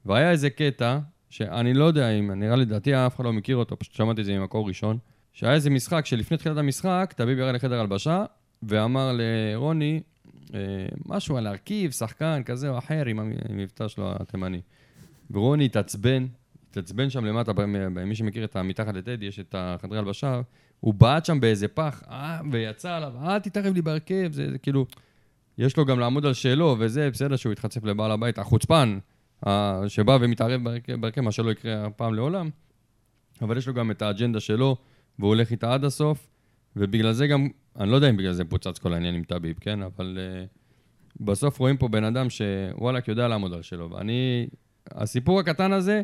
[0.06, 1.00] והיה איזה קטע,
[1.30, 4.26] שאני לא יודע אם, נראה לי לדעתי אף אחד לא מכיר אותו, פשוט שמעתי את
[4.26, 4.98] זה ממקור ראשון,
[5.34, 8.26] שהיה איזה משחק שלפני תחילת המשחק, טביב ירד לחדר הלבשה
[8.64, 10.00] ואמר לרוני,
[11.06, 13.20] משהו על להרכיב, שחקן כזה או אחר עם
[13.50, 14.62] המבטא שלו התימני.
[15.32, 16.28] ורוני התעצבן,
[16.70, 17.52] התעצבן שם למטה,
[18.06, 20.42] מי שמכיר את המתחת לטדי, יש את החדרי הלבשה,
[20.80, 24.86] הוא בעט שם באיזה פח, אה, ויצא עליו, אל תתערב לי בהרכב, זה, זה כאילו,
[25.58, 29.00] יש לו גם לעמוד על שאלו, וזה בסדר שהוא יתחצף לבעל הבית, החוצפן,
[29.88, 30.62] שבא ומתערב
[31.00, 32.50] בהרכב, מה שלא יקרה הפעם לעולם,
[33.42, 34.76] אבל יש לו גם את האג'נדה שלו,
[35.20, 36.28] והוא הולך איתה עד הסוף,
[36.78, 37.48] ובגלל זה גם,
[37.80, 39.82] אני לא יודע אם בגלל זה פוצץ כל העניין עם טביב, כן?
[39.82, 43.92] אבל uh, בסוף רואים פה בן אדם שוואלכ יודע לעמוד על שלו.
[43.92, 44.48] ואני,
[44.92, 46.02] הסיפור הקטן הזה,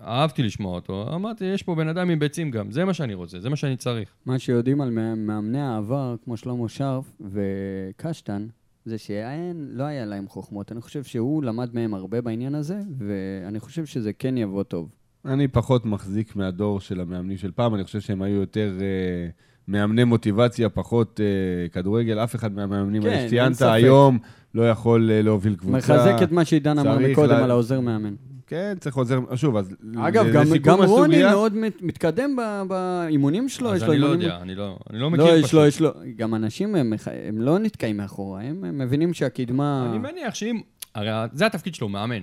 [0.00, 1.14] אהבתי לשמוע אותו.
[1.14, 3.76] אמרתי, יש פה בן אדם עם ביצים גם, זה מה שאני רוצה, זה מה שאני
[3.76, 4.08] צריך.
[4.26, 8.46] מה שיודעים על מאמני העבר, כמו שלמה שרף וקשטן,
[8.84, 10.72] זה שלא היה להם חוכמות.
[10.72, 14.90] אני חושב שהוא למד מהם הרבה בעניין הזה, ואני חושב שזה כן יבוא טוב.
[15.24, 19.28] אני פחות מחזיק מהדור של המאמנים של פעם, אני חושב שהם היו יותר אה,
[19.68, 22.18] מאמני מוטיבציה, פחות אה, כדורגל.
[22.18, 24.18] אף אחד מהמאמנים כן, האלה שציינת היום
[24.54, 25.76] לא יכול אה, להוביל קבוצה.
[25.76, 27.44] מחזק את מה שעידן אמר מקודם לה...
[27.44, 28.14] על העוזר מאמן.
[28.46, 32.36] כן, צריך עוזר, שוב, אז אגב, גם, גם רוני מאוד מתקדם
[32.68, 34.14] באימונים שלו, יש לו אימונים...
[34.14, 36.34] אז אני לא יודע, אני לא, אני לא מכיר לא, יש לו, יש לו, גם
[36.34, 36.92] אנשים, הם,
[37.28, 39.88] הם לא נתקעים מאחורה, הם, הם מבינים שהקדמה...
[39.90, 40.60] אני מניח שאם,
[40.94, 42.22] הרי זה התפקיד שלו, מאמן.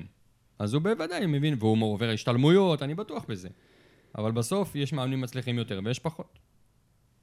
[0.60, 3.50] אז הוא בוודאי מבין, והוא עובר השתלמויות, אני בטוח בזה.
[4.18, 6.40] אבל בסוף יש מאמנים מצליחים יותר ויש פחות.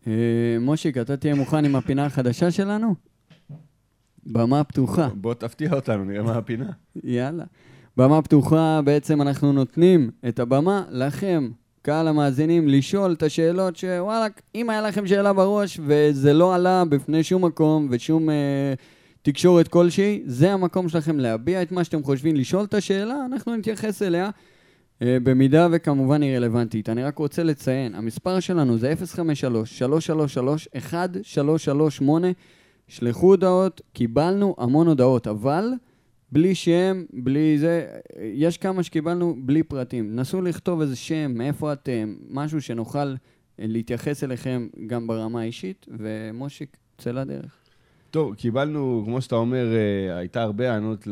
[0.06, 0.12] אה,
[0.60, 2.94] מושיק, אתה תהיה מוכן עם הפינה החדשה שלנו?
[4.26, 5.08] במה פתוחה.
[5.14, 6.70] בוא תפתיע אותנו, נראה מה הפינה.
[7.04, 7.44] יאללה.
[7.96, 11.50] במה פתוחה, בעצם אנחנו נותנים את הבמה לכם,
[11.82, 17.22] קהל המאזינים, לשאול את השאלות שוואלה, אם היה לכם שאלה בראש וזה לא עלה בפני
[17.22, 18.74] שום מקום ושום אה,
[19.22, 24.02] תקשורת כלשהי, זה המקום שלכם להביע את מה שאתם חושבים, לשאול את השאלה, אנחנו נתייחס
[24.02, 24.30] אליה.
[25.02, 26.88] אה, במידה וכמובן היא רלוונטית.
[26.88, 28.94] אני רק רוצה לציין, המספר שלנו זה
[32.02, 32.02] 053-333-1338.
[32.88, 35.72] שלחו הודעות, קיבלנו המון הודעות, אבל
[36.32, 37.86] בלי שם, בלי זה,
[38.34, 40.16] יש כמה שקיבלנו בלי פרטים.
[40.16, 43.14] נסו לכתוב איזה שם, מאיפה אתם, משהו שנוכל
[43.58, 47.59] להתייחס אליכם גם ברמה האישית, ומושיק, צא לדרך.
[48.10, 51.06] טוב, קיבלנו, כמו שאתה אומר, אה, הייתה הרבה הענות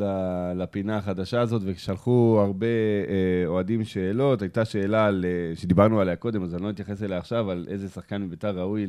[0.57, 2.67] לפינה החדשה הזאת, ושלחו הרבה
[3.09, 4.43] אה, אוהדים שאלות.
[4.43, 7.89] הייתה שאלה על, אה, שדיברנו עליה קודם, אז אני לא אתייחס אליה עכשיו, על איזה
[7.89, 8.87] שחקן מביתר ראוי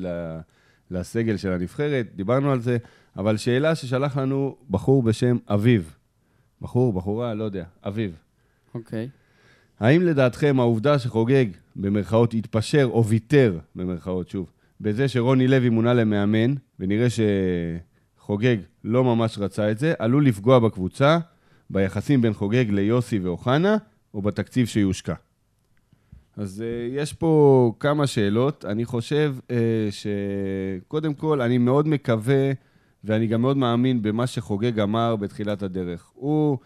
[0.92, 2.08] לסגל של הנבחרת.
[2.16, 2.78] דיברנו על זה,
[3.18, 5.96] אבל שאלה ששלח לנו בחור בשם אביב.
[6.62, 8.16] בחור, בחורה, לא יודע, אביב.
[8.76, 9.10] אוקיי.
[9.12, 9.20] Okay.
[9.80, 11.46] האם לדעתכם העובדה שחוגג,
[11.76, 14.52] במרכאות, התפשר או ויתר, במרכאות, שוב,
[14.82, 17.08] בזה שרוני לוי מונה למאמן, ונראה
[18.30, 21.18] שחוגג לא ממש רצה את זה, עלול לפגוע בקבוצה,
[21.70, 23.78] ביחסים בין חוגג ליוסי ואוחנה,
[24.14, 25.14] או בתקציב שיושקע.
[26.38, 28.66] אז uh, יש פה כמה שאלות.
[28.66, 29.52] אני חושב uh,
[29.92, 32.52] שקודם כל, אני מאוד מקווה
[33.04, 36.12] ואני גם מאוד מאמין במה שחוגג אמר בתחילת הדרך.
[36.14, 36.58] הוא,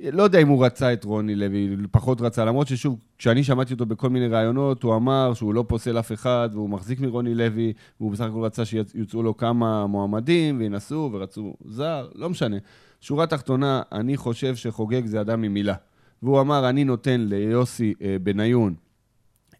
[0.00, 3.86] לא יודע אם הוא רצה את רוני לוי, פחות רצה, למרות ששוב, כשאני שמעתי אותו
[3.86, 8.12] בכל מיני ראיונות, הוא אמר שהוא לא פוסל אף אחד, והוא מחזיק מרוני לוי, והוא
[8.12, 12.56] בסך הכל רצה שיוצאו לו כמה מועמדים, וינסו, ורצו זר, לא משנה.
[13.00, 15.74] שורה תחתונה, אני חושב שחוגג זה אדם עם מילה.
[16.22, 18.74] והוא אמר, אני נותן ליוסי אה, בניון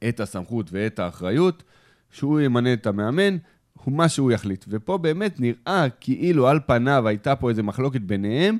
[0.09, 1.62] את הסמכות ואת האחריות,
[2.11, 3.37] שהוא ימנה את המאמן,
[3.84, 4.64] הוא מה שהוא יחליט.
[4.68, 8.59] ופה באמת נראה כאילו על פניו הייתה פה איזו מחלוקת ביניהם,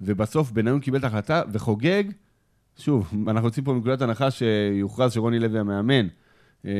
[0.00, 2.04] ובסוף בניון קיבל את ההחלטה וחוגג.
[2.78, 6.06] שוב, אנחנו יוצאים פה מנקודת הנחה שיוכרז שרוני לוי המאמן,
[6.64, 6.70] אה,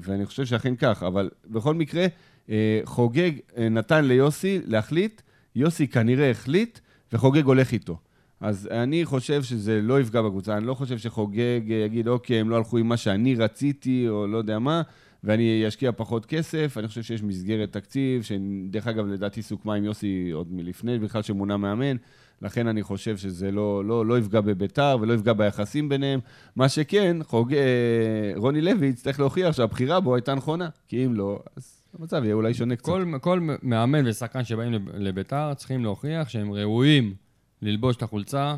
[0.00, 2.06] ואני חושב שאכן כך, אבל בכל מקרה,
[2.50, 5.22] אה, חוגג אה, נתן ליוסי להחליט,
[5.56, 6.78] יוסי כנראה החליט,
[7.12, 7.98] וחוגג הולך איתו.
[8.40, 12.56] אז אני חושב שזה לא יפגע בקבוצה, אני לא חושב שחוגג יגיד, אוקיי, הם לא
[12.56, 14.82] הלכו עם מה שאני רציתי, או לא יודע מה,
[15.24, 16.76] ואני אשקיע פחות כסף.
[16.78, 21.56] אני חושב שיש מסגרת תקציב, שדרך אגב, לדעתי סוכמה עם יוסי עוד מלפני בכלל שמונה
[21.56, 21.96] מאמן.
[22.42, 26.20] לכן אני חושב שזה לא, לא, לא יפגע בביתר ולא יפגע ביחסים ביניהם.
[26.56, 31.42] מה שכן, חוג, אה, רוני לוי יצטרך להוכיח שהבחירה בו הייתה נכונה, כי אם לא,
[31.56, 32.84] אז המצב יהיה אולי שונה קצת.
[32.84, 37.14] כל, כל מאמן ושחקן שבאים לביתר צריכים להוכיח שהם ראויים
[37.62, 38.56] ללבוש את החולצה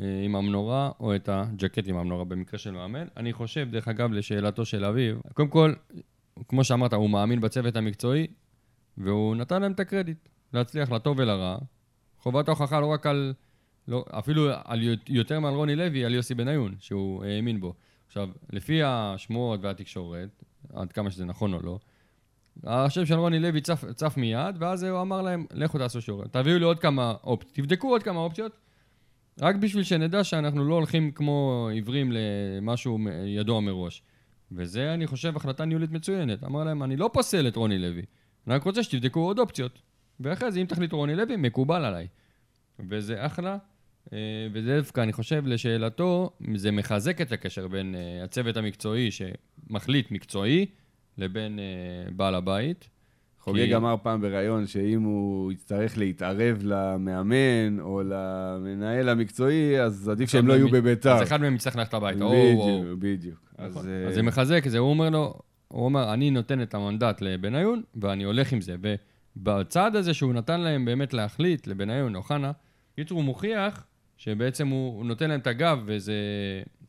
[0.00, 3.06] אה, עם המנורה, או את הג'קט עם המנורה במקרה של מאמן.
[3.16, 5.72] אני חושב, דרך אגב, לשאלתו של אביב, קודם כל,
[6.48, 8.26] כמו שאמרת, הוא מאמין בצוות המקצועי,
[8.98, 11.58] והוא נתן להם את הקרדיט, להצליח לטוב ולרע.
[12.20, 13.34] חובת ההוכחה לא רק על,
[13.88, 17.74] לא, אפילו על יותר מעל רוני לוי, על יוסי בניון, שהוא האמין בו.
[18.06, 21.78] עכשיו, לפי השמועות והתקשורת, עד כמה שזה נכון או לא,
[22.64, 26.24] השם של רוני לוי צף, צף מיד, ואז הוא אמר להם, לכו תעשו שיעור.
[26.24, 28.52] תביאו לי עוד כמה אופציות, תבדקו עוד כמה אופציות,
[29.40, 34.02] רק בשביל שנדע שאנחנו לא הולכים כמו עיוורים למשהו ידוע מראש.
[34.52, 36.44] וזה, אני חושב, החלטה ניהולית מצוינת.
[36.44, 38.02] אמר להם, אני לא פוסל את רוני לוי,
[38.46, 39.82] אני רק רוצה שתבדקו עוד אופציות.
[40.20, 42.06] ואחרי זה, אם תחליטו רוני לוי, מקובל עליי.
[42.88, 43.58] וזה אחלה.
[44.12, 44.18] אה,
[44.52, 50.66] וזה דווקא, אני חושב, לשאלתו, זה מחזק את הקשר בין אה, הצוות המקצועי שמחליט מקצועי,
[51.18, 52.88] לבין uh, בעל הבית.
[53.40, 53.76] חוגג כי...
[53.76, 60.52] אמר פעם בריאיון שאם הוא יצטרך להתערב למאמן או למנהל המקצועי, אז עדיף שהם לא
[60.52, 61.12] יהיו בביתר.
[61.12, 62.24] אז אחד מהם יצטרך ללכת הביתה.
[62.24, 63.54] בדיוק, בדיוק.
[63.58, 63.88] נכון.
[64.08, 65.34] אז, זה מחזק זה, הוא אומר לו,
[65.68, 68.76] הוא אומר, אני נותן את המנדט לבניון, ואני הולך עם זה.
[69.36, 72.52] ובצעד הזה שהוא נתן להם באמת להחליט, לבניון, אוחנה,
[72.96, 76.14] קיצור, הוא מוכיח שבעצם הוא, הוא נותן להם את הגב, וזה,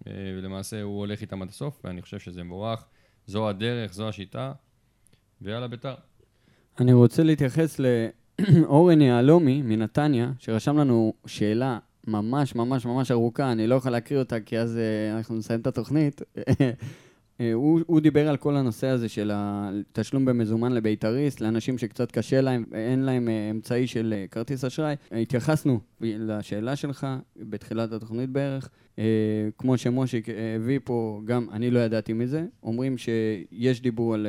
[0.07, 0.11] אה,
[0.41, 2.85] למעשה הוא הולך איתם עד הסוף, ואני חושב שזה מבורך.
[3.27, 4.53] זו הדרך, זו השיטה,
[5.41, 5.95] ויאללה ביתר.
[6.79, 13.75] אני רוצה להתייחס לאורן יהלומי מנתניה, שרשם לנו שאלה ממש ממש ממש ארוכה, אני לא
[13.75, 16.21] יכול להקריא אותה כי אז uh, אנחנו נסיים את התוכנית.
[17.41, 22.41] אה, הוא, הוא דיבר על כל הנושא הזה של התשלום במזומן לבית"ריסט, לאנשים שקצת קשה
[22.41, 24.95] להם, אין להם אה, אמצעי של אה, כרטיס אשראי.
[25.11, 28.69] התייחסנו לשאלה שלך בתחילת התוכנית בערך.
[29.57, 32.45] כמו שמושיק הביא פה, גם אני לא ידעתי מזה.
[32.63, 34.27] אומרים שיש דיבור על...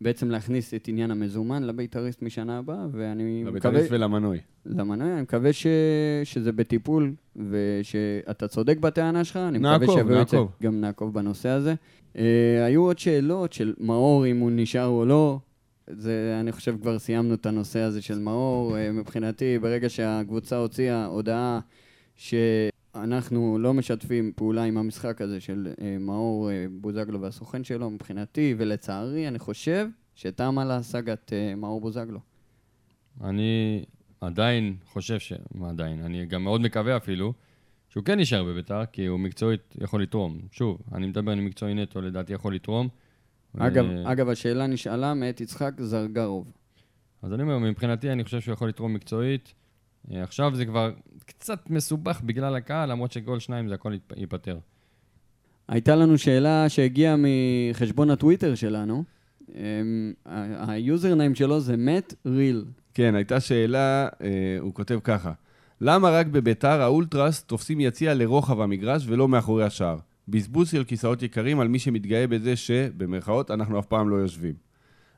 [0.00, 3.50] בעצם להכניס את עניין המזומן לבית"ריסט משנה הבאה, ואני מקווה...
[3.50, 4.38] לבית"ריסט ולמנוי.
[4.66, 5.66] למנוי, אני מקווה ש...
[6.24, 11.48] שזה בטיפול, ושאתה צודק בטענה שלך, אני נעקוב, מקווה שיביאו את זה, גם נעקוב בנושא
[11.48, 11.74] הזה.
[12.14, 12.18] Uh,
[12.66, 15.38] היו עוד שאלות של מאור, אם הוא נשאר או לא.
[15.86, 18.76] זה, אני חושב, כבר סיימנו את הנושא הזה של מאור.
[18.76, 21.60] Uh, מבחינתי, ברגע שהקבוצה הוציאה הודעה
[22.94, 28.54] שאנחנו לא משתפים פעולה עם המשחק הזה של uh, מאור uh, בוזגלו והסוכן שלו, מבחינתי,
[28.58, 32.20] ולצערי, אני חושב שתמה להשגת uh, מאור בוזגלו.
[33.24, 33.84] אני
[34.20, 35.32] עדיין חושב ש...
[35.54, 36.02] מה עדיין?
[36.02, 37.32] אני גם מאוד מקווה אפילו
[37.88, 40.38] שהוא כן יישאר בביתר, כי הוא מקצועית יכול לתרום.
[40.52, 42.88] שוב, אני מדבר עם מקצועי נטו, לדעתי יכול לתרום.
[43.58, 44.12] אגב, ו...
[44.12, 46.52] אגב, השאלה נשאלה מאת יצחק זרגרוב.
[47.22, 49.54] אז אני אומר, מבחינתי אני חושב שהוא יכול לתרום מקצועית.
[50.12, 50.92] אה, עכשיו זה כבר
[51.26, 54.58] קצת מסובך בגלל הקהל, למרות שגול שניים זה הכל ייפתר.
[55.68, 59.04] הייתה לנו שאלה שהגיעה מחשבון הטוויטר שלנו.
[59.54, 60.12] אמ,
[60.68, 62.64] היוזרניים שלו זה מת ריל.
[62.94, 65.32] כן, הייתה שאלה, אה, הוא כותב ככה:
[65.80, 69.98] למה רק בביתר האולטרס תופסים יציע לרוחב המגרש ולא מאחורי השער?
[70.28, 74.54] בזבוז של כיסאות יקרים על מי שמתגאה בזה שבמרכאות אנחנו אף פעם לא יושבים.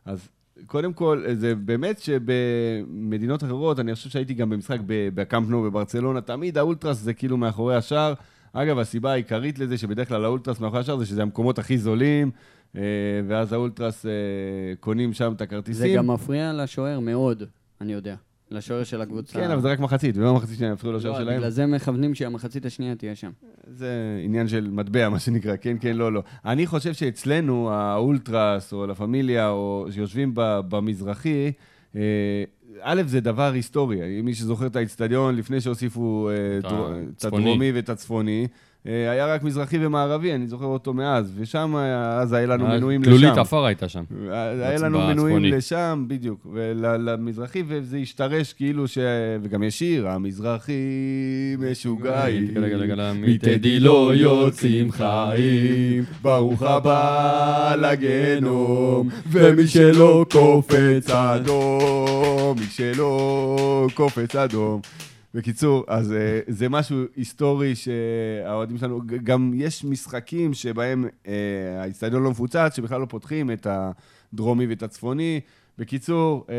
[0.05, 0.29] אז
[0.67, 6.97] קודם כל, זה באמת שבמדינות אחרות, אני חושב שהייתי גם במשחק בקמפנו בברצלונה, תמיד האולטרס
[6.97, 8.15] זה כאילו מאחורי השער.
[8.53, 12.31] אגב, הסיבה העיקרית לזה שבדרך כלל האולטרס מאחורי השער זה שזה המקומות הכי זולים,
[12.77, 12.83] אה,
[13.29, 14.11] ואז האולטרס אה,
[14.81, 15.89] קונים שם את הכרטיסים.
[15.89, 17.43] זה גם מפריע לשוער מאוד,
[17.81, 18.15] אני יודע.
[18.51, 19.39] לשוער של הקבוצה.
[19.39, 21.37] כן, אבל זה רק מחצית, ולא מחצית שנייה יפריעו לשוער לא, שלהם.
[21.37, 23.31] בגלל זה מכוונים שהמחצית השנייה תהיה שם.
[23.67, 26.23] זה עניין של מטבע, מה שנקרא, כן, כן, לא, לא.
[26.45, 30.33] אני חושב שאצלנו, האולטרס, או לה פמיליה, או שיושבים
[30.69, 31.53] במזרחי,
[31.97, 32.01] אה,
[32.81, 34.23] א', זה דבר היסטורי.
[34.23, 36.59] מי שזוכר את האיצטדיון, לפני שהוסיפו אה,
[37.17, 38.47] את הדרומי ואת הצפוני,
[38.87, 41.75] היה רק מזרחי ומערבי, אני זוכר אותו מאז, ושם,
[42.21, 43.11] אז היה לנו מנויים לשם.
[43.11, 44.03] כלולית עפר הייתה שם.
[44.31, 48.99] היה לנו מנויים לשם, בדיוק, ולמזרחי, וזה השתרש כאילו ש...
[49.43, 50.73] וגם יש שיר, המזרחי
[51.59, 52.55] משוגעים,
[53.15, 64.81] מטדי לא יוצאים חיים, ברוך הבא לגנום, ומי שלא קופץ אדום, מי שלא קופץ אדום.
[65.37, 71.33] בקיצור, אז אה, זה משהו היסטורי שהאוהדים שלנו, גם יש משחקים שבהם אה,
[71.83, 75.41] האיצטדיון לא מפוצץ, שבכלל לא פותחים את הדרומי ואת הצפוני.
[75.79, 76.55] בקיצור, אה,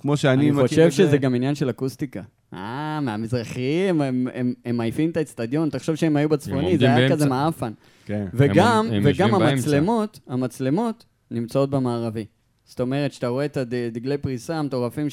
[0.00, 0.82] כמו שאני מכיר את זה...
[0.82, 2.22] אני חושב שזה גם עניין של אקוסטיקה.
[2.54, 7.14] אה, מהמזרחים, הם, הם, הם מעיפים את האצטדיון, תחשוב שהם היו בצפוני, זה היה באמצע.
[7.14, 7.72] כזה מעפן.
[8.04, 8.26] כן.
[8.34, 12.24] וגם, הם, הם וגם המצלמות, המצלמות נמצאות במערבי.
[12.70, 15.06] זאת אומרת, שאתה רואה את הדגלי פריסה המטורפים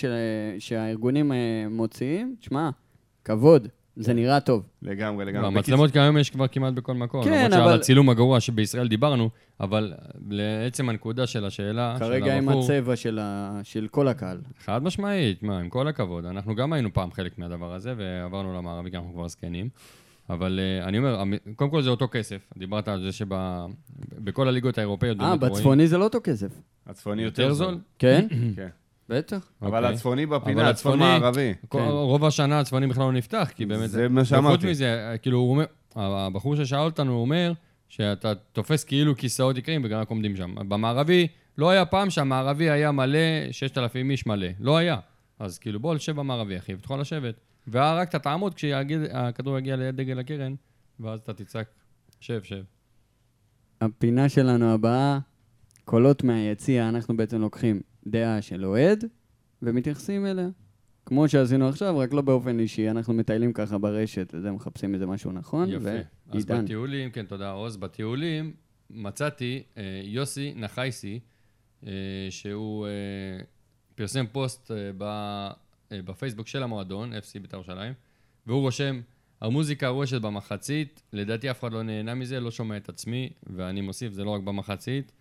[0.60, 1.38] שהארגונים אה,
[1.70, 2.70] מוציאים, תשמע,
[3.26, 3.68] כבוד.
[3.96, 4.64] זה נראה טוב.
[4.82, 5.48] לגמרי, לגמרי.
[5.48, 7.24] המצלמות כיום יש כבר כמעט בכל מקום.
[7.24, 7.56] כן, אבל...
[7.56, 9.30] למרות שעל הצילום הגרוע שבישראל דיברנו,
[9.60, 9.94] אבל
[10.30, 12.20] לעצם הנקודה של השאלה של הבחור...
[12.20, 13.60] כרגע עם הצבע של, ה...
[13.64, 14.38] של כל הקהל.
[14.66, 16.26] חד משמעית, מה, עם כל הכבוד.
[16.26, 19.70] אנחנו גם היינו פעם חלק מהדבר הזה, ועברנו למערבי, כי אנחנו כבר זקנים.
[20.30, 21.24] אבל uh, אני אומר,
[21.56, 22.52] קודם כל זה אותו כסף.
[22.58, 25.20] דיברת על זה שבכל הליגות האירופאיות...
[25.22, 26.62] אה, בצפוני זה לא אותו כסף.
[26.88, 27.78] הצפוני יותר זול?
[28.00, 28.28] כן?
[28.56, 28.68] כן.
[29.10, 29.52] בטח.
[29.62, 29.96] אבל אוקיי.
[29.96, 31.54] הצפוני בפינה, הצפון מערבי.
[31.72, 31.80] כן.
[31.80, 33.90] רוב השנה הצפוני בכלל לא נפתח, כי באמת...
[33.90, 34.56] זה מה שאמרתי.
[34.56, 35.66] וחוץ מזה, כאילו, הוא אומר,
[35.96, 37.54] הבחור ששאל אותנו, הוא אומר
[37.90, 40.56] שאתה תופס כאילו כיסאות יקרים וגם רק עומדים שם.
[40.70, 43.20] במערבי, לא היה פעם שהמערבי היה מלא,
[43.52, 44.48] 6,000 איש מלא.
[44.60, 44.98] לא היה.
[45.40, 47.36] אז כאילו, בוא, לשב במערבי, אחי, ותוכל לשבת.
[47.72, 50.56] ורק אתה תעמוד כשהכדור יגיע ליד דגל הקרן,
[51.00, 51.68] ואז אתה תצעק,
[52.20, 52.64] שב, שב.
[53.82, 55.20] הפינה שלנו הבאה,
[55.86, 59.06] קולות מהיציע, אנחנו בעצם לוקחים דעה של אוהד
[59.62, 60.48] ומתייחסים אליה.
[61.06, 65.32] כמו שעשינו עכשיו, רק לא באופן אישי, אנחנו מטיילים ככה ברשת, וזה, מחפשים איזה משהו
[65.32, 65.84] נכון, יפה.
[65.84, 66.02] ועידן.
[66.30, 68.54] אז בטיולים, כן, תודה עוז, בטיולים
[68.90, 71.20] מצאתי אה, יוסי נחייסי,
[71.88, 71.92] אה,
[72.30, 72.92] שהוא אה,
[73.96, 74.72] פרסם פוסט.
[74.72, 74.92] אה,
[75.92, 77.94] בפייסבוק של המועדון, FC בית"ר ירושלים,
[78.48, 79.02] והוא רושם,
[79.42, 84.14] המוזיקה רועשת במחצית, לדעתי אף אחד לא נהנה מזה, לא שומע את עצמי, ואני מוסיף,
[84.14, 85.12] זה לא רק במחצית.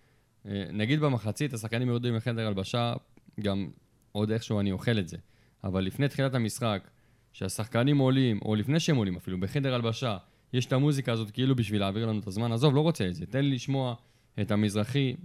[0.47, 2.95] אה, נגיד במחצית, השחקנים יורדים לחדר הלבשה,
[3.41, 3.69] גם
[4.13, 5.17] עוד איכשהו אני אוכל את זה.
[5.65, 6.91] אבל לפני תחילת המשחק,
[7.33, 10.17] שהשחקנים עולים, או לפני שהם עולים אפילו, בחדר הלבשה,
[10.53, 13.27] יש את המוזיקה הזאת כאילו בשביל להעביר לנו את הזמן, עזוב, לא רוצה את זה,
[13.27, 13.95] תן לי לשמוע
[14.41, 15.17] את המזרחי.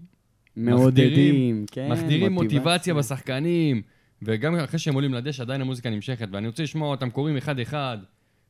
[0.56, 1.92] מעודדים, כן.
[1.92, 3.82] מחדירים מוטיבציה בשחקנים.
[4.22, 7.98] וגם אחרי שהם עולים לדשא, עדיין המוזיקה נמשכת, ואני רוצה לשמוע אותם קוראים אחד-אחד,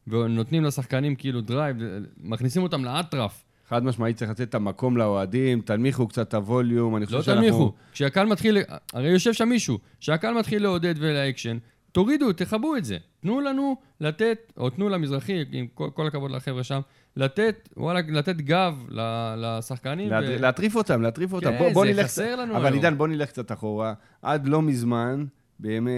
[0.07, 1.77] ונותנים לשחקנים כאילו דרייב,
[2.17, 3.43] מכניסים אותם לאטרף.
[3.69, 7.41] חד משמעית צריך לתת את המקום לאוהדים, תנמיכו קצת את הווליום, אני חושב לא שאנחנו...
[7.41, 8.57] לא תנמיכו, כשהקהל מתחיל,
[8.93, 11.57] הרי יושב שם מישהו, כשהקהל מתחיל לעודד ולאקשן,
[11.91, 12.97] תורידו, תכבו את זה.
[13.21, 16.79] תנו לנו לתת, או תנו למזרחי, עם כל, כל הכבוד לחבר'ה שם,
[17.15, 18.85] לתת, וואלה, לתת גב
[19.37, 20.09] לשחקנים.
[20.09, 20.23] להט...
[20.27, 20.41] ו...
[20.41, 21.51] להטריף אותם, להטריף אותם.
[21.51, 22.05] כן, בוא, בוא זה נלך...
[22.05, 23.93] חסר לנו אבל עידן, בוא נלך קצת אחורה.
[24.21, 25.25] עד לא מזמן,
[25.61, 25.91] בימי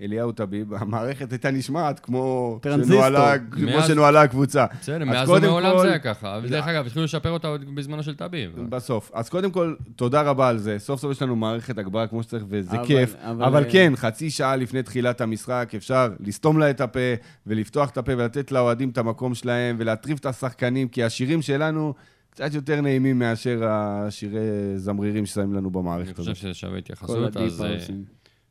[0.00, 4.66] אליהו טביב, המערכת הייתה נשמעת כמו שנוהלה, כמו שנוהלה הקבוצה.
[4.80, 6.40] בסדר, מאז ומעולם זה היה ככה.
[6.42, 8.56] ודרך אגב, התחילו לשפר אותה עוד בזמנו של טביב.
[8.68, 9.10] בסוף.
[9.14, 10.78] אז קודם כל, תודה רבה על זה.
[10.78, 13.14] סוף סוף יש לנו מערכת הגברה כמו שצריך, וזה כיף.
[13.24, 17.14] אבל כן, חצי שעה לפני תחילת המשחק אפשר לסתום לה את הפה,
[17.46, 21.94] ולפתוח את הפה, ולתת לאוהדים את המקום שלהם, ולהטריף את השחקנים, כי השירים שלנו...
[22.30, 24.38] קצת יותר נעימים מאשר השירי
[24.76, 26.28] זמרירים ששמים לנו במערכת הזאת.
[26.28, 27.64] אני חושב שזה שווה התייחסות, אז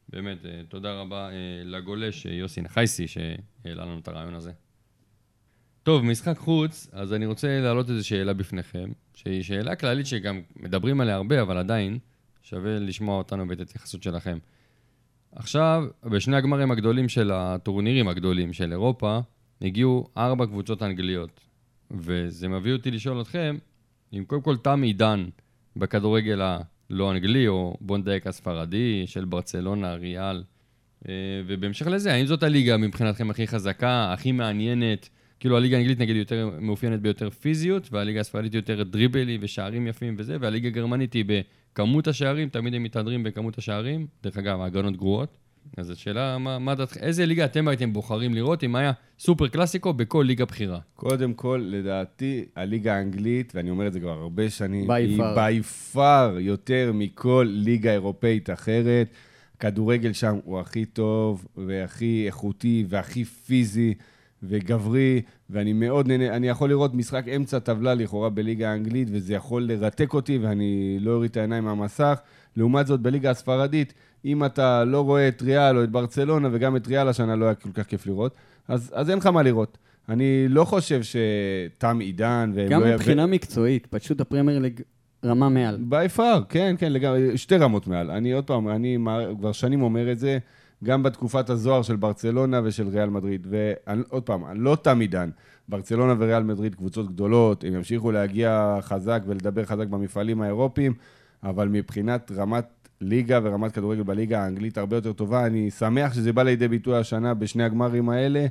[0.10, 1.34] באמת, אה, תודה רבה אה,
[1.66, 4.52] לגולש יוסי נחייסי שהעלה לנו את הרעיון הזה.
[5.84, 11.02] טוב, משחק חוץ, אז אני רוצה להעלות איזו שאלה בפניכם, שהיא שאלה כללית שגם מדברים
[11.02, 12.00] עליה הרבה, אבל עדיין
[12.42, 14.38] שווה לשמוע אותנו ואת ההתייחסות שלכם.
[15.32, 19.20] עכשיו, בשני הגמרים הגדולים של הטורנירים הגדולים של אירופה,
[19.62, 21.40] הגיעו ארבע קבוצות אנגליות.
[21.92, 23.58] וזה מביא אותי לשאול אתכם,
[24.14, 25.26] אם קודם כל תם עידן
[25.76, 26.42] בכדורגל
[26.90, 30.44] לא אנגלי, או בוא נדייק הספרדי, של ברצלונה, ריאל.
[31.10, 31.14] אה,
[31.48, 35.10] ובהמשך לזה, האם זאת הליגה מבחינתכם הכי חזקה, הכי מעניינת?
[35.40, 40.38] כאילו הליגה האנגלית נגיד יותר מאופיינת ביותר פיזיות, והליגה הספרדית יותר דריבלי ושערים יפים וזה,
[40.40, 44.08] והליגה הגרמנית היא בכמות השערים, תמיד הם מתהדרים בכמות השערים.
[44.24, 45.38] דרך אגב, ההגנות גרועות.
[45.78, 49.94] אז השאלה, מה, מה דעתכם, איזה ליגה אתם הייתם בוחרים לראות אם היה סופר קלאסיקו
[49.94, 50.80] בכל ליגה בכירה?
[50.96, 56.40] קודם כל, לדעתי, הליגה האנגלית, ואני אומר את זה כבר הרבה שנים, היא בי פאר
[56.40, 59.08] יותר מכל ליגה אירופאית אחרת.
[59.58, 63.94] הכדורגל שם הוא הכי טוב, והכי איכותי, והכי פיזי,
[64.44, 69.64] וגברי, ואני מאוד נהנה, אני יכול לראות משחק אמצע טבלה לכאורה בליגה האנגלית, וזה יכול
[69.64, 72.20] לרתק אותי, ואני לא אוריד את העיניים מהמסך.
[72.58, 73.94] לעומת זאת, בליגה הספרדית,
[74.26, 77.56] אם אתה לא רואה את ריאל או את ברצלונה, וגם את ריאל השנה לא היה
[77.56, 78.36] כל כך כיף לראות,
[78.68, 79.78] אז, אז אין לך מה לראות.
[80.10, 82.52] אני לא חושב שתם עידן...
[82.70, 83.28] גם לא מבחינה ו...
[83.28, 84.82] מקצועית, פשוט הפרמייר ליג
[85.26, 85.78] רמה מעל.
[85.80, 88.12] בי פאר, כן, כן, לגמרי, שתי רמות מעל.
[88.12, 88.98] אני עוד פעם, אני
[89.40, 90.38] כבר שנים אומר את זה,
[90.84, 93.48] גם בתקופת הזוהר של ברצלונה ושל ריאל מדריד.
[93.50, 95.30] ועוד פעם, לא תם עידן.
[95.70, 100.94] ברצלונה וריאל מדריד קבוצות גדולות, הם ימשיכו להגיע חזק ולדבר חזק במפעלים האירופיים,
[101.44, 102.66] אבל מבחינת רמת
[103.02, 105.46] ליגה ורמת כדורגל בליגה האנגלית הרבה יותר טובה.
[105.46, 108.46] אני שמח שזה בא לידי ביטוי השנה בשני הגמרים האלה.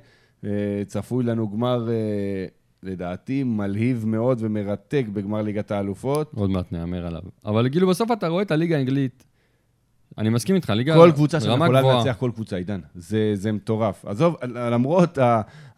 [0.44, 2.46] אה, צפוי לנו גמר, אה,
[2.82, 6.32] לדעתי, מלהיב מאוד ומרתק בגמר ליגת האלופות.
[6.34, 7.22] עוד מעט נאמר עליו.
[7.44, 9.24] אבל כאילו בסוף אתה רואה את הליגה האנגלית,
[10.18, 10.94] אני מסכים איתך, ליגה.
[10.94, 12.80] כל קבוצה שיכולה לנצח כל קבוצה, עידן.
[12.94, 14.04] זה, זה מטורף.
[14.04, 15.18] עזוב, למרות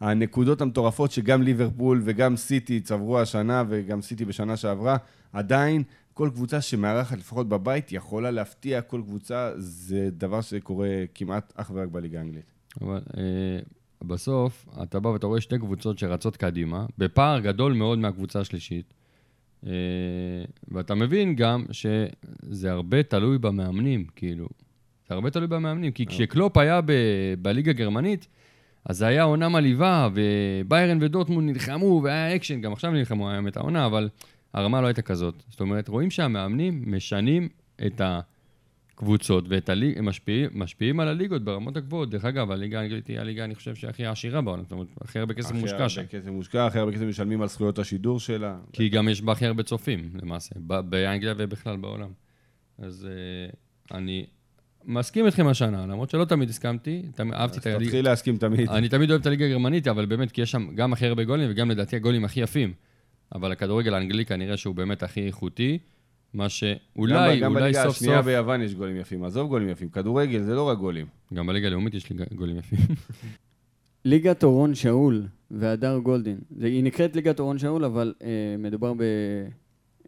[0.00, 4.96] הנקודות המטורפות שגם ליברפול וגם סיטי צברו השנה, וגם סיטי בשנה שעברה,
[5.32, 5.82] עדיין
[6.16, 11.88] כל קבוצה שמארחת לפחות בבית יכולה להפתיע כל קבוצה, זה דבר שקורה כמעט אך ורק
[11.88, 12.52] בליגה האנגלית.
[12.80, 13.58] אבל אה,
[14.02, 18.94] בסוף, אתה בא ואתה רואה שתי קבוצות שרצות קדימה, בפער גדול מאוד מהקבוצה השלישית,
[19.66, 19.72] אה,
[20.68, 24.48] ואתה מבין גם שזה הרבה תלוי במאמנים, כאילו.
[25.08, 28.28] זה הרבה תלוי במאמנים, כי כשקלופ היה ב- בליגה הגרמנית,
[28.84, 33.86] אז זה היה עונה מלהיבה, וביירן ודורטמונד נלחמו, והיה אקשן, גם עכשיו נלחמו, את העונה,
[33.86, 34.08] אבל
[34.56, 35.42] הרמה לא הייתה כזאת.
[35.48, 37.48] זאת אומרת, רואים שהמאמנים משנים
[37.86, 39.98] את הקבוצות ואת הליג...
[39.98, 42.10] הם משפיע, משפיעים על הליגות ברמות הגבוהות.
[42.10, 44.62] דרך אגב, הליגה האנגלית היא הליגה, אני חושב, שהכי עשירה בעולם.
[44.62, 46.00] זאת אומרת, הכי הרבה כסף מושקע שם.
[46.00, 48.56] הכי הרבה כסף מושקע, הכי הרבה כסף משלמים על זכויות השידור שלה.
[48.72, 52.08] כי גם יש בה הכי הרבה צופים, למעשה, באנגליה ובכלל בעולם.
[52.78, 54.26] אז uh, אני
[54.84, 57.84] מסכים איתכם השנה, למרות שלא תמיד הסכמתי, תמיד, אהבתי את הליגה.
[57.84, 58.68] תתחיל להסכים תמיד.
[58.68, 61.50] אני תמיד אוהב את הליגה הגרמנית, אבל באמת, כי יש שם גם הכי הרבה גולים,
[61.50, 62.72] וגם לדעתי הגולים הכי יפים.
[63.34, 65.78] אבל הכדורגל האנגלי כנראה שהוא באמת הכי איכותי,
[66.34, 67.42] מה שאולי, אולי סוף סוף...
[67.42, 71.06] גם בליגה השנייה ביוון יש גולים יפים, עזוב גולים יפים, כדורגל זה לא רק גולים.
[71.34, 72.78] גם בליגה הלאומית יש לי גולים יפים.
[74.04, 79.02] ליגת אורון שאול והדר גולדין, זה, היא נקראת ליגת אורון שאול, אבל אה, מדובר ב...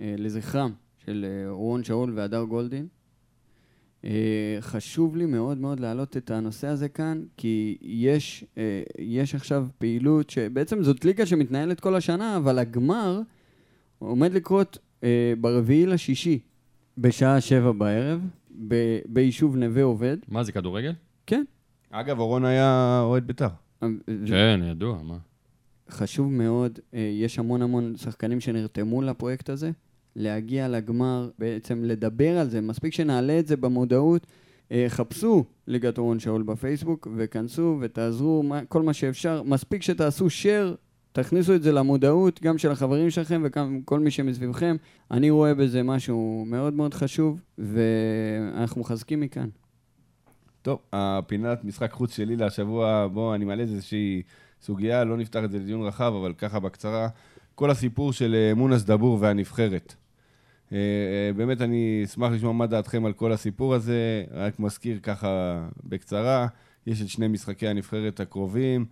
[0.00, 0.72] אה, לזכרם
[1.04, 2.86] של אה, אורון שאול והדר גולדין.
[4.04, 4.10] אה,
[4.60, 10.30] חשוב לי מאוד מאוד להעלות את הנושא הזה כאן, כי יש, אה, יש עכשיו פעילות
[10.30, 13.20] שבעצם זאת ליגה שמתנהלת כל השנה, אבל הגמר
[13.98, 16.38] עומד לקרות אה, ברביעי לשישי,
[16.98, 18.20] בשעה שבע בערב,
[18.68, 20.16] ב- ביישוב נווה עובד.
[20.28, 20.92] מה זה, כדורגל?
[21.26, 21.44] כן.
[21.90, 23.48] אגב, אורון היה אוהד בית"ר.
[24.26, 25.18] כן, ידוע, מה.
[25.90, 29.70] חשוב מאוד, יש המון המון שחקנים שנרתמו לפרויקט הזה.
[30.16, 32.60] להגיע לגמר, בעצם לדבר על זה.
[32.60, 34.26] מספיק שנעלה את זה במודעות.
[34.72, 39.42] אה, חפשו ליגת אורון שאול בפייסבוק וכנסו ותעזרו כל מה שאפשר.
[39.42, 40.76] מספיק שתעשו share,
[41.12, 44.76] תכניסו את זה למודעות, גם של החברים שלכם וגם כל מי שמסביבכם.
[45.10, 49.48] אני רואה בזה משהו מאוד מאוד חשוב, ואנחנו מחזקים מכאן.
[50.62, 54.22] טוב, הפינת משחק חוץ שלי להשבוע, בואו, אני מעלה איזושהי
[54.62, 57.08] סוגיה, לא נפתח את זה לדיון רחב, אבל ככה בקצרה.
[57.58, 59.94] כל הסיפור של אה, מונס דבור והנבחרת.
[60.72, 65.62] אה, אה, באמת אני אשמח לשמוע מה דעתכם על כל הסיפור הזה, רק מזכיר ככה
[65.84, 66.46] בקצרה,
[66.86, 68.86] יש את שני משחקי הנבחרת הקרובים,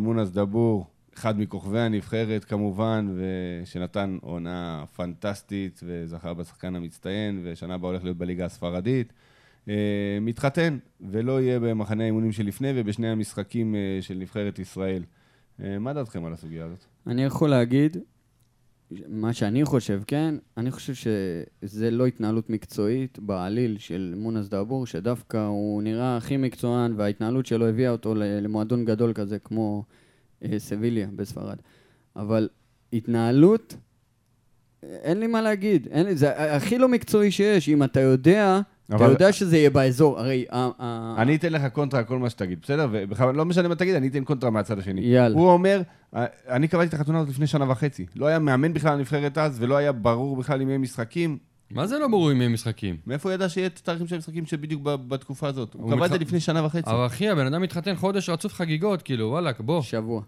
[0.00, 3.16] מונס דבור, אחד מכוכבי הנבחרת כמובן,
[3.64, 9.12] שנתן עונה פנטסטית וזכה בשחקן המצטיין, ושנה הבאה הולך להיות בליגה הספרדית.
[10.20, 15.02] מתחתן, ולא יהיה במחנה האימונים שלפני ובשני המשחקים של נבחרת ישראל.
[15.58, 16.95] מה דעתכם על הסוגיה הזאת?
[17.06, 17.96] אני יכול להגיד,
[19.08, 25.46] מה שאני חושב, כן, אני חושב שזה לא התנהלות מקצועית בעליל של מונס דאבור, שדווקא
[25.46, 29.84] הוא נראה הכי מקצוען, וההתנהלות שלו הביאה אותו למועדון גדול כזה כמו
[30.44, 31.56] אה, סביליה בספרד.
[32.16, 32.48] אבל
[32.92, 33.76] התנהלות,
[34.82, 38.60] אין לי מה להגיד, אין לי, זה הכי לא מקצועי שיש, אם אתה יודע...
[38.90, 39.04] אבל...
[39.04, 40.44] אתה יודע שזה יהיה באזור, הרי...
[41.18, 42.88] אני אתן לך קונטרה על כל מה שתגיד, בסדר?
[42.92, 45.00] ובכלל, לא משנה מה תגיד, אני אתן קונטרה מהצד השני.
[45.00, 45.38] יאללה.
[45.38, 45.82] הוא אומר,
[46.48, 48.06] אני קבעתי את החתונה הזאת לפני שנה וחצי.
[48.16, 51.38] לא היה מאמן בכלל לנבחרת אז, ולא היה ברור בכלל אם יהיה משחקים.
[51.70, 52.96] מה זה לא ברור אם יהיה משחקים?
[53.06, 55.74] מאיפה הוא ידע שיהיה את התאריכים של המשחקים שבדיוק בתקופה הזאת?
[55.74, 56.90] הוא קבע את זה לפני שנה וחצי.
[56.90, 59.82] אבל אחי, הבן אדם מתחתן חודש רצוף חגיגות, כאילו, וואלכ, בוא.
[59.82, 60.22] שבוע.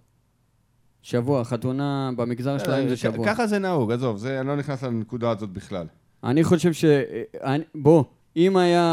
[1.03, 3.27] שבוע, חתונה במגזר שלהם זה שבוע.
[3.27, 5.87] ככה זה נהוג, עזוב, אני לא נכנס לנקודה הזאת בכלל.
[6.25, 6.85] אני חושב ש...
[7.75, 8.05] בוא,
[8.39, 8.85] אם היה,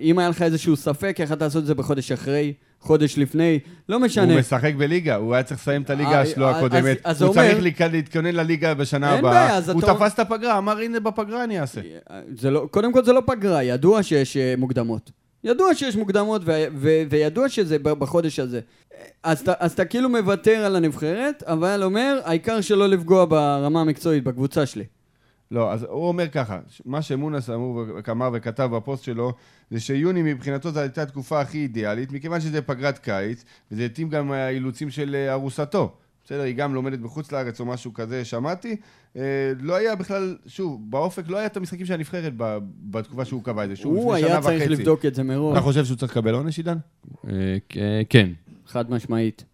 [0.00, 4.32] אם היה לך איזשהו ספק, אתה לעשות את זה בחודש אחרי, חודש לפני, לא משנה.
[4.32, 6.98] הוא משחק בליגה, הוא היה צריך לסיים את הליגה אה, שלו הקודמת.
[7.04, 7.42] אז, אז הוא אומר...
[7.60, 9.32] צריך להתכונן לליגה בשנה הבאה.
[9.32, 9.72] אין בעיה, אז אתה...
[9.72, 11.80] הוא תפס את הפגרה, אמר, הנה בפגרה אני אעשה.
[12.42, 15.10] לא, קודם כל זה לא פגרה, ידוע שיש אה, מוקדמות.
[15.44, 18.60] ידוע שיש מוקדמות ו- ו- וידוע שזה בחודש הזה.
[19.22, 24.24] אז אתה- אז אתה כאילו מוותר על הנבחרת, אבל אומר, העיקר שלא לפגוע ברמה המקצועית,
[24.24, 24.84] בקבוצה שלי.
[25.54, 29.32] לא, אז הוא אומר ככה, מה שמונס אמור אמר וכתב בפוסט שלו,
[29.70, 34.32] זה שיוני מבחינתו זו הייתה התקופה הכי אידיאלית, מכיוון שזה פגרת קיץ, וזה התאים גם
[34.32, 35.92] האילוצים של אה, ארוסתו.
[36.24, 38.76] בסדר, היא גם לומדת בחוץ לארץ או משהו כזה, שמעתי.
[39.16, 39.22] אה,
[39.60, 42.58] לא היה בכלל, שוב, באופק לא היה את המשחקים של הנבחרת ב-
[42.90, 44.72] בתקופה שהוא קבע את זה, שוב, הוא לפני היה שנה צריך וחצי.
[44.72, 46.76] לבדוק את זה מראש, אתה חושב שהוא צריך לקבל עונש, עידן?
[47.28, 47.56] אה,
[48.08, 48.30] כן.
[48.66, 49.44] חד משמעית.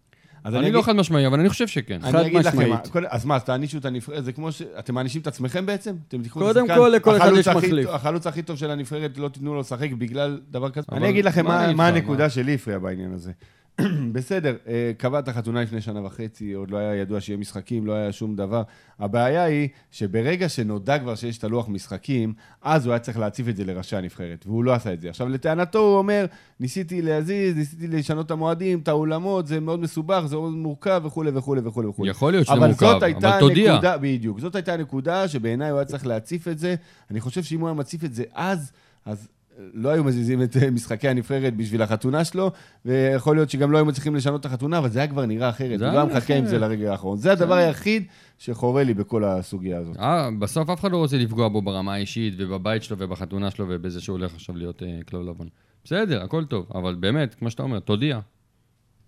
[0.43, 1.99] אז אני לא חד משמעי, אבל אני חושב שכן.
[2.01, 2.69] חד אני לכם, משמעית.
[2.69, 4.61] מה, קודם- אז מה, אז תענישו את הנבחרת, זה כמו ש...
[4.79, 5.95] אתם מענישים את עצמכם בעצם?
[6.07, 7.89] אתם תיקחו את קודם כל, לכל אחד יש מחליף.
[7.89, 10.85] החלוץ הכי טוב של הנבחרת, לא תיתנו לו לשחק בגלל דבר כזה?
[10.91, 12.29] אני אגיד לכם מה מה- אני מה הנקודה מה?
[12.29, 13.31] שלי הפריעה בעניין הזה.
[14.13, 18.11] בסדר, אה, קבעת חתונה לפני שנה וחצי, עוד לא היה ידוע שיהיה משחקים, לא היה
[18.11, 18.63] שום דבר.
[18.99, 23.55] הבעיה היא שברגע שנודע כבר שיש את הלוח משחקים, אז הוא היה צריך להציף את
[23.55, 25.09] זה לראשי הנבחרת, והוא לא עשה את זה.
[25.09, 26.25] עכשיו, לטענתו הוא אומר,
[26.59, 31.31] ניסיתי להזיז, ניסיתי לשנות את המועדים, את האולמות, זה מאוד מסובך, זה מאוד מורכב וכולי
[31.33, 32.09] וכולי וכולי.
[32.09, 33.71] יכול להיות שזה אבל מורכב, הייתה אבל תודיע.
[33.71, 36.75] הנקודה, בדיוק, זאת הייתה הנקודה שבעיניי הוא היה צריך להציף את זה.
[37.11, 38.71] אני חושב שאם הוא היה מציף את זה אז,
[39.05, 39.27] אז
[39.73, 42.51] לא היו מזיזים את אה, משחקי הנבחרת בשביל החתונה שלו,
[42.85, 45.81] ויכול להיות שגם לא היו מצליחים לשנות את החתונה, אבל זה היה כבר נראה אחרת.
[45.81, 46.45] הוא לא מחכה עם.
[46.45, 47.17] זה לרגע האחרון.
[47.17, 48.03] זה הדבר היחיד
[48.37, 49.97] שחורה לי בכל הסוגיה הזאת.
[49.99, 54.01] אה, בסוף אף אחד לא רוצה לפגוע בו ברמה האישית ובבית שלו ובחתונה שלו ובזה
[54.01, 55.45] שהוא הולך עכשיו להיות אה, כלב לבן.
[55.83, 58.19] בסדר, הכל טוב, אבל באמת, כמו שאתה אומר, תודיע.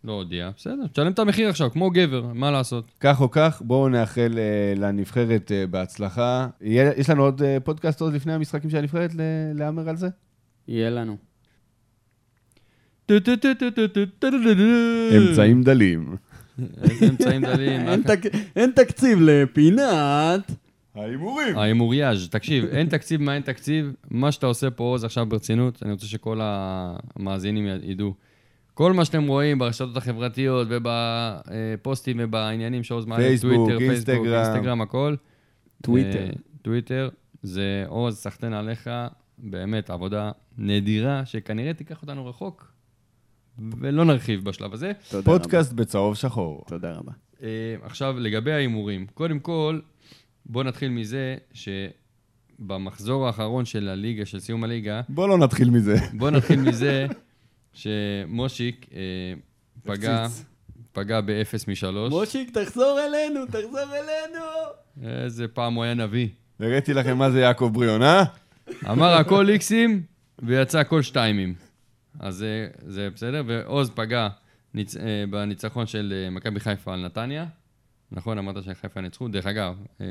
[0.04, 2.92] לא הודיע, בסדר, תשלם את המחיר עכשיו, כמו גבר, מה לעשות?
[3.00, 6.48] כך או כך, בואו נאחל אה, לנבחרת אה, בהצלחה.
[6.62, 9.12] יהיה- יש לנו עוד אה, פודקאסט עוד לפני המשחקים של הנבחרת
[9.56, 10.08] להמר על זה?
[10.68, 11.18] יהיה לנו.
[15.18, 16.16] אמצעים דלים.
[16.84, 17.82] איזה אמצעים דלים.
[17.90, 18.26] אין תק-
[18.56, 20.52] אין תקציב לפינת.
[20.96, 21.58] ההימורים.
[21.58, 25.92] ההימוריאז', תקשיב, אין תקציב מה אין תקציב, מה שאתה עושה פה עוז עכשיו ברצינות, אני
[25.92, 28.14] רוצה שכל המאזינים ידעו.
[28.74, 34.34] כל מה שאתם רואים ברשתות החברתיות ובפוסטים ובעניינים שעוז מעלה, טוויטר, פייסבוק, אינסטגרם.
[34.46, 35.16] אינסטגרם, הכל.
[35.82, 36.20] טוויטר.
[36.20, 36.30] אה,
[36.62, 37.10] טוויטר,
[37.44, 38.90] זה עוז, סחטיין עליך,
[39.38, 42.74] באמת עבודה נדירה, שכנראה תיקח אותנו רחוק,
[43.60, 44.92] ולא נרחיב בשלב הזה.
[45.10, 45.40] תודה רבה.
[45.40, 46.64] פודקאסט בצהוב שחור.
[46.68, 47.12] תודה רבה.
[47.44, 49.08] אה, עכשיו, לגבי ההימורים.
[49.14, 49.80] קודם כל,
[50.46, 55.96] בואו נתחיל מזה שבמחזור האחרון של הליגה, של סיום הליגה, בוא לא נתחיל מזה.
[56.20, 57.08] בואו נתחיל מזה
[57.74, 59.00] שמושיק אה,
[59.84, 60.28] פגע,
[60.92, 62.14] פגע באפס משלוש.
[62.14, 64.46] מושיק, תחזור אלינו, תחזור אלינו.
[65.04, 66.28] איזה פעם הוא היה נביא.
[66.60, 68.24] הראיתי לכם מה זה יעקב בריאון, אה?
[68.90, 70.04] אמר הכל איקסים
[70.44, 71.54] ויצא הכל שתיימים.
[72.20, 74.28] אז זה, זה בסדר, ועוז פגע
[74.74, 74.98] ניצ...
[74.98, 77.46] אה, בניצחון של אה, מכבי חיפה על נתניה.
[78.12, 79.28] נכון, אמרת שחיפה ניצחו.
[79.28, 80.06] דרך אגב, אה,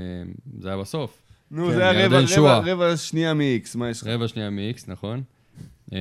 [0.58, 1.22] זה היה בסוף.
[1.50, 2.18] נו, כן, זה היה רבע-.
[2.36, 4.06] רבע רבע שנייה מ-X, מה יש לך?
[4.06, 5.22] רבע שנייה מ-X, נכון.
[5.92, 5.98] אה,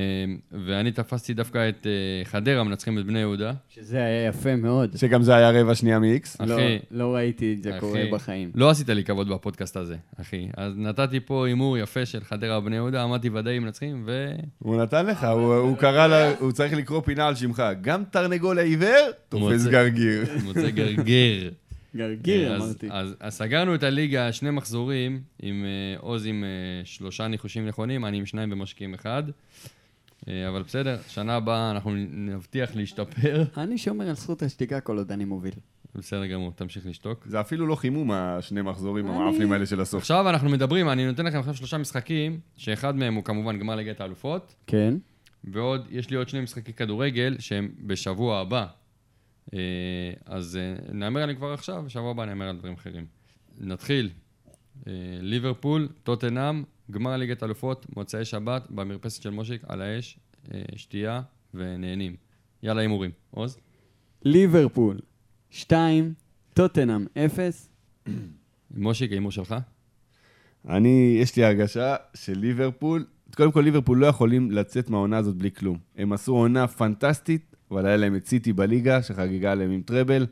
[0.65, 1.91] ואני תפסתי דווקא את אה,
[2.26, 3.53] חדרה, מנצחים את בני יהודה.
[3.69, 4.97] שזה היה יפה מאוד.
[4.97, 6.45] שגם זה היה רבע שנייה מ-X.
[6.45, 6.80] לא- אחי.
[6.91, 8.51] לא ראיתי את זה אחי, קורה בחיים.
[8.55, 10.47] לא עשית לי כבוד בפודקאסט הזה, אחי.
[10.57, 14.31] אז נתתי פה הימור יפה של חדרה ובני יהודה, אמרתי ודאי מנצחים, ו...
[14.59, 17.63] הוא נתן לך, הוא הוא קרא לה, הוא צריך לקרוא פינה על שמך.
[17.81, 18.89] גם תרנגול העיוור,
[19.30, 20.23] תופס מוצא- גרגיר.
[20.43, 21.49] מוצא גרגר.
[21.95, 22.88] גרגיר, אז- אמרתי.
[22.91, 26.49] אז, אז סגרנו את הליגה, שני מחזורים, עם אה, עוז עם אה,
[26.85, 29.23] שלושה ניחושים נכונים, אני עם שניים ומשקיעים אחד.
[30.27, 33.43] אה, אבל בסדר, שנה הבאה אנחנו נבטיח להשתפר.
[33.57, 35.53] אני שומר על זכות השתיקה כל עוד אני מוביל.
[35.95, 37.26] בסדר גמור, תמשיך לשתוק.
[37.26, 39.99] זה אפילו לא חימום, השני מחזורים אני- המאפנים האלה של הסוף.
[40.02, 44.02] עכשיו אנחנו מדברים, אני נותן לכם עכשיו שלושה משחקים, שאחד מהם הוא כמובן גמר ליגת
[44.02, 44.93] האלופות, כן.
[45.43, 48.65] ועוד, יש לי עוד שני משחקי כדורגל שהם בשבוע הבא.
[49.53, 49.60] אה,
[50.26, 53.06] אז אה, נאמר עליהם כבר עכשיו, בשבוע הבא נאמר על דברים אחרים.
[53.60, 54.10] נתחיל.
[55.22, 60.19] ליברפול, טוטנאם, גמר ליגת אלופות, מוצאי שבת, במרפסת של מושיק, על האש,
[60.53, 61.22] אה, שתייה
[61.53, 62.15] ונהנים.
[62.63, 63.11] יאללה הימורים.
[63.31, 63.57] עוז?
[64.26, 64.99] ליברפול,
[65.49, 66.13] 2,
[66.53, 67.69] טוטנאם, 0.
[68.72, 69.55] מושיק, ההימור שלך?
[70.69, 73.05] אני, יש לי הרגשה של ליברפול,
[73.35, 75.77] קודם כל ליברפול לא יכולים לצאת מהעונה הזאת בלי כלום.
[75.97, 80.26] הם עשו עונה פנטסטית, אבל היה להם את סיטי בליגה, שחגגה עליהם עם טראבל.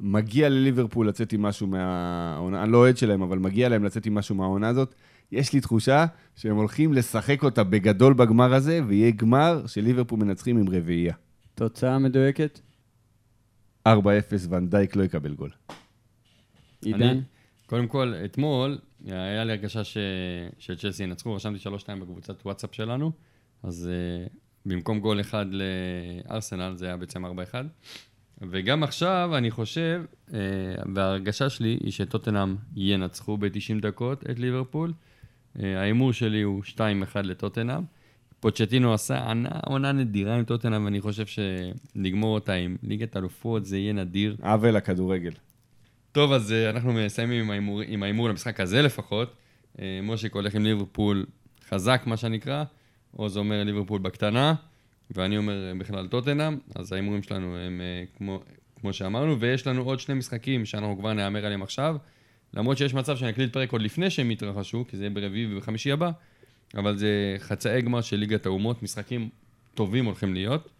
[0.00, 4.14] מגיע לליברפול לצאת עם משהו מהעונה, אני לא אוהד שלהם, אבל מגיע להם לצאת עם
[4.14, 4.94] משהו מהעונה הזאת.
[5.32, 6.06] יש לי תחושה
[6.36, 11.14] שהם הולכים לשחק אותה בגדול בגמר הזה, ויהיה גמר שליברפול מנצחים עם רביעייה.
[11.54, 12.60] תוצאה מדויקת?
[13.88, 13.90] 4-0,
[14.48, 15.50] ונדייק לא יקבל גול.
[16.84, 17.20] עידן?
[17.66, 19.96] קודם כל, אתמול היה לי הרגשה ש...
[20.58, 21.68] שצ'לסי ינצחו, רשמתי 3-2
[22.00, 23.12] בקבוצת וואטסאפ שלנו,
[23.62, 24.32] אז uh,
[24.66, 27.28] במקום גול אחד לארסנל זה היה בעצם 4-1.
[28.50, 30.32] וגם עכשיו אני חושב, uh,
[30.94, 34.92] וההרגשה שלי היא שטוטנאם ינצחו ב-90 דקות את ליברפול.
[35.56, 36.78] Uh, ההימור שלי הוא 2-1
[37.22, 37.82] לטוטנאם.
[38.44, 39.32] פוצ'טינו עשה
[39.66, 44.36] עונה, נדירה עם טוטנאם, ואני חושב שנגמור אותה עם ליגת אלופות, זה יהיה נדיר.
[44.42, 45.32] עוול לכדורגל.
[46.12, 47.50] טוב, אז אה, אנחנו מסיימים
[47.86, 49.34] עם ההימור למשחק הזה לפחות.
[49.80, 51.26] אה, מושיק הולך עם ליברפול
[51.68, 52.64] חזק, מה שנקרא,
[53.16, 54.54] עוז אומר ליברפול בקטנה,
[55.10, 57.80] ואני אומר אה, בכלל טוטנאם, אז ההימורים שלנו הם
[58.16, 58.40] כמו,
[58.80, 61.96] כמו שאמרנו, ויש לנו עוד שני משחקים שאנחנו כבר נהמר עליהם עכשיו,
[62.54, 65.92] למרות שיש מצב שאני אקליט פרק עוד לפני שהם יתרחשו, כי זה יהיה ברביעי ובחמישי
[65.92, 66.10] הבא,
[66.76, 67.08] אבל זה
[67.38, 69.28] חצאי גמר של ליגת האומות, משחקים
[69.74, 70.70] טובים הולכים להיות.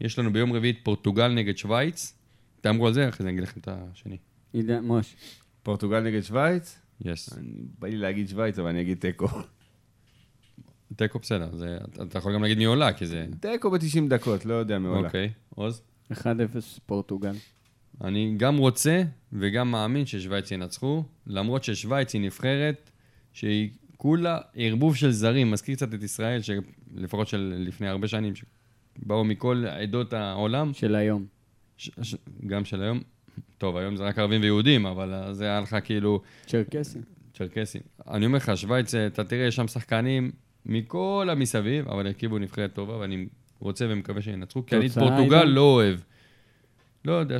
[0.00, 2.14] יש לנו ביום רביעי את פורטוגל נגד שווייץ,
[2.60, 4.16] תאמרו על זה, אחרי זה אני אגיד לכם את השני.
[4.52, 5.16] עידן, מוש.
[5.62, 6.78] פורטוגל נגד שווייץ?
[7.04, 7.38] Yes.
[7.38, 7.44] אני-
[7.78, 9.26] בא לי להגיד שווייץ, אבל אני אגיד תיקו.
[10.96, 13.26] תיקו בסדר, זה, אתה- יכול גם להגיד מי עולה, כי זה...
[13.40, 13.78] תיקו ב-90
[14.08, 15.06] דקות, לא יודע מעולה.
[15.06, 15.82] אוקיי, עוז?
[16.12, 16.16] 1-0
[16.86, 17.32] פורטוגל.
[18.04, 19.02] אני גם רוצה
[19.32, 22.90] וגם מאמין ששווייץ ינצחו, למרות ששווייץ היא נבחרת
[23.32, 29.24] שהיא כולה ערבוב של זרים, מזכיר קצת את ישראל, שלפחות של לפני הרבה שנים, שבאו
[29.24, 31.26] מכל עדות העולם, של היום.
[31.76, 32.14] ש, ש,
[32.46, 33.00] גם של היום.
[33.58, 36.98] טוב, היום זה רק ערבים ויהודים, אבל אה, זה היה לך כאילו צ'רקסי.
[37.34, 37.80] צ'רקסים.
[38.10, 40.30] אני אומר לך, שווייץ, אה, אתה תראה, יש שם שחקנים
[40.66, 43.26] מכל המסביב, אבל הרכיבו נבחרת טובה, ואני
[43.60, 45.44] רוצה ומקווה שינצחו, כי אני את פורטוגל?
[45.44, 45.98] לא אוהב.
[47.06, 47.38] לא יודע,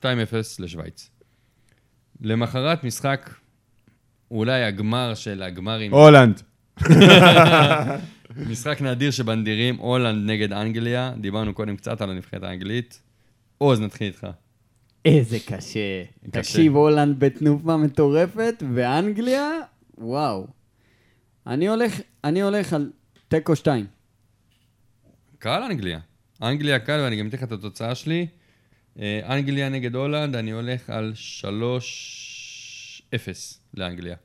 [0.00, 0.04] 2-0
[0.58, 1.10] לשווייץ.
[2.20, 3.30] למחרת משחק,
[4.30, 6.42] אולי הגמר של הגמרים, הולנד.
[8.50, 13.02] משחק נדיר שבנדירים, הולנד נגד אנגליה, דיברנו קודם קצת על הנבחרת האנגלית.
[13.58, 14.26] עוז, נתחיל איתך.
[15.04, 16.04] איזה קשה.
[16.30, 19.50] תקשיב, הולנד בתנופה מטורפת, ואנגליה,
[19.98, 20.46] וואו.
[21.46, 22.90] אני הולך, אני הולך על
[23.28, 23.86] תיקו 2.
[25.38, 25.98] קל אנגליה.
[26.42, 28.26] אנגליה קל, ואני גם אתן לך את התוצאה שלי.
[28.98, 31.12] אה, אנגליה נגד הולנד, אני הולך על
[31.42, 33.14] 3-0
[33.74, 34.16] לאנגליה.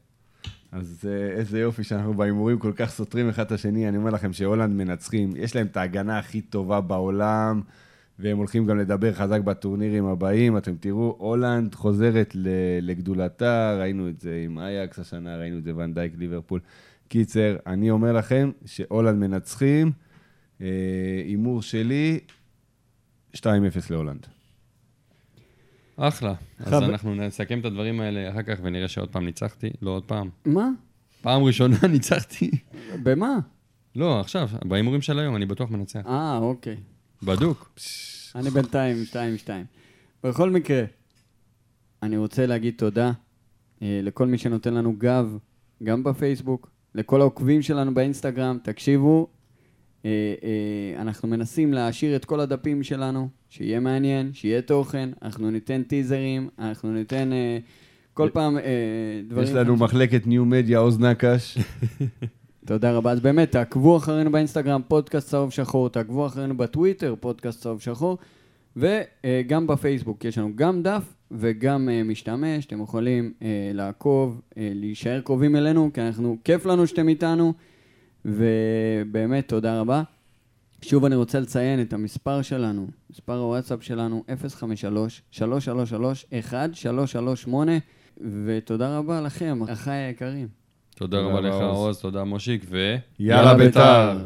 [0.72, 3.90] אז אה, איזה יופי שאנחנו בהימורים כל כך סותרים אחד את השני.
[3.90, 7.62] אני אומר לכם שהולנד מנצחים, יש להם את ההגנה הכי טובה בעולם,
[8.20, 10.58] והם הולכים גם לדבר חזק בטורנירים הבאים.
[10.58, 12.36] אתם תראו, הולנד חוזרת
[12.82, 16.60] לגדולתה, ראינו את זה עם אייקס השנה, ראינו את זה ונדייק, ליברפול.
[17.08, 19.92] קיצר, אני אומר לכם שהולנד מנצחים.
[20.62, 20.68] אה,
[21.26, 22.20] הימור שלי,
[23.36, 23.40] 2-0
[23.90, 24.28] להולנד.
[25.98, 26.34] אחלה.
[26.60, 29.70] אז חב- אנחנו נסכם את הדברים האלה אחר כך ונראה שעוד פעם ניצחתי.
[29.82, 30.30] לא עוד פעם.
[30.46, 30.70] מה?
[31.22, 32.52] פעם ראשונה ניצחתי.
[33.04, 33.36] במה?
[33.96, 36.02] לא, עכשיו, בהימורים של היום, אני בטוח מנצח.
[36.08, 36.78] אה, אוקיי.
[37.24, 37.70] בדוק.
[38.36, 38.98] אני בינתיים
[39.46, 39.48] 2-2.
[40.24, 40.84] בכל מקרה,
[42.04, 43.12] אני רוצה להגיד תודה
[43.82, 45.38] אה, לכל מי שנותן לנו גב,
[45.84, 48.58] גם בפייסבוק, לכל העוקבים שלנו באינסטגרם.
[48.64, 49.28] תקשיבו,
[50.98, 56.94] אנחנו מנסים להעשיר את כל הדפים שלנו, שיהיה מעניין, שיהיה תוכן, אנחנו ניתן טיזרים, אנחנו
[56.94, 57.58] ניתן אה,
[58.14, 58.64] כל פעם אה,
[59.28, 59.44] דברים...
[59.44, 59.76] יש לנו.
[59.76, 61.58] מחלקת ניו מדיה, עוז נקש.
[62.68, 63.12] תודה רבה.
[63.12, 68.18] אז באמת, תעקבו אחרינו באינסטגרם, פודקאסט צהוב שחור, תעקבו אחרינו בטוויטר, פודקאסט צהוב שחור,
[68.78, 75.22] וגם בפייסבוק יש לנו גם דף וגם אה, משתמש, אתם יכולים אה, לעקוב, אה, להישאר
[75.22, 77.54] קרובים אלינו, כי אנחנו, כיף לנו שאתם איתנו,
[78.28, 80.04] ובאמת, תודה רבה.
[80.82, 84.24] שוב אני רוצה לציין את המספר שלנו, מספר הוואטסאפ שלנו,
[85.34, 87.50] 053-333-1338,
[88.46, 90.48] ותודה רבה לכם, אחיי היקרים.
[90.96, 91.54] תודה תודה רבה לך.
[91.54, 92.96] עוז, תודה מושיק, ו...
[93.20, 94.18] יאללה בית"ר.